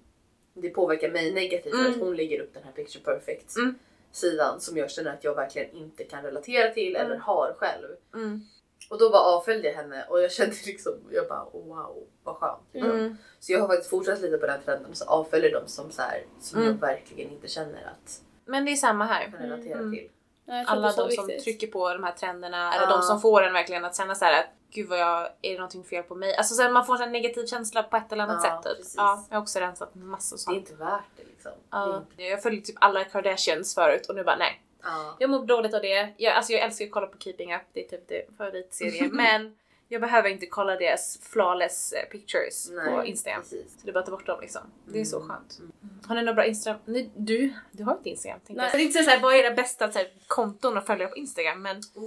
det 0.53 0.69
påverkar 0.69 1.09
mig 1.11 1.33
negativt 1.33 1.71
för 1.73 1.79
Mm. 1.79 1.91
att 1.91 1.99
hon 1.99 2.15
lägger 2.15 2.39
upp 2.41 2.53
den 2.53 2.63
här 2.63 2.71
picture 2.71 3.03
perfect 3.03 3.55
Mm. 3.57 3.75
sidan 4.11 4.59
som 4.61 4.77
jag 4.77 4.91
känner 4.91 5.13
att 5.13 5.23
jag 5.23 5.35
verkligen 5.35 5.71
inte 5.71 6.03
kan 6.03 6.23
relatera 6.23 6.69
till 6.73 6.95
eller 6.95 7.09
Mm. 7.11 7.21
har 7.21 7.55
själv. 7.57 7.87
Mm. 8.13 8.41
Och 8.89 8.99
då 8.99 9.09
bara 9.09 9.21
avföljde 9.21 9.67
jag 9.67 9.75
henne 9.75 10.05
och 10.09 10.21
jag 10.21 10.31
kände 10.31 10.55
liksom, 10.65 10.93
jag 11.11 11.27
bara 11.27 11.43
wow 11.53 12.03
vad 12.23 12.35
skönt. 12.35 12.61
liksom. 12.73 12.91
Mm. 12.91 13.17
Så 13.39 13.51
jag 13.51 13.59
har 13.59 13.67
faktiskt 13.67 13.89
fortsatt 13.89 14.21
lite 14.21 14.37
på 14.37 14.47
den 14.47 14.61
trenden 14.65 14.91
och 14.91 14.97
så 14.97 15.05
avföljer 15.05 15.51
de 15.53 15.67
som, 15.67 15.91
så 15.91 16.01
här, 16.01 16.23
som 16.41 16.59
Mm. 16.61 16.71
jag 16.73 16.79
verkligen 16.81 17.31
inte 17.31 17.47
känner 17.47 17.85
att 17.85 18.21
Men 18.45 18.65
det 18.65 18.71
är 18.71 18.75
samma 18.75 19.05
här. 19.05 19.23
kan 19.31 19.39
relatera 19.39 19.77
Mm. 19.79 19.91
till. 19.91 20.09
Ja, 20.45 20.63
Alla 20.67 20.87
de 20.91 20.93
som 21.11 21.27
viktigt. 21.27 21.43
trycker 21.43 21.67
på 21.67 21.93
de 21.93 22.03
här 22.03 22.11
trenderna, 22.11 22.73
eller 22.73 22.85
Ja. 22.87 22.91
de 22.97 23.01
som 23.01 23.21
får 23.21 23.43
en 23.43 23.53
verkligen 23.53 23.85
att 23.85 23.97
känna 23.97 24.15
så 24.15 24.25
här 24.25 24.39
att 24.39 24.49
gud 24.71 24.87
vad 24.89 24.99
jag, 24.99 25.21
är 25.41 25.51
det 25.51 25.57
någonting 25.57 25.83
fel 25.83 26.03
på 26.03 26.15
mig? 26.15 26.35
Alltså 26.35 26.55
så 26.55 26.61
här, 26.61 26.71
man 26.71 26.85
får 26.85 27.01
en 27.01 27.11
negativ 27.11 27.45
känsla 27.45 27.83
på 27.83 27.97
ett 27.97 28.11
eller 28.11 28.23
annat 28.23 28.41
Ja, 28.43 28.61
sätt. 28.63 28.69
Typ. 28.71 28.77
precis. 28.77 28.95
Ja, 28.97 29.25
jag 29.29 29.35
har 29.37 29.41
också 29.41 29.59
rensat 29.59 29.95
massor 29.95 30.35
Det 30.37 30.39
är 30.39 30.43
sånt. 30.43 30.57
inte 30.57 30.75
värt 30.75 31.01
det 31.17 31.23
liksom. 31.23 31.51
Det 31.69 31.77
är 31.77 31.79
Ja. 31.79 31.97
inte- 32.11 32.23
Jag 32.23 32.43
följde 32.43 32.65
typ 32.65 32.75
alla 32.79 33.03
Kardashians 33.03 33.75
förut 33.75 34.05
och 34.09 34.15
nu 34.15 34.23
bara 34.23 34.35
nej. 34.37 34.61
Ja. 34.83 35.15
Jag 35.19 35.29
mår 35.29 35.45
dåligt 35.45 35.73
av 35.73 35.81
det. 35.81 36.13
Jag, 36.17 36.33
alltså 36.33 36.53
jag 36.53 36.61
älskar 36.61 36.85
att 36.85 36.91
kolla 36.91 37.07
på 37.07 37.17
Keeping 37.17 37.55
Up, 37.55 37.61
det 37.73 37.85
är 37.85 37.89
typ 37.89 38.07
det 38.07 38.37
favoritserien. 38.37 39.09
men 39.15 39.57
jag 39.89 40.01
behöver 40.01 40.29
inte 40.29 40.45
kolla 40.45 40.75
deras 40.75 41.19
flawless 41.21 41.93
eh, 41.93 42.09
pictures 42.09 42.69
på 42.69 42.75
Nej, 42.97 43.09
Instagram. 43.09 43.41
precis. 43.41 43.71
Så 43.71 43.79
det 43.83 43.89
är 43.89 43.93
bara 43.93 43.99
att 43.99 44.05
ta 44.05 44.11
bort 44.11 44.25
dem 44.25 44.39
liksom. 44.41 44.61
Det 44.85 44.99
är 45.01 45.05
så 45.05 45.15
Mm. 45.21 45.29
skönt. 45.29 45.59
Har 46.07 46.15
ni 46.15 46.21
några 46.21 46.33
bra 46.33 46.45
Instagram? 46.45 46.79
Ni, 46.85 47.11
du, 47.15 47.53
du 47.71 47.83
har 47.83 47.93
inte 47.97 48.09
Instagram 48.09 48.39
tänkte 48.39 48.53
jag. 48.53 48.57
Nej. 48.57 48.65
Jag 48.65 48.71
tänkte 48.79 48.93
säga 48.93 49.03
såhär, 49.03 49.19
vad 49.21 49.33
är 49.33 49.37
era 49.43 49.51
bästa 49.55 49.91
så 49.91 49.97
här, 49.99 50.07
konton 50.27 50.77
att 50.77 50.85
följa 50.85 51.07
på 51.07 51.15
Instagram? 51.15 51.61
Men 51.61 51.81
Åh 51.95 52.03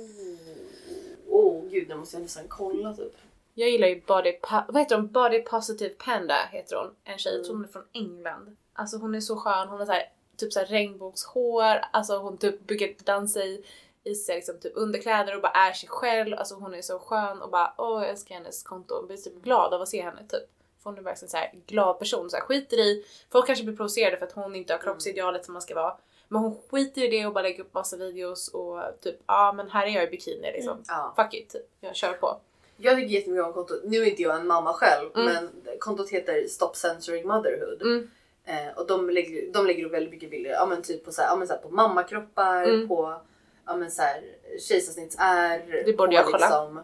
oh, 1.30 1.64
gud, 1.70 1.88
nu 1.88 1.94
måste 1.94 2.16
jag 2.16 2.22
nästan 2.22 2.44
kolla 2.48 2.94
typ. 2.94 3.16
jag 3.54 3.70
gillar 3.70 3.88
ju 3.88 4.00
Body, 4.06 4.38
Po- 4.42 4.64
vad 4.68 4.82
heter 4.82 4.96
hon? 4.96 5.08
Body 5.08 5.42
Positive 5.42 5.90
Panda 5.94 6.34
heter 6.52 6.76
hon. 6.76 6.94
En 7.04 7.18
tjej, 7.18 7.32
jag 7.32 7.44
Mm. 7.44 7.56
hon 7.56 7.64
är 7.64 7.68
från 7.68 7.84
England. 7.92 8.56
Alltså 8.72 8.96
hon 8.96 9.14
är 9.14 9.20
så 9.20 9.36
skön, 9.36 9.68
hon 9.68 9.78
har 9.78 9.86
så 9.86 9.92
här, 9.92 10.12
typ 10.36 10.52
så 10.52 10.58
här 10.60 10.66
regnbågshår, 10.66 11.80
alltså 11.92 12.16
hon 12.18 12.36
typ 12.38 12.66
brukar 12.66 13.04
dansa 13.04 13.40
i, 13.44 13.64
i 14.04 14.14
sig 14.14 14.36
liksom 14.36 14.58
typ 14.60 14.72
underkläder 14.76 15.36
och 15.36 15.42
bara 15.42 15.52
är 15.52 15.72
sig 15.72 15.88
själv. 15.88 16.38
Alltså 16.38 16.54
hon 16.54 16.74
är 16.74 16.82
så 16.82 16.98
skön 16.98 17.42
och 17.42 17.50
bara 17.50 17.74
åh 17.78 18.00
jag 18.02 18.10
älskar 18.10 18.34
hennes 18.34 18.62
konto 18.62 18.94
och 18.94 19.06
blir 19.06 19.16
typ 19.16 19.42
glad 19.42 19.74
av 19.74 19.82
att 19.82 19.88
se 19.88 20.02
henne 20.02 20.22
typ. 20.28 20.50
För 20.82 20.90
hon 20.90 20.98
är 20.98 21.02
verkligen 21.02 21.30
så 21.30 21.36
här 21.36 21.52
glad 21.66 21.98
person, 21.98 22.30
så 22.30 22.36
här, 22.36 22.44
skiter 22.44 22.76
i, 22.78 23.04
folk 23.32 23.46
kanske 23.46 23.64
blir 23.64 23.76
provocerade 23.76 24.16
för 24.16 24.26
att 24.26 24.32
hon 24.32 24.56
inte 24.56 24.72
har 24.72 24.78
kroppsidealet 24.78 25.44
som 25.44 25.52
man 25.52 25.62
ska 25.62 25.74
vara. 25.74 25.96
Men 26.28 26.42
hon 26.42 26.58
skiter 26.70 27.02
i 27.04 27.08
det 27.08 27.26
och 27.26 27.32
bara 27.32 27.42
lägger 27.42 27.60
upp 27.60 27.74
massa 27.74 27.96
videos 27.96 28.48
och 28.48 28.80
typ 29.00 29.16
ja 29.26 29.48
ah, 29.48 29.52
men 29.52 29.70
här 29.70 29.86
är 29.86 29.90
jag 29.90 30.04
i 30.04 30.06
bikini 30.06 30.52
liksom. 30.52 30.72
Mm. 30.72 30.84
Ja. 30.88 31.14
Fuck 31.16 31.34
it, 31.34 31.48
typ. 31.50 31.66
jag 31.80 31.96
kör 31.96 32.12
på. 32.12 32.40
Jag 32.76 32.96
tycker 32.96 33.08
jättemycket 33.14 33.44
om 33.44 33.52
kontot. 33.52 33.80
Nu 33.84 33.96
är 34.02 34.06
inte 34.10 34.22
jag 34.22 34.36
en 34.36 34.46
mamma 34.46 34.72
själv 34.72 35.10
Mm. 35.16 35.26
men 35.34 35.50
kontot 35.78 36.08
heter 36.10 36.46
Stop 36.48 36.72
Censoring 36.74 37.26
Motherhood. 37.28 37.82
Mm. 37.82 38.10
Eh, 38.44 38.76
och 38.78 38.86
de 38.86 39.10
lägger, 39.10 39.52
de 39.52 39.66
lägger 39.66 39.84
upp 39.84 39.92
väldigt 39.92 40.10
mycket 40.12 40.30
bilder 40.30 40.50
ja, 40.50 40.66
men 40.66 40.82
typ 40.82 41.04
på, 41.04 41.12
så 41.12 41.22
här, 41.22 41.28
ja, 41.28 41.36
men 41.36 41.46
så 41.46 41.52
här, 41.52 41.60
på 41.60 41.68
mammakroppar, 41.68 42.64
Mm. 42.64 42.88
på 42.88 43.20
ja, 43.66 43.76
men 43.76 43.90
så 43.90 44.02
här, 44.02 44.22
kejsarsnittsärr, 44.68 45.82
Det 45.86 45.92
borde 45.92 46.22
på 46.22 46.30
liksom, 46.30 46.80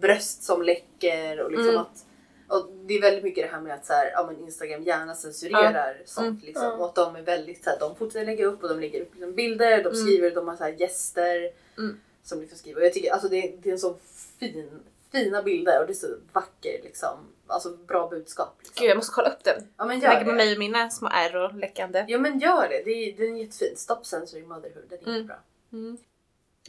bröst 0.00 0.42
som 0.42 0.62
läcker 0.62 1.40
och 1.40 1.50
liksom 1.50 1.68
Mm. 1.68 1.80
att 1.80 2.06
och 2.50 2.70
det 2.86 2.94
är 2.94 3.00
väldigt 3.00 3.24
mycket 3.24 3.44
det 3.44 3.50
här 3.56 3.60
med 3.60 3.74
att 3.74 3.86
så 3.86 3.92
här, 3.92 4.10
ja, 4.14 4.26
men 4.26 4.40
Instagram 4.44 4.82
gärna 4.82 5.14
censurerar 5.14 6.02
sånt. 6.04 6.26
Mm. 6.26 6.40
Liksom, 6.42 6.64
Ja. 6.64 6.72
och 6.72 6.84
att 6.86 6.94
de 6.94 7.16
är 7.16 7.22
väldigt 7.22 7.64
så 7.64 7.70
här, 7.70 7.78
de 7.78 7.96
fortsätter 7.96 8.26
lägga 8.26 8.46
upp 8.46 8.62
och 8.62 8.68
de 8.68 8.80
lägger 8.80 9.00
upp 9.02 9.14
liksom, 9.14 9.34
bilder, 9.34 9.76
de 9.84 9.88
Mm. 9.88 9.94
skriver, 9.94 10.30
de 10.30 10.48
har 10.48 10.56
så 10.56 10.64
här, 10.64 10.72
gäster 10.72 11.50
Mm. 11.78 12.00
som 12.22 12.40
liksom 12.40 12.58
skriver. 12.58 12.80
Och 12.80 12.86
jag 12.86 12.92
tycker 12.92 13.12
alltså, 13.12 13.28
det, 13.28 13.54
det 13.62 13.68
är 13.68 13.72
en 13.72 13.78
så 13.78 13.96
fin, 14.38 14.80
fina 15.12 15.42
bilder 15.42 15.80
och 15.80 15.86
det 15.86 15.92
är 15.92 15.94
så 15.94 16.06
vacker 16.32 16.80
liksom. 16.82 17.18
Alltså 17.46 17.70
bra 17.70 18.08
budskap. 18.08 18.56
Liksom. 18.58 18.82
Gud 18.82 18.90
jag 18.90 18.96
måste 18.96 19.12
kolla 19.14 19.28
upp 19.28 19.44
den. 19.44 19.68
ja 19.76 19.84
men 19.84 20.00
gör 20.00 20.08
Lägger 20.08 20.24
på 20.24 20.32
mig 20.32 20.52
och 20.52 20.58
mina 20.58 20.90
små 20.90 21.08
ärr 21.12 21.36
och 21.36 21.54
läckande. 21.54 22.04
Ja 22.08 22.18
men 22.18 22.38
gör 22.38 22.68
det, 22.68 22.82
det 22.84 22.90
är, 22.90 23.16
den 23.16 23.36
är 23.36 23.40
jättefin. 23.40 23.76
Stop 23.76 24.04
censoring 24.04 24.48
motherhood, 24.48 24.84
den 24.88 24.98
är 24.98 25.02
Mm. 25.02 25.14
jättebra. 25.14 25.36
Mm. 25.72 25.98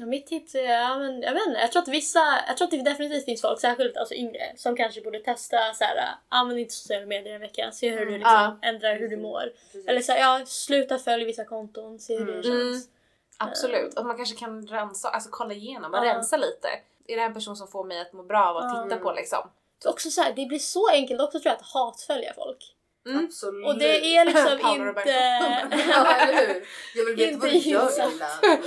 Ja, 0.01 0.05
mitt 0.07 0.27
tips 0.27 0.55
är, 0.55 0.63
ja, 0.63 0.97
men, 0.99 1.21
jag 1.21 1.33
vet 1.33 1.47
inte, 1.47 1.59
jag 1.59 1.71
tror 1.71 1.81
att 1.81 1.87
vissa, 1.87 2.19
jag 2.47 2.57
tror 2.57 2.65
att 2.65 2.71
det 2.71 2.81
definitivt 2.81 3.25
finns 3.25 3.41
folk, 3.41 3.59
särskilt 3.59 3.97
alltså 3.97 4.13
yngre, 4.15 4.53
som 4.55 4.75
kanske 4.75 5.01
borde 5.01 5.19
testa 5.19 5.73
så 5.73 5.83
här, 5.83 6.09
använd 6.29 6.59
inte 6.59 6.73
sociala 6.73 7.05
medier 7.05 7.33
en 7.35 7.41
vecka, 7.41 7.71
se 7.71 7.89
hur 7.89 7.97
du 7.97 8.01
Mm, 8.01 8.13
liksom 8.13 8.31
ja. 8.33 8.57
ändrar 8.61 8.95
hur 8.99 9.09
du 9.09 9.17
mår. 9.17 9.53
Precis. 9.71 9.87
Eller 9.87 10.01
så 10.01 10.11
här, 10.11 10.19
ja, 10.19 10.41
sluta 10.45 10.99
följa 10.99 11.25
vissa 11.25 11.45
konton, 11.45 11.99
se 11.99 12.17
hur 12.17 12.25
det 12.25 12.31
Mm. 12.31 12.43
känns. 12.43 12.87
Absolut. 13.37 13.99
Och 13.99 14.05
man 14.05 14.17
kanske 14.17 14.35
kan 14.35 14.67
rensa, 14.67 15.09
alltså 15.09 15.29
kolla 15.31 15.53
igenom, 15.53 15.91
Ja. 15.93 16.03
rensa 16.03 16.37
lite. 16.37 16.67
Är 17.07 17.15
det 17.15 17.21
här 17.21 17.27
en 17.27 17.33
person 17.33 17.55
som 17.55 17.67
får 17.67 17.83
mig 17.83 17.99
att 18.01 18.13
må 18.13 18.23
bra 18.23 18.45
av 18.49 18.57
att 18.57 18.63
Ja. 18.75 18.83
titta 18.83 18.97
på 18.97 19.11
liksom? 19.11 19.49
Så 19.83 19.89
också 19.89 20.09
så 20.09 20.21
här, 20.21 20.33
det 20.33 20.45
blir 20.45 20.59
så 20.59 20.89
enkelt 20.89 21.21
också 21.21 21.39
tror 21.39 21.49
jag 21.51 21.55
att 21.59 21.65
hatfölja 21.73 22.33
folk. 22.33 22.75
Mm. 23.07 23.25
Absolut. 23.25 23.67
Och 23.67 23.77
det 23.77 24.15
är 24.17 24.25
liksom 24.25 24.51
inte... 24.87 25.09
ja, 25.89 26.15
eller 26.15 26.47
hur? 26.47 26.63
Jag 26.95 27.05
vill 27.05 27.15
veta 27.15 27.37
vad 27.41 27.49
du 27.49 27.57
gör 27.57 28.09
lilla 28.11 28.25
rat. 28.25 28.59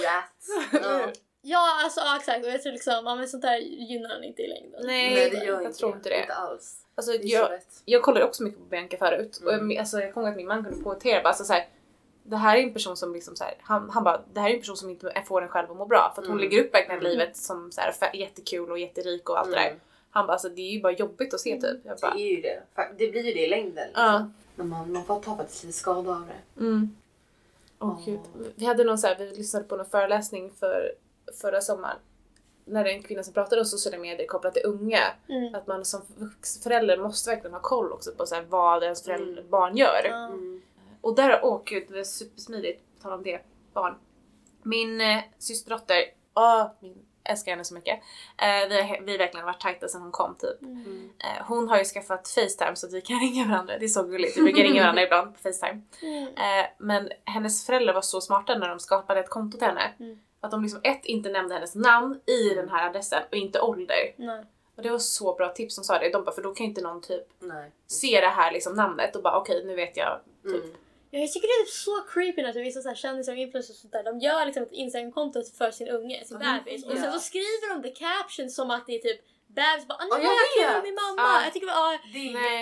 Ja. 0.73 1.12
Ja, 1.44 1.80
alltså 1.85 2.00
ja, 2.00 2.16
exakt. 2.16 2.44
Och 2.46 2.50
jag 2.52 2.62
tror 2.62 2.72
liksom, 2.72 3.02
ja, 3.04 3.14
men 3.14 3.28
sånt 3.28 3.42
där 3.42 3.57
gynnar 3.57 4.11
en 4.16 4.24
inte 4.24 4.42
i 4.42 4.48
längden. 4.48 4.80
Nej, 4.85 5.14
Nej 5.14 5.30
det 5.30 5.37
gör 5.44 5.54
jag 5.54 5.62
inte 5.64 5.78
tror 5.78 5.96
inte 5.96 6.09
det. 6.09 6.20
Inte 6.20 6.35
alls. 6.35 6.80
Alltså, 6.94 7.12
Det 7.12 7.18
jag, 7.24 7.48
jag 7.85 8.02
kollade 8.02 8.24
också 8.24 8.42
mycket 8.42 8.59
på 8.61 8.64
Bianca 8.66 8.96
förut 8.96 9.40
och 9.44 9.52
Mm. 9.52 9.70
jag, 9.70 9.80
alltså, 9.80 10.00
jag 10.00 10.14
kommer 10.14 10.26
ihåg 10.26 10.33
att 10.33 10.37
min 10.37 10.46
man 10.46 10.64
kunde 10.64 10.85
poängtera 10.85 11.22
bara 11.22 11.28
alltså, 11.28 11.44
så 11.44 11.52
här, 11.52 11.68
det 12.22 12.37
här 12.37 12.57
är 12.57 12.62
en 12.62 12.72
person 12.72 12.96
som 12.96 13.12
liksom 13.14 13.37
så 13.37 13.44
här, 13.44 13.54
han, 13.61 13.90
han 13.90 14.04
bara, 14.04 14.20
det 14.33 14.40
här 14.40 14.50
är 14.50 14.54
en 14.54 14.61
person 14.61 14.76
som 14.76 14.90
inte 14.90 15.22
får 15.26 15.42
en 15.42 15.48
själv 15.48 15.70
att 15.70 15.76
må 15.76 15.87
bra 15.87 16.12
för 16.14 16.22
att 16.22 16.28
hon 16.28 16.38
Mm. 16.38 16.50
lägger 16.50 16.64
upp 16.64 16.74
verkligen 16.74 17.00
Mm. 17.00 17.11
livet 17.12 17.37
som 17.37 17.72
så 17.72 17.80
här, 17.80 17.94
jättekul 18.16 18.70
och 18.70 18.78
jätterik 18.78 19.30
och 19.30 19.38
allt 19.38 19.50
det 19.50 19.57
där. 19.57 19.66
Mm. 19.66 19.80
Han 20.11 20.26
bara 20.26 20.33
alltså 20.33 20.48
det 20.48 20.62
är 20.62 20.70
ju 20.72 20.80
bara 20.80 20.92
jobbigt 20.92 21.35
att 21.35 21.40
se 21.40 21.61
typ. 21.61 21.80
Jag 21.85 21.98
bara, 21.98 22.14
Det 22.14 22.20
är 22.22 22.30
ju 22.37 22.40
det. 22.40 22.62
Det 22.98 23.09
blir 23.09 23.22
ju 23.22 23.33
det 23.33 23.44
i 23.46 23.48
längden. 23.48 23.87
Liksom. 23.87 24.04
Ja. 24.04 24.30
Men 24.57 24.68
man, 24.68 24.92
man 24.92 25.04
får 25.04 25.20
ta 25.20 25.37
faktiskt 25.37 25.64
lite 25.64 25.78
skada 25.78 26.11
av 26.11 26.26
det. 26.26 26.61
mm. 26.61 26.96
Ja. 27.78 28.00
gud. 28.04 28.20
Vi 28.54 28.66
hade 28.66 28.85
någon 28.85 28.98
så 28.98 29.07
här, 29.07 29.16
vi 29.16 29.30
lyssnade 29.37 29.64
på 29.66 29.76
någon 29.76 29.87
föreläsning 29.87 30.50
för 30.61 30.92
förra 31.41 31.61
sommaren 31.61 31.97
när 32.67 32.85
det 32.85 32.91
är 32.91 32.95
en 32.95 33.03
kvinna 33.03 33.23
som 33.23 33.35
pratade 33.35 33.61
om 33.61 33.65
sociala 33.67 33.99
medier 33.99 34.27
kopplat 34.27 34.55
till 34.55 34.63
unga. 34.65 35.01
Mm. 35.29 35.55
Att 35.55 35.67
man 35.67 35.85
som 35.85 36.01
förälder 36.63 36.97
måste 36.99 37.31
verkligen 37.31 37.55
ha 37.55 37.61
koll 37.61 37.93
också 37.93 38.13
på 38.13 38.27
så 38.27 38.35
här, 38.35 38.43
vad 38.49 38.83
ens 38.83 39.05
föräldrar, 39.05 39.33
Mm. 39.39 39.51
barn 39.51 39.77
gör. 39.77 40.05
Mm. 40.05 40.63
Och 41.01 41.15
där, 41.15 41.41
åh 41.43 41.61
gud, 41.65 41.85
det 41.89 41.97
var 41.97 42.05
supersmidigt. 42.05 42.83
Tala 43.03 43.15
om 43.15 43.23
det, 43.23 43.41
barn. 43.73 43.95
Min 44.63 45.01
eh, 45.01 45.23
systerdotter, 45.39 46.05
åh, 46.35 46.67
min, 46.81 46.99
älskar 47.25 47.53
henne 47.53 47.65
så 47.65 47.75
mycket. 47.75 48.01
Eh, 48.39 48.69
vi, 48.69 48.81
har, 48.83 49.01
vi 49.05 49.13
har 49.13 49.19
verkligen 49.19 49.47
varit 49.47 49.61
tajta 49.61 49.89
sedan 49.89 50.03
hon 50.03 50.13
kom 50.13 50.35
typ. 50.35 50.63
Mm. 50.63 51.11
Eh, 51.19 51.47
hon 51.47 51.69
har 51.69 51.79
ju 51.79 51.85
skaffat 51.85 52.29
Facetime 52.29 52.77
så 52.77 52.87
att 52.87 52.93
vi 52.93 53.01
kan 53.01 53.21
ringa 53.21 53.49
varandra. 53.49 53.79
Det 53.79 53.85
är 53.85 53.89
så 53.89 54.03
gulligt. 54.03 54.37
Vi 54.37 54.43
brukar 54.43 54.63
ringa 54.63 54.83
varandra 54.83 55.03
ibland 55.07 55.35
på 55.35 55.41
Facetime. 55.41 55.81
Mm. 56.03 56.29
Eh, 56.29 56.67
men 56.79 57.11
hennes 57.25 57.67
föräldrar 57.67 57.95
var 57.95 58.03
så 58.03 58.21
smarta 58.21 58.59
när 58.59 58.69
de 58.69 58.79
skapade 58.81 59.21
ett 59.21 59.31
konto 59.31 59.59
till 59.59 59.67
henne. 59.67 59.93
Mm. 60.44 60.46
Att 60.46 60.50
de 60.50 60.62
liksom 60.62 60.80
ett 60.85 61.04
inte 61.04 61.28
nämnde 61.28 61.54
hennes 61.54 61.74
namn 61.74 62.20
i 62.26 62.54
den 62.54 62.68
här 62.68 62.88
adressen 62.88 63.22
och 63.30 63.37
inte 63.37 63.61
ålder. 63.61 64.14
Nej. 64.16 64.44
Och 64.76 64.83
det 64.83 64.90
var 64.90 64.98
så 64.98 65.35
bra 65.35 65.48
tips 65.48 65.74
som 65.74 65.85
sa 65.85 65.98
det. 65.98 66.11
De 66.11 66.24
bara, 66.24 66.35
för 66.35 66.42
då 66.42 66.54
kan 66.54 66.66
inte 66.66 66.80
någon 66.80 67.02
typ 67.02 67.26
Nej. 67.38 67.70
se 67.87 68.20
det 68.20 68.26
här 68.28 68.52
liksom 68.52 68.74
namnet 68.74 69.16
och 69.16 69.22
bara 69.22 69.37
okej 69.40 69.64
nu 69.64 69.74
vet 69.74 69.96
jag. 69.96 70.20
Typ. 70.44 70.64
Mm. 70.64 70.76
Ja, 71.11 71.18
Jag 71.20 71.33
tycker 71.33 71.48
det 71.48 71.52
är 71.62 71.64
typ 71.64 71.74
så 71.74 72.00
creepy 72.00 72.42
när 72.42 72.64
vissa 72.64 72.83
så 72.83 72.88
här 72.88 72.96
kändisar 72.96 73.33
och 73.33 73.38
influencers 73.38 73.70
och 73.76 73.80
sånt 73.80 73.92
där, 73.92 74.02
de 74.04 74.18
gör 74.18 74.46
liksom 74.46 74.62
ett 74.62 74.72
Instagramkonto 74.72 75.42
för 75.59 75.70
sin 75.70 75.88
unge, 75.88 76.24
sin 76.24 76.40
Ja, 76.40 76.59
bebis. 76.64 76.85
Och 76.85 76.98
sen 76.98 77.12
så 77.12 77.18
skriver 77.18 77.74
de 77.74 77.83
the 77.83 77.94
caption 77.94 78.50
som 78.50 78.70
att 78.70 78.87
det 78.87 78.94
är 78.94 78.98
typ 78.98 79.20
bebis 79.46 79.87
bara 79.88 79.98
nej 79.98 80.09
jag 80.11 80.22
jag 80.22 80.68
kul 80.68 80.74
vet. 80.74 80.83
min 80.85 80.94
mamma. 80.94 81.22
Ja. 81.28 81.44
Jag 81.44 81.52
tycker 81.52 81.66
bara, 81.66 81.92
ja, 81.92 81.98
Det 82.12 82.18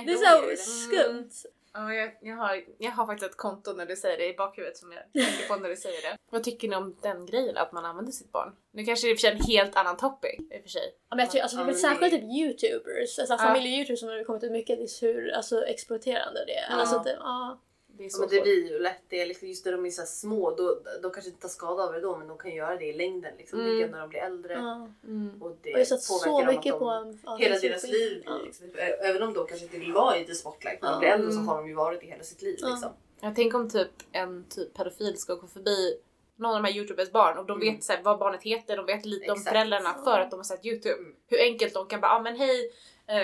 det 0.07 0.13
är 0.13 0.57
så 0.57 0.63
skumt. 0.85 1.31
Ja, 1.75 1.95
jag, 1.95 2.13
jag, 2.21 2.37
har, 2.37 2.65
jag 2.79 2.91
har 2.91 3.07
faktiskt 3.07 3.31
ett 3.31 3.37
konto 3.37 3.73
när 3.73 3.87
du 3.87 3.97
säger 3.97 4.19
det 4.19 4.29
i 4.29 4.35
bakhuvudet 4.35 4.77
som 4.77 4.93
jag 4.93 5.03
tänker 5.13 5.49
på 5.49 5.57
när 5.57 5.69
du 5.69 5.77
säger 5.77 6.03
det. 6.03 6.17
Vad 6.31 6.45
tycker 6.45 6.69
ni 6.69 6.77
om 6.77 6.97
den 7.03 7.27
grejen 7.27 7.57
att 7.57 7.73
man 7.73 7.85
använder 7.85 8.13
sitt 8.13 8.33
barn? 8.33 8.57
Nu 8.73 8.85
kanske 8.85 9.07
det 9.07 9.11
är 9.11 9.15
för 9.15 9.21
sig 9.21 9.31
en 9.31 9.41
helt 9.41 9.77
annan 9.77 9.97
topic 9.97 10.41
i 10.51 10.59
och 10.59 10.63
för 10.63 10.69
sig. 10.69 10.95
Ja, 11.09 11.17
men 11.17 11.19
jag 11.19 11.31
tycker, 11.31 11.43
alltså, 11.43 11.57
det 11.57 11.63
är 11.63 11.67
väl 11.67 11.75
särskilt 11.75 12.13
typ 12.13 12.23
youtubers, 12.23 13.19
alltså 13.19 13.35
Ja. 13.35 13.39
familje-youtubers 13.39 13.97
som 13.97 14.09
har 14.09 14.25
kommit 14.25 14.45
ut 14.45 14.53
mycket, 14.53 15.03
hur 15.03 15.33
alltså, 15.33 15.65
exploaterande 15.67 16.45
det 16.47 16.55
är. 16.57 16.71
Ja. 16.71 16.77
Alltså, 16.77 16.99
det, 16.99 17.17
ja. 17.21 17.61
Det 17.97 18.03
är 18.03 18.05
Ja, 18.05 18.11
så 18.11 18.21
men 18.21 18.29
det 18.29 18.41
blir 18.41 18.71
ju 18.73 18.79
lätt 18.79 19.03
det. 19.09 19.27
Liksom 19.27 19.49
just 19.49 19.65
när 19.65 19.73
de 19.73 19.87
är 19.87 19.91
så 19.91 20.03
små, 20.07 20.51
då, 20.51 20.79
de 21.03 21.11
kanske 21.13 21.31
inte 21.31 21.43
tar 21.43 21.49
skada 21.49 21.83
av 21.83 21.93
det 21.93 22.01
då 22.01 22.17
men 22.17 22.29
de 22.29 22.39
kan 22.39 22.55
göra 22.55 22.77
det 22.77 22.85
i 22.85 22.93
längden. 22.93 23.33
Liksom. 23.39 23.61
Mm. 23.61 23.77
Det 23.77 23.83
är 23.83 23.89
när 23.89 24.01
de 24.01 24.09
blir 24.09 24.21
äldre. 24.21 24.53
ja. 24.53 24.89
Mm. 25.05 25.43
Och 25.43 25.57
det 25.63 25.81
Och 25.81 25.87
så 25.87 26.19
påverkar 26.19 26.47
dem 26.47 26.55
mycket 26.57 26.73
att 26.73 26.79
på 26.79 26.91
de, 26.91 27.09
en, 27.09 27.19
ja, 27.25 27.37
hela 27.37 27.57
är 27.57 27.61
deras 27.61 27.81
så 27.81 27.87
liv. 27.87 28.23
Ja. 28.27 28.39
Liksom. 28.45 28.67
Även 29.03 29.23
om 29.23 29.33
de 29.35 29.47
kanske 29.47 29.65
inte 29.67 29.79
vill 29.79 29.93
vara 29.93 30.19
i 30.19 30.25
the 30.25 30.35
spotlight 30.35 30.83
när 30.83 30.89
de 30.89 30.95
Ja. 30.95 30.99
blir 30.99 31.09
äldre 31.09 31.31
så 31.33 31.37
Mm. 31.39 31.49
har 31.49 31.57
de 31.57 31.69
ju 31.69 31.75
varit 31.75 32.03
i 32.03 32.07
hela 32.07 32.23
sitt 32.25 32.43
liv. 32.43 32.57
Ja. 32.61 32.69
Liksom. 32.69 32.91
Jag 33.21 33.35
tänker 33.35 33.59
om 33.59 33.71
typ 33.71 33.91
en 34.13 34.45
typ 34.49 34.75
pedofil 34.75 35.17
ska 35.19 35.35
gå 35.35 35.47
förbi 35.47 35.97
någon 36.37 36.57
av 36.57 36.63
de 36.63 36.69
här 36.69 36.77
youtubers 36.77 37.13
barn 37.13 37.39
och 37.39 37.47
de 37.47 37.61
Mm. 37.63 37.75
vet 37.75 37.85
så 37.85 37.93
här, 37.93 38.03
vad 38.03 38.19
barnet 38.19 38.43
heter, 38.43 38.77
de 38.77 38.87
vet 38.87 39.05
lite 39.05 39.31
om 39.33 39.37
Exakt. 39.39 39.49
föräldrarna 39.57 39.95
för 40.05 40.21
att 40.21 40.31
de 40.31 40.37
har 40.37 40.45
sett 40.45 40.67
youtube. 40.67 40.95
Mm. 40.99 41.15
Hur 41.27 41.39
enkelt 41.41 41.75
de 41.75 41.87
kan 41.87 42.01
bara, 42.01 42.13
ah, 42.13 42.21
men 42.23 42.37
hej 42.37 42.71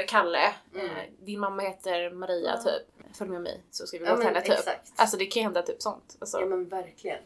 Kalle, 0.09 0.55
Mm. 0.75 0.87
eh, 0.87 0.93
din 1.25 1.41
mamma 1.41 1.63
heter 1.63 2.11
Maria 2.11 2.57
typ. 2.57 3.17
Följ 3.19 3.31
med 3.31 3.43
mig 3.43 3.61
så 3.71 3.87
ska 3.87 3.99
vi 3.99 4.05
gå 4.05 4.11
Ja, 4.11 4.17
till 4.17 4.25
henne 4.27 4.41
typ. 4.41 4.51
exakt. 4.55 4.93
Alltså 4.97 5.17
det 5.17 5.27
kan 5.27 5.41
ju 5.41 5.45
hända 5.45 5.63
typ 5.63 5.83
sånt. 5.83 6.17
Alltså, 6.19 6.41
Ja 6.41 6.47
men 6.47 6.69
verkligen. 6.69 7.19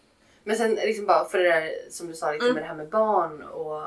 Men 0.44 0.56
sen 0.56 0.74
liksom 0.74 1.06
bara 1.06 1.24
för 1.24 1.38
det 1.38 1.44
där 1.48 1.72
som 1.90 2.06
du 2.08 2.14
sa 2.14 2.32
liksom, 2.32 2.46
Mm. 2.50 2.54
med 2.54 2.62
det 2.64 2.68
här 2.68 2.74
med 2.74 2.88
barn 2.88 3.42
och 3.42 3.82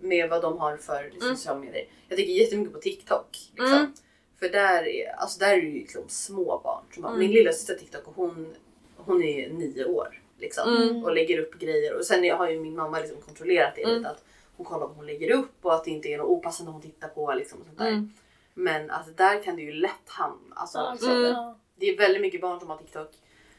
med 0.00 0.30
vad 0.30 0.42
de 0.42 0.58
har 0.58 0.76
för 0.76 1.04
liksom, 1.04 1.22
Mm. 1.22 1.36
sociala 1.36 1.60
medier. 1.60 1.84
Jag 2.08 2.16
tänker 2.16 2.32
jättemycket 2.32 2.74
på 2.74 2.80
TikTok. 2.80 3.38
Liksom. 3.56 3.76
Mm. 3.78 3.92
För 4.38 4.48
där 4.48 4.86
är, 4.88 5.08
alltså, 5.16 5.38
där 5.38 5.52
är 5.52 5.56
det 5.60 5.66
ju 5.66 5.78
liksom 5.80 6.02
små 6.08 6.60
barn. 6.64 6.84
Som 6.94 7.04
Mm. 7.04 7.18
Min 7.18 7.30
lilla 7.30 7.52
syster 7.52 7.74
TikTok 7.74 8.06
och 8.08 8.14
hon, 8.16 8.54
hon 8.96 9.22
är 9.22 9.48
nio 9.50 9.84
år. 9.84 10.22
Liksom, 10.38 10.76
Mm. 10.76 11.04
Och 11.04 11.14
lägger 11.14 11.38
upp 11.38 11.58
grejer. 11.58 11.94
Och 11.94 12.04
sen 12.06 12.30
har 12.30 12.50
ju 12.50 12.60
min 12.60 12.76
mamma 12.76 13.00
liksom 13.00 13.20
kontrollerat 13.20 13.72
det 13.76 13.82
Mm. 13.82 13.96
lite. 13.96 14.08
Att 14.10 14.24
hon 14.60 14.66
kollar 14.66 14.86
vad 14.86 14.96
hon 14.96 15.06
lägger 15.06 15.30
upp 15.30 15.64
och 15.64 15.74
att 15.74 15.84
det 15.84 15.90
inte 15.90 16.08
är 16.08 16.18
något 16.18 16.26
opassande 16.28 16.72
hon 16.72 16.82
tittar 16.82 17.08
på. 17.08 17.34
Liksom, 17.34 17.58
och 17.60 17.66
sånt 17.66 17.78
där. 17.78 17.88
Mm. 17.88 18.12
Men 18.54 18.90
alltså, 18.90 19.12
där 19.12 19.42
kan 19.42 19.56
det 19.56 19.62
ju 19.62 19.72
lätt 19.72 20.06
hamna. 20.08 20.54
Alltså, 20.56 20.78
Mm. 21.06 21.22
ja. 21.22 21.56
det 21.76 21.86
är 21.86 21.96
väldigt 21.96 22.20
mycket 22.22 22.40
barn 22.40 22.60
som 22.60 22.68
har 22.70 22.76
TikTok 22.76 23.10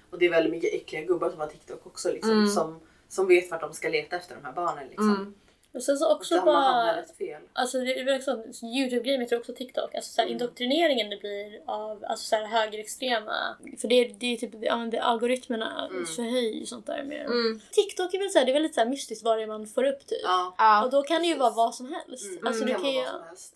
och 0.10 0.20
det 0.20 0.26
är 0.26 0.30
väldigt 0.30 0.52
mycket 0.52 0.74
äckliga 0.74 1.02
gubbar 1.06 1.30
som 1.30 1.40
har 1.40 1.48
TikTok 1.48 1.86
också 1.86 2.12
liksom, 2.12 2.32
Mm. 2.32 2.48
som, 2.48 2.80
som 3.08 3.28
vet 3.28 3.52
vart 3.52 3.62
de 3.62 3.74
ska 3.74 3.90
leta 3.90 4.16
efter 4.16 4.36
de 4.36 4.46
här 4.46 4.54
barnen. 4.54 4.88
Liksom. 4.88 5.34
Mm. 5.74 5.78
Och 5.80 5.84
sen 5.84 5.98
så 5.98 6.16
också 6.16 6.42
bara, 6.46 7.04
fel. 7.18 7.42
alltså 7.54 7.78
det 7.80 8.00
är 8.00 8.06
väl 8.06 8.18
också 8.18 8.32
Youtube-grejen 8.66 9.20
men 9.20 9.20
jag 9.22 9.30
tror 9.30 9.40
också 9.40 9.54
TikTok, 9.54 9.96
alltså 9.96 10.12
såhär, 10.12 10.28
Mm. 10.28 10.34
indoktrineringen 10.42 11.10
det 11.10 11.18
blir 11.18 11.62
av 11.66 12.06
alltså, 12.08 12.26
såhär, 12.26 12.46
högerextrema, 12.46 13.56
för 13.82 13.88
det, 13.88 13.96
är- 13.96 14.14
det 14.20 14.34
är 14.34 14.38
typ 14.38 14.52
ja, 14.62 14.78
men 14.78 14.90
det, 14.90 15.02
algoritmerna 15.04 15.88
Mm. 15.92 16.06
förhöjer 16.06 16.66
sånt 16.66 16.86
där 16.86 17.04
mer. 17.04 17.26
Mm. 17.26 17.62
TikTok 17.72 18.14
är 18.14 18.20
väl 18.20 18.30
såhär, 18.30 18.46
det 18.46 18.52
är 18.52 18.54
väldigt 18.54 18.76
såhär 18.76 18.88
mystiskt 18.90 19.24
vad 19.26 19.38
det 19.38 19.44
är 19.44 19.48
man 19.48 19.68
får 19.68 19.84
upp 19.84 20.08
typ. 20.08 20.22
Ja. 20.24 20.56
Ja. 20.58 20.84
Och 20.86 20.92
då 20.92 21.04
kan 21.04 21.22
det 21.22 21.28
ju 21.28 21.36
vara 21.38 21.50
vad 21.54 21.76
som 21.76 21.94
helst. 21.94 22.26
Mm. 22.32 22.48
Alltså 22.48 22.66
det 22.66 22.74
du 22.74 22.80
kan 22.80 22.92
ju... 22.92 23.02
vara 23.02 23.12
vad 23.12 23.20
som 23.20 23.28
helst. 23.28 23.56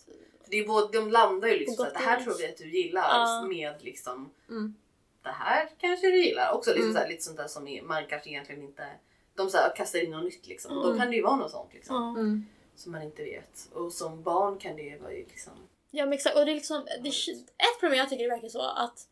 Det 0.50 0.58
är 0.58 0.68
både, 0.68 0.98
de 1.00 1.12
landar 1.12 1.48
ju 1.48 1.58
liksom 1.60 1.76
så 1.76 1.84
att 1.84 1.94
det 1.94 2.00
här 2.00 2.22
tror 2.24 2.38
vi 2.38 2.46
att 2.48 2.58
du 2.58 2.70
gillar 2.78 3.02
Ja. 3.02 3.46
med 3.50 3.74
liksom 3.84 4.30
Mm. 4.50 4.76
det 5.24 5.30
här 5.30 5.70
kanske 5.78 6.08
du 6.08 6.24
gillar. 6.26 6.52
Också 6.52 6.70
liksom 6.70 6.84
Mm. 6.90 6.94
så 6.96 7.00
här, 7.02 7.10
lite 7.10 7.24
sånt 7.24 7.38
där 7.38 7.48
som 7.48 7.68
är, 7.68 7.82
man 7.82 8.06
kanske 8.10 8.30
egentligen 8.30 8.62
inte 8.64 8.84
de 9.36 9.50
så 9.50 9.58
här, 9.58 9.76
kastar 9.76 10.04
in 10.04 10.12
något 10.12 10.24
nytt 10.24 10.48
liksom. 10.48 10.76
Då 10.76 10.84
Mm. 10.86 10.98
kan 11.00 11.10
det 11.10 11.16
ju 11.16 11.22
vara 11.24 11.36
något 11.36 11.52
sånt 11.52 11.74
liksom. 11.74 12.16
Mm. 12.18 12.46
som 12.76 12.92
man 12.92 13.02
inte 13.02 13.24
vet. 13.24 13.70
Och 13.74 13.94
som 13.94 14.24
barn 14.24 14.58
kan 14.58 14.76
det 14.76 14.82
ju 14.82 14.98
vara 14.98 15.12
ju 15.14 15.26
liksom 15.26 15.54
ja 15.92 16.06
men 16.06 16.14
exakt. 16.14 16.38
Och 16.38 16.46
det 16.46 16.52
är 16.52 16.56
liksom, 16.56 16.86
det, 17.04 17.10
ett 17.10 17.80
problem 17.80 17.98
jag 18.00 18.10
tycker 18.10 18.24
det 18.24 18.30
verkar 18.30 18.50
så 18.50 18.62
att 18.62 19.08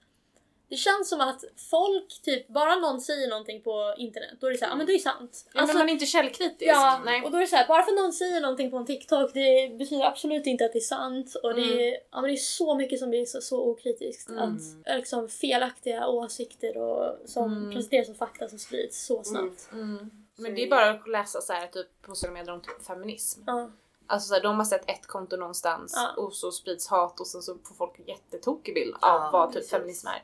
det 0.70 0.76
känns 0.76 1.10
som 1.10 1.22
att 1.22 1.44
folk, 1.70 2.22
typ 2.22 2.48
bara 2.48 2.76
någon 2.76 3.02
säger 3.02 3.28
någonting 3.30 3.62
på 3.62 3.96
internet, 3.98 4.30
då 4.40 4.48
är 4.48 4.52
det 4.52 4.58
såhär, 4.58 4.72
ja 4.72 4.76
men 4.76 4.86
det 4.86 4.94
är 4.94 5.00
sant. 5.00 5.46
Ja, 5.54 5.66
men 5.66 5.78
man 5.78 5.90
är 5.90 5.94
inte 5.94 6.06
källkritisk. 6.06 6.72
Ja, 6.72 7.02
Nej. 7.06 7.22
och 7.26 7.32
då 7.32 7.38
är 7.38 7.42
det 7.42 7.48
så 7.48 7.56
här, 7.56 7.68
bara 7.68 7.84
för 7.84 7.92
att 7.92 7.98
någon 7.98 8.14
säger 8.14 8.42
någonting 8.42 8.72
på 8.72 8.78
en 8.78 8.86
TikTok 8.86 9.32
det 9.34 9.78
betyder 9.78 10.06
absolut 10.06 10.46
inte 10.48 10.66
att 10.66 10.74
det 10.74 10.80
är 10.80 10.82
sant. 10.82 11.36
Och 11.44 11.56
det, 11.56 11.90
är, 11.90 11.98
ja, 12.12 12.22
men 12.22 12.24
det 12.24 12.32
är 12.36 12.38
så 12.38 12.76
mycket 12.76 13.00
som 13.00 13.10
blir 13.10 13.26
så, 13.26 13.42
så 13.42 13.62
okritiskt. 13.70 14.30
Mm. 14.30 14.44
Att 14.44 14.88
eh, 14.88 14.96
liksom, 14.98 15.30
felaktiga 15.30 16.08
åsikter 16.08 16.78
och, 16.78 17.18
som 17.30 17.54
Mm. 17.58 17.72
presenteras 17.74 18.06
som 18.06 18.16
fakta 18.16 18.50
som 18.50 18.60
sprids 18.60 19.06
så 19.06 19.24
snabbt. 19.24 19.70
Mm. 19.72 20.12
Men 20.36 20.56
det 20.56 20.64
är 20.64 20.70
bara 20.70 20.90
att 20.90 21.08
läsa 21.08 21.42
så 21.42 21.54
här, 21.54 21.68
typ, 21.68 21.88
på 22.02 22.16
sociala 22.16 22.34
medier 22.34 22.54
om 22.54 22.62
typ 22.62 22.84
feminism. 22.86 23.42
Ja. 23.48 23.70
Alltså 24.08 24.28
så 24.28 24.34
här, 24.34 24.42
de 24.42 24.58
har 24.58 24.66
sett 24.66 24.90
ett 24.90 25.08
konto 25.08 25.36
någonstans 25.38 25.94
Ja. 25.96 26.24
och 26.24 26.34
så 26.34 26.52
sprids 26.52 26.88
hat 26.88 27.20
och 27.20 27.28
sen 27.28 27.42
så 27.42 27.58
får 27.68 27.76
folk 27.76 28.00
en 28.00 28.06
jättetokig 28.06 28.74
bild 28.74 28.96
Ja, 29.02 29.26
av 29.26 29.32
vad 29.32 29.48
typ 29.50 29.54
precis. 29.56 29.72
feminism 29.72 30.08
är. 30.08 30.24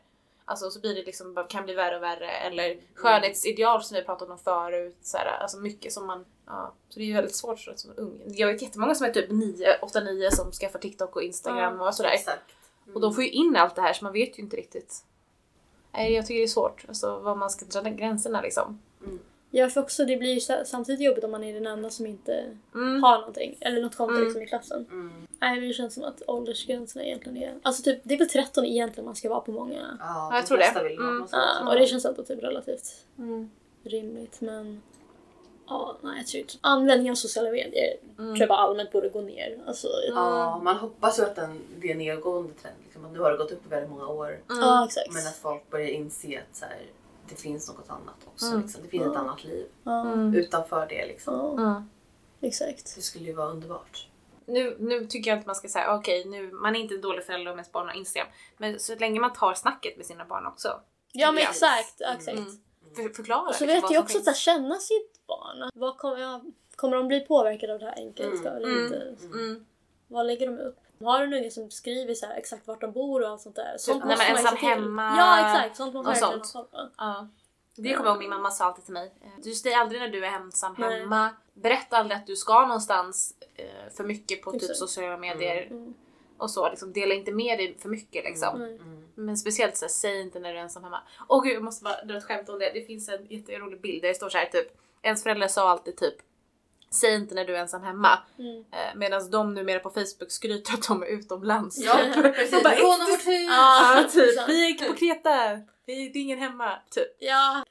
Alltså 0.49 0.71
så 0.71 0.79
blir 0.79 0.95
det 0.95 1.03
liksom, 1.03 1.45
kan 1.49 1.63
bli 1.63 1.73
värre 1.73 1.95
och 1.95 2.03
värre. 2.03 2.29
Eller 2.31 2.77
skönhetsideal 2.95 3.83
som 3.83 3.95
vi 3.95 4.03
pratat 4.03 4.29
om 4.29 4.37
förut. 4.37 4.97
Så 5.01 5.17
här, 5.17 5.25
alltså 5.25 5.57
mycket 5.57 5.93
som 5.93 6.07
man... 6.07 6.25
Ja. 6.45 6.73
Så 6.89 6.99
det 6.99 7.05
är 7.05 7.07
ju 7.07 7.13
väldigt 7.13 7.35
svårt 7.35 7.67
jag, 7.67 7.79
som 7.79 7.91
ung. 7.97 8.21
Jag 8.25 8.47
vet 8.47 8.61
jättemånga 8.61 8.95
som 8.95 9.05
är 9.05 9.11
typ 9.11 9.29
8-9 9.29 10.29
som 10.31 10.51
skaffar 10.51 10.79
TikTok 10.79 11.15
och 11.15 11.23
Instagram 11.23 11.81
och 11.81 11.95
sådär. 11.95 12.15
Mm. 12.27 12.95
Och 12.95 13.01
de 13.01 13.13
får 13.13 13.23
ju 13.23 13.29
in 13.29 13.55
allt 13.55 13.75
det 13.75 13.81
här 13.81 13.93
så 13.93 14.03
man 14.03 14.13
vet 14.13 14.39
ju 14.39 14.43
inte 14.43 14.57
riktigt. 14.57 15.03
Nej, 15.91 16.13
jag 16.13 16.25
tycker 16.25 16.39
det 16.39 16.45
är 16.45 16.47
svårt. 16.47 16.85
Alltså 16.87 17.19
vad 17.19 17.37
man 17.37 17.49
ska 17.49 17.65
dra 17.65 17.89
gränserna 17.89 18.41
liksom. 18.41 18.81
Ja, 19.51 19.69
för 19.69 19.81
också 19.81 20.05
det 20.05 20.17
blir 20.17 20.33
ju 20.33 20.39
sa- 20.39 20.65
samtidigt 20.65 21.01
jobbigt 21.01 21.23
om 21.23 21.31
man 21.31 21.43
är 21.43 21.53
den 21.53 21.67
enda 21.67 21.89
som 21.89 22.05
inte 22.05 22.45
Mm. 22.75 23.03
har 23.03 23.17
någonting. 23.19 23.57
Eller 23.61 23.81
något 23.81 23.95
konto 23.95 24.13
Mm. 24.13 24.23
liksom 24.23 24.41
i 24.41 24.47
klassen. 24.47 24.85
Mm. 24.91 25.27
Nej, 25.41 25.59
det 25.67 25.73
känns 25.73 25.93
som 25.93 26.03
att 26.03 26.21
åldersgränserna 26.27 27.03
egentligen 27.05 27.37
är... 27.37 27.53
Alltså 27.63 27.83
typ, 27.83 27.99
det 28.03 28.13
är 28.13 28.17
väl 28.17 28.29
13 28.29 28.65
egentligen 28.65 29.05
man 29.05 29.15
ska 29.15 29.29
vara 29.29 29.39
på 29.41 29.51
många. 29.51 29.97
Ja, 29.99 30.29
jag 30.33 30.43
de 30.43 30.47
tror 30.47 30.57
det. 30.57 30.83
Vill 30.89 30.97
Mm. 30.99 31.27
Ja, 31.31 31.69
och 31.69 31.75
det 31.79 31.85
känns 31.85 32.05
ändå 32.05 32.23
typ 32.23 32.43
relativt 32.43 33.05
Mm. 33.17 33.49
rimligt 33.83 34.41
men... 34.41 34.81
Ja, 35.67 35.97
nej 36.01 36.17
jag 36.17 36.27
tror 36.27 36.41
inte. 36.41 36.53
Användningen 36.61 37.11
av 37.11 37.15
sociala 37.15 37.51
medier 37.51 37.93
Mm. 38.19 38.25
tror 38.31 38.39
jag 38.39 38.49
bara 38.49 38.57
allmänt 38.59 38.91
borde 38.91 39.09
gå 39.09 39.21
ner. 39.21 39.57
Alltså, 39.67 39.87
Ja, 40.09 40.59
man 40.63 40.75
hoppas 40.75 41.19
ju 41.19 41.23
att 41.23 41.35
den, 41.35 41.61
det 41.77 41.91
är 41.91 41.95
nedgående 41.95 42.53
trend. 42.61 42.75
Liksom, 42.83 43.05
att 43.05 43.11
nu 43.11 43.19
har 43.19 43.31
det 43.31 43.37
gått 43.37 43.51
upp 43.51 43.65
i 43.65 43.69
väldigt 43.69 43.89
många 43.89 44.07
år. 44.07 44.27
Mm. 44.27 44.61
Ja, 44.61 44.85
exakt. 44.85 45.13
Men 45.13 45.27
att 45.27 45.35
folk 45.35 45.69
börjar 45.69 45.87
inse 45.87 46.27
att 46.39 46.55
så 46.57 46.65
här, 46.65 46.77
det 47.29 47.35
finns 47.35 47.67
något 47.69 47.89
annat 47.89 48.15
också. 48.25 48.45
Mm. 48.45 48.61
Liksom. 48.61 48.83
Det 48.83 48.89
finns 48.89 49.07
ett 49.07 49.15
annat 49.15 49.43
liv 49.43 49.65
Mm. 49.85 50.33
utanför 50.35 50.85
det. 50.89 51.05
Liksom. 51.07 51.59
Mm. 51.59 51.89
exakt. 52.41 52.95
Det 52.95 53.01
skulle 53.01 53.25
ju 53.25 53.33
vara 53.33 53.47
underbart. 53.49 54.07
Nu, 54.45 54.75
nu 54.79 55.05
tycker 55.05 55.29
jag 55.31 55.37
inte 55.37 55.47
man 55.47 55.55
ska 55.55 55.67
säga 55.67 55.95
okej, 55.95 56.25
nu 56.25 56.51
man 56.51 56.75
är 56.75 56.79
inte 56.79 56.95
en 56.95 57.01
dålig 57.01 57.23
förälder 57.23 57.51
om 57.51 57.57
ens 57.57 57.71
barn 57.71 57.87
har 57.87 57.95
Instagram. 57.95 58.27
Men 58.57 58.79
så 58.79 58.95
länge 58.95 59.19
man 59.19 59.33
tar 59.33 59.53
snacket 59.53 59.97
med 59.97 60.05
sina 60.05 60.25
barn 60.25 60.45
också. 60.45 60.81
Ja 61.11 61.31
men 61.31 61.43
exakt, 61.43 62.01
exakt. 62.01 62.37
Mm. 62.37 62.51
För, 62.95 63.09
förklara 63.15 63.39
Och 63.49 63.55
så 63.55 63.65
liksom 63.65 63.67
vet 63.67 63.83
vad 63.83 63.91
jag 63.91 64.03
också 64.03 64.17
finns. 64.17 64.27
att 64.27 64.37
känna 64.37 64.75
sitt 64.75 65.27
barn. 65.27 65.69
Vad 65.73 65.97
kommer, 65.97 66.17
jag, 66.17 66.53
kommer 66.75 66.97
de 66.97 67.07
bli 67.07 67.19
påverkade 67.19 67.73
av 67.73 67.79
det 67.79 67.85
här 67.85 67.99
engelska 67.99 68.49
eller 68.49 68.67
Mm. 68.67 68.83
inte? 68.83 69.15
Mm. 69.33 69.65
Vad 70.07 70.25
lägger 70.27 70.45
de 70.47 70.59
upp? 70.59 70.77
Har 71.03 71.19
du 71.19 71.25
en 71.25 71.33
unge 71.33 71.51
som 71.51 71.71
skriver 71.71 72.13
så 72.13 72.25
här, 72.25 72.37
exakt 72.37 72.67
vart 72.67 72.81
de 72.81 72.91
bor 72.91 73.21
och 73.21 73.29
allt 73.29 73.41
sånt 73.41 73.55
där? 73.55 73.75
Sånt 73.77 74.05
nej, 74.05 74.17
men 74.17 74.37
ensam 74.37 74.55
hemma 74.57 75.15
Ja 75.17 75.39
exakt, 75.39 75.77
sånt 75.77 75.93
måste 75.93 76.21
man 76.25 76.31
verkligen 76.31 76.63
ha 76.63 76.63
koll 76.63 77.27
på. 77.27 77.27
Det 77.81 77.93
kommer 77.93 78.09
jag 78.09 78.13
ihåg 78.13 78.19
min 78.19 78.29
mamma 78.29 78.51
sa 78.51 78.65
alltid 78.65 78.85
till 78.85 78.93
mig. 78.93 79.13
Du 79.43 79.51
säger 79.51 79.77
aldrig 79.77 80.01
när 80.01 80.07
du 80.09 80.25
är 80.25 80.31
ensam 80.31 80.75
Nej. 80.77 80.99
hemma. 80.99 81.29
Berätta 81.53 81.97
aldrig 81.97 82.17
att 82.17 82.27
du 82.27 82.35
ska 82.35 82.61
någonstans 82.61 83.33
eh, 83.55 83.93
för 83.95 84.03
mycket 84.03 84.41
på 84.41 84.51
typ 84.51 84.75
sociala 84.75 85.17
medier 85.17 85.67
Mm. 85.71 85.93
och 86.37 86.51
så. 86.51 86.69
Liksom, 86.69 86.93
dela 86.93 87.13
inte 87.13 87.31
med 87.31 87.59
dig 87.59 87.77
för 87.79 87.89
mycket 87.89 88.23
liksom. 88.23 88.55
Mm. 88.55 88.75
Mm. 88.75 89.07
Men 89.15 89.37
speciellt 89.37 89.77
så 89.77 89.85
här, 89.85 89.89
säg 89.89 90.21
inte 90.21 90.39
när 90.39 90.53
du 90.53 90.59
är 90.59 90.63
ensam 90.63 90.83
hemma. 90.83 91.01
Åh 91.27 91.43
gud 91.43 91.55
jag 91.55 91.63
måste 91.63 91.83
bara 91.83 92.03
dra 92.03 92.17
ett 92.17 92.23
skämt 92.23 92.49
om 92.49 92.59
det. 92.59 92.71
Det 92.73 92.81
finns 92.81 93.09
en 93.09 93.25
jätterolig 93.29 93.81
bild 93.81 94.01
där 94.01 94.07
det 94.07 94.15
står 94.15 94.29
så 94.29 94.37
här 94.37 94.45
typ. 94.45 94.67
Ens 95.01 95.23
föräldrar 95.23 95.47
sa 95.47 95.69
alltid 95.69 95.97
typ 95.97 96.15
Säg 96.91 97.15
inte 97.15 97.35
när 97.35 97.45
du 97.45 97.55
är 97.55 97.59
ensam 97.59 97.83
hemma. 97.83 98.19
Mm. 98.39 98.65
Eh, 98.71 98.95
Medan 98.95 99.31
de 99.31 99.53
numera 99.53 99.79
på 99.79 99.89
Facebook 99.89 100.31
skryter 100.31 100.73
att 100.73 100.87
de 100.87 101.03
är 101.03 101.07
utomlands. 101.07 101.77
Ja, 101.77 101.99
precis. 102.13 102.63
Bara, 102.63 102.75
Låna 102.75 103.05
vårt 103.05 103.27
hus! 103.27 103.49
Ja, 103.49 104.07
typ. 104.11 104.47
Vi 104.49 104.67
gick 104.67 104.87
på 104.87 104.93
Kreta. 104.93 105.59
Vi, 105.85 106.09
det 106.09 106.19
är 106.19 106.23
ingen 106.23 106.39
hemma. 106.39 106.79
Typ. 106.89 107.07
Ja, 107.19 107.63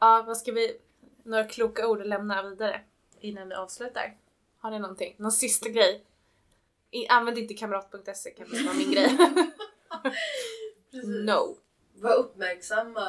Ja, 0.00 0.24
vad 0.26 0.36
ska 0.36 0.52
vi... 0.52 0.76
Några 1.24 1.44
kloka 1.44 1.88
ord 1.88 2.00
att 2.00 2.06
lämna 2.06 2.42
vidare 2.42 2.80
innan 3.20 3.48
vi 3.48 3.54
avslutar? 3.54 4.16
Har 4.58 4.70
ni 4.70 4.78
någonting? 4.78 5.14
Någon 5.18 5.32
sista 5.32 5.68
grej? 5.68 6.04
I, 6.90 7.08
använd 7.08 7.38
inte 7.38 7.54
kamrat.se 7.54 8.30
kan 8.30 8.50
det 8.50 8.62
vara 8.62 8.74
min 8.74 8.92
grej. 8.92 9.18
Precis. 10.90 11.08
no. 11.26 11.56
Var 11.94 12.14
uppmärksamma 12.14 13.08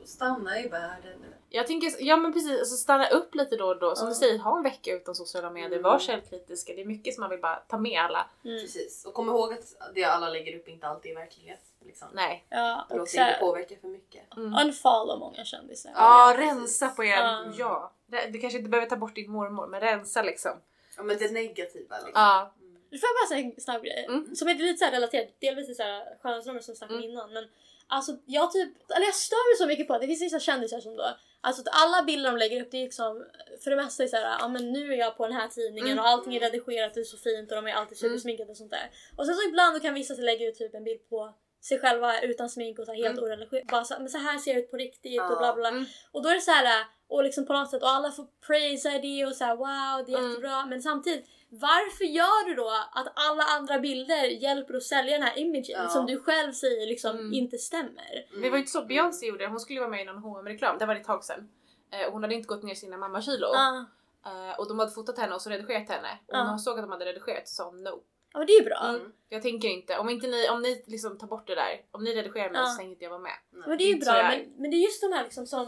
och 0.00 0.08
stanna 0.08 0.60
i 0.60 0.68
världen. 0.68 1.24
Jag 1.56 1.66
tänker, 1.66 1.92
ja 1.98 2.16
men 2.16 2.32
precis, 2.32 2.58
alltså 2.58 2.76
stanna 2.76 3.08
upp 3.08 3.34
lite 3.34 3.56
då 3.56 3.66
och 3.66 3.78
då. 3.78 3.96
Som 3.96 4.06
Ja. 4.06 4.10
du 4.10 4.14
säger, 4.16 4.38
ha 4.38 4.56
en 4.56 4.62
vecka 4.62 4.92
utan 4.92 5.14
sociala 5.14 5.50
medier. 5.50 5.70
Mm. 5.78 5.82
Var 5.82 5.98
källkritiska. 5.98 6.72
Det 6.74 6.80
är 6.80 6.84
mycket 6.84 7.14
som 7.14 7.20
man 7.22 7.30
vill 7.30 7.40
bara 7.40 7.56
ta 7.56 7.78
med 7.78 8.00
alla. 8.00 8.26
mm. 8.44 8.60
Precis. 8.60 9.04
Och 9.06 9.14
kom 9.14 9.28
ihåg 9.28 9.52
att 9.52 9.94
det 9.94 10.04
alla 10.04 10.28
lägger 10.28 10.56
upp 10.56 10.68
inte 10.68 10.86
alltid 10.88 11.12
är 11.12 11.16
verklighet. 11.16 11.60
Liksom. 11.84 12.08
Nej. 12.12 12.44
ja 12.48 12.86
och 12.90 12.96
Låt 12.98 13.12
dig 13.12 13.20
inte 13.28 13.40
påverka 13.40 13.74
för 13.80 13.88
mycket. 13.88 14.36
Mm. 14.36 14.54
unfollow 14.66 15.18
många 15.18 15.44
kändisar. 15.44 15.92
Ja, 15.94 16.32
Ja, 16.34 16.40
rensa 16.40 16.88
på 16.88 17.04
er. 17.04 17.16
Ja. 17.16 17.44
Ja. 17.58 17.92
Det- 18.06 18.26
Du 18.26 18.38
kanske 18.40 18.58
inte 18.58 18.70
behöver 18.70 18.88
ta 18.88 18.96
bort 18.96 19.14
din 19.14 19.30
mormor, 19.30 19.66
men 19.66 19.80
rensa 19.80 20.22
liksom. 20.22 20.52
Ja 20.96 21.02
men 21.02 21.18
det 21.18 21.32
negativa 21.32 21.96
liksom. 21.96 22.12
Ja. 22.14 22.52
Mm. 22.60 22.76
Du 22.90 22.98
får 22.98 23.08
jag 23.08 23.14
bara 23.22 23.28
säga 23.28 23.52
en 23.54 23.60
snabb 23.60 23.82
grej 23.82 24.04
Mm. 24.08 24.36
som 24.36 24.48
är 24.48 24.54
lite 24.54 24.78
så 24.78 24.84
här 24.84 24.92
relaterad, 24.92 25.26
delvis 25.38 25.66
till 25.66 25.76
skönhetsnormer 26.22 26.60
som 26.60 26.72
vi 26.72 26.76
snackade 26.76 26.98
om 26.98 27.04
Mm. 27.04 27.10
innan. 27.10 27.32
Men 27.32 27.44
alltså 27.86 28.12
jag 28.26 28.52
typ, 28.52 28.90
eller 28.90 29.06
jag 29.06 29.14
stör 29.14 29.50
mig 29.50 29.56
så 29.58 29.66
mycket 29.66 29.88
på 29.88 29.94
att 29.94 30.00
det 30.00 30.06
finns 30.06 30.22
vissa 30.22 30.40
kändisar 30.40 30.80
som 30.80 30.96
då, 30.96 31.04
alltså 31.46 31.62
att 31.62 31.68
alla 31.82 32.02
bilder 32.02 32.30
de 32.32 32.36
lägger 32.38 32.62
upp 32.62 32.70
det 32.70 32.76
är 32.78 32.82
liksom 32.84 33.26
för 33.62 33.70
det 33.70 33.76
mesta 33.76 34.02
är 34.02 34.06
så 34.06 34.16
här, 34.16 34.36
ja 34.40 34.48
men 34.48 34.72
nu 34.72 34.92
är 34.92 34.96
jag 34.96 35.16
på 35.16 35.26
den 35.26 35.36
här 35.36 35.48
tidningen 35.48 35.92
Mm. 35.92 35.98
och 35.98 36.08
allting 36.10 36.36
är 36.36 36.40
redigerat, 36.40 36.94
det 36.94 37.00
är 37.00 37.04
så 37.04 37.16
fint 37.16 37.50
och 37.50 37.56
de 37.56 37.66
är 37.66 37.72
alltid 37.72 37.98
Mm. 38.04 38.10
supersminkade 38.12 38.50
och 38.50 38.56
sånt 38.56 38.70
där. 38.70 38.90
Och 39.16 39.26
sen 39.26 39.34
så 39.34 39.48
ibland 39.48 39.76
då 39.76 39.80
kan 39.80 39.94
vissa 39.94 40.14
lägga 40.14 40.48
ut 40.48 40.54
typ 40.58 40.74
en 40.74 40.84
bild 40.84 41.08
på 41.08 41.34
sig 41.60 41.78
själva 41.80 42.20
utan 42.20 42.48
smink 42.50 42.78
och 42.78 42.84
så 42.86 42.92
här 42.92 43.02
helt 43.02 43.18
Mm. 43.18 43.24
oreligiöst. 43.24 43.66
Bara 43.70 43.84
så, 43.84 43.94
men 43.98 44.08
så 44.08 44.18
här 44.18 44.38
ser 44.38 44.50
jag 44.50 44.60
ut 44.60 44.70
på 44.70 44.76
riktigt 44.76 45.20
och 45.20 45.26
Ja. 45.32 45.36
bla 45.38 45.54
bla. 45.54 45.68
Mm. 45.68 45.84
Och 46.12 46.22
då 46.22 46.28
är 46.28 46.34
det 46.34 46.40
så 46.40 46.50
här 46.50 46.84
och 47.08 47.24
liksom 47.24 47.46
på 47.46 47.52
något 47.52 47.70
sätt 47.70 47.82
och 47.82 47.88
alla 47.88 48.10
får 48.10 48.26
praisa 48.46 48.90
det 48.98 49.26
och 49.26 49.34
så 49.36 49.44
här 49.44 49.56
wow 49.56 50.06
det 50.06 50.12
är 50.12 50.18
Mm. 50.18 50.30
jättebra 50.30 50.66
men 50.66 50.82
samtidigt 50.82 51.26
varför 51.50 52.04
gör 52.04 52.48
du 52.48 52.54
då 52.54 52.68
att 52.92 53.12
alla 53.14 53.42
andra 53.44 53.78
bilder 53.78 54.24
hjälper 54.24 54.74
att 54.74 54.82
sälja 54.82 55.18
den 55.18 55.26
här 55.26 55.38
imagen 55.38 55.64
Ja. 55.82 55.88
som 55.88 56.06
du 56.06 56.20
själv 56.20 56.52
säger 56.52 56.86
liksom 56.86 57.10
Mm. 57.16 57.32
inte 57.32 57.58
stämmer? 57.58 58.26
Det 58.42 58.50
var 58.50 58.56
ju 58.56 58.62
inte 58.62 58.70
så 58.72 58.84
Beyoncé 58.84 59.26
gjorde, 59.26 59.46
hon 59.46 59.60
skulle 59.60 59.74
ju 59.74 59.80
vara 59.80 59.90
med 59.90 60.02
i 60.02 60.04
någon 60.04 60.22
hm 60.22 60.46
reklam 60.46 60.78
det 60.78 60.86
var 60.86 60.94
det 60.94 61.00
ett 61.00 61.06
tag 61.06 61.24
sedan. 61.24 61.48
Eh, 61.92 62.12
hon 62.12 62.22
hade 62.22 62.34
inte 62.34 62.46
gått 62.46 62.62
ner 62.62 62.74
sina 62.74 62.96
mammakilo. 62.96 63.46
Ja, 63.52 63.84
Eh, 64.26 64.58
och 64.58 64.68
de 64.68 64.78
hade 64.78 64.90
fotat 64.90 65.18
henne 65.18 65.34
och 65.34 65.42
så 65.42 65.50
redigerat 65.50 65.88
henne. 65.88 66.08
Och 66.26 66.34
Ja. 66.34 66.42
när 66.44 66.50
hon 66.50 66.58
såg 66.58 66.78
att 66.78 66.84
de 66.84 66.90
hade 66.92 67.04
redigerat 67.04 67.48
så 67.48 67.54
sa 67.54 67.64
hon 67.64 67.82
no. 67.82 68.02
Ja 68.36 68.40
men 68.40 68.46
det 68.46 68.52
är 68.52 68.58
ju 68.58 68.64
bra. 68.64 68.84
Mm. 68.88 69.12
Jag 69.28 69.42
tänker 69.42 69.68
inte, 69.68 69.98
om 69.98 70.08
inte 70.10 70.26
ni, 70.26 70.48
om 70.48 70.62
ni 70.62 70.84
liksom 70.86 71.18
tar 71.18 71.26
bort 71.26 71.46
det 71.46 71.54
där, 71.54 71.80
om 71.90 72.04
ni 72.04 72.14
redigerar 72.14 72.50
mig 72.50 72.60
Ja. 72.60 72.66
så 72.66 72.76
tänker 72.76 72.92
inte 72.92 73.04
jag 73.04 73.10
vara 73.10 73.20
med. 73.20 73.32
Men 73.66 73.78
det 73.78 73.84
är 73.84 73.88
ju 73.94 74.00
så 74.00 74.10
bra, 74.12 74.22
men, 74.22 74.52
men 74.58 74.70
det 74.70 74.76
är 74.76 74.82
just 74.88 75.00
de 75.02 75.12
här 75.12 75.24
liksom 75.24 75.46
som 75.46 75.66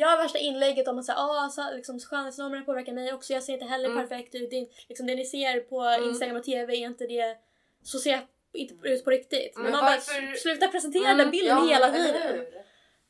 gör 0.00 0.16
värsta 0.22 0.38
inlägget 0.38 0.88
om 0.88 0.98
att 0.98 1.04
säga 1.04 1.18
ah, 1.18 1.48
så, 1.48 1.62
liksom, 1.76 2.00
skönhetsnormerna 2.00 2.64
påverkar 2.64 2.92
mig 2.92 3.12
också, 3.12 3.32
jag 3.32 3.42
ser 3.42 3.52
inte 3.52 3.64
heller 3.66 3.88
Mm. 3.90 4.08
perfekt 4.08 4.34
ut. 4.34 4.50
Det, 4.50 4.68
liksom, 4.88 5.06
det 5.06 5.14
ni 5.14 5.24
ser 5.24 5.60
på 5.60 5.80
Mm. 5.82 6.08
Instagram 6.08 6.36
och 6.36 6.44
TV 6.44 6.72
är 6.74 6.86
inte 6.86 7.06
det, 7.06 7.36
så 7.82 7.98
ser 7.98 8.10
jag 8.10 8.20
inte 8.52 8.88
ut 8.88 9.04
på 9.04 9.10
riktigt. 9.10 9.52
Men, 9.54 9.62
Men 9.62 9.72
man 9.72 9.84
varför- 9.84 10.26
bara 10.26 10.36
sluta 10.36 10.68
presentera 10.68 11.04
Mm, 11.04 11.18
den 11.18 11.30
bilden 11.30 11.68
hela 11.68 11.88
eller 11.88 12.12
tiden. 12.12 12.46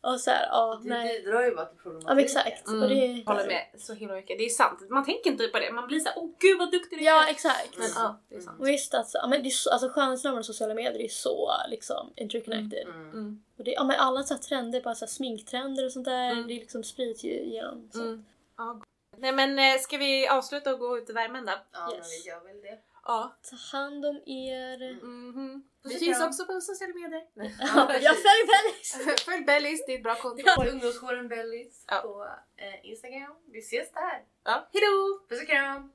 Och 0.04 0.20
så 0.20 0.30
här, 0.30 0.46
ja, 0.50 0.80
Det 0.82 0.88
nej. 0.88 1.22
bidrar 1.22 1.44
ju 1.44 1.54
bara 1.54 1.66
till 1.66 1.78
problematiken. 1.78 2.08
Ja 2.08 2.14
men 2.14 2.24
exakt. 2.24 2.68
Mm. 2.68 2.82
Och 2.82 2.88
det, 2.88 3.22
Håller 3.26 3.46
med 3.46 3.66
så 3.80 3.94
himla 3.94 4.14
mycket. 4.14 4.38
Det 4.38 4.44
är 4.44 4.48
sant. 4.48 4.78
Man 4.90 5.04
tänker 5.04 5.30
inte 5.30 5.48
på 5.48 5.58
det. 5.58 5.72
Man 5.72 5.86
blir 5.86 6.00
såhär, 6.00 6.18
åh 6.18 6.30
gud 6.38 6.58
vad 6.58 6.70
duktig 6.72 6.98
du 6.98 7.02
är. 7.02 7.06
Ja 7.06 7.28
exakt. 7.28 7.78
Men 7.78 7.88
ja, 7.94 8.20
det 8.28 8.36
är 8.36 8.40
sant. 8.40 8.60
Och 8.60 8.68
visst 8.68 8.94
att 8.94 9.10
ja, 9.14 9.26
men 9.26 9.42
det 9.42 9.48
är 9.48 9.50
så, 9.50 9.70
alltså, 9.70 9.88
skönhetsnormer 9.88 10.38
och 10.38 10.46
sociala 10.46 10.74
medier 10.74 11.04
är 11.04 11.08
så 11.08 11.50
liksom 11.68 12.12
interconnected. 12.16 12.86
Mm. 12.88 13.10
Mm. 13.10 13.42
Och 13.58 13.64
det, 13.64 13.70
ja, 13.70 13.84
men 13.84 14.00
alla 14.00 14.22
så 14.22 14.34
här, 14.34 14.40
trender, 14.40 14.80
bara 14.80 14.94
så 14.94 15.04
här, 15.04 15.10
sminktrender 15.10 15.84
och 15.86 15.92
sånt 15.92 16.04
där, 16.04 16.30
Mm. 16.32 16.46
det 16.48 16.54
liksom 16.54 16.84
sprids 16.84 17.24
ju 17.24 17.44
genom. 17.44 17.90
Så. 17.92 18.00
Mm. 18.00 18.24
Ja. 18.56 18.80
Nej 19.18 19.32
men 19.32 19.58
eh, 19.58 19.78
ska 19.80 19.96
vi 19.98 20.28
avsluta 20.28 20.72
och 20.72 20.78
gå 20.78 20.98
ut 20.98 21.10
i 21.10 21.12
värmen 21.12 21.44
då? 21.46 21.52
Ja 21.72 21.86
men 21.90 21.96
Yes. 21.98 22.24
vi 22.24 22.28
gör 22.30 22.40
väl 22.44 22.60
det. 22.62 22.78
Ja. 23.06 23.38
Ta 23.50 23.56
hand 23.78 24.04
om 24.06 24.16
er. 24.26 24.94
Mhm. 25.02 25.64
Vi 25.84 25.88
Vi 25.94 25.98
finns 25.98 26.18
kan- 26.18 26.28
också 26.28 26.46
på 26.46 26.60
sociala 26.60 26.94
medier. 26.94 27.22
Nej. 27.34 27.54
Ja, 27.60 27.92
jag 28.08 28.16
följer 28.26 28.46
Bellis! 28.54 29.24
Följ 29.24 29.44
Bellis, 29.44 29.86
det 29.86 29.92
är 29.92 29.96
ett 29.96 30.02
bra 30.02 30.14
konto. 30.14 30.42
På 30.56 30.64
ungdomsjouren 30.64 31.28
Bellis 31.28 31.84
Ja. 31.88 31.96
på 32.00 32.12
eh, 32.56 32.90
Instagram. 32.90 33.34
Vi 33.52 33.58
ses 33.58 33.92
där. 33.92 34.18
Ja. 34.44 34.68
Hejdå! 34.72 35.26
Puss 35.28 35.40
och 35.42 35.46
kram! 35.48 35.92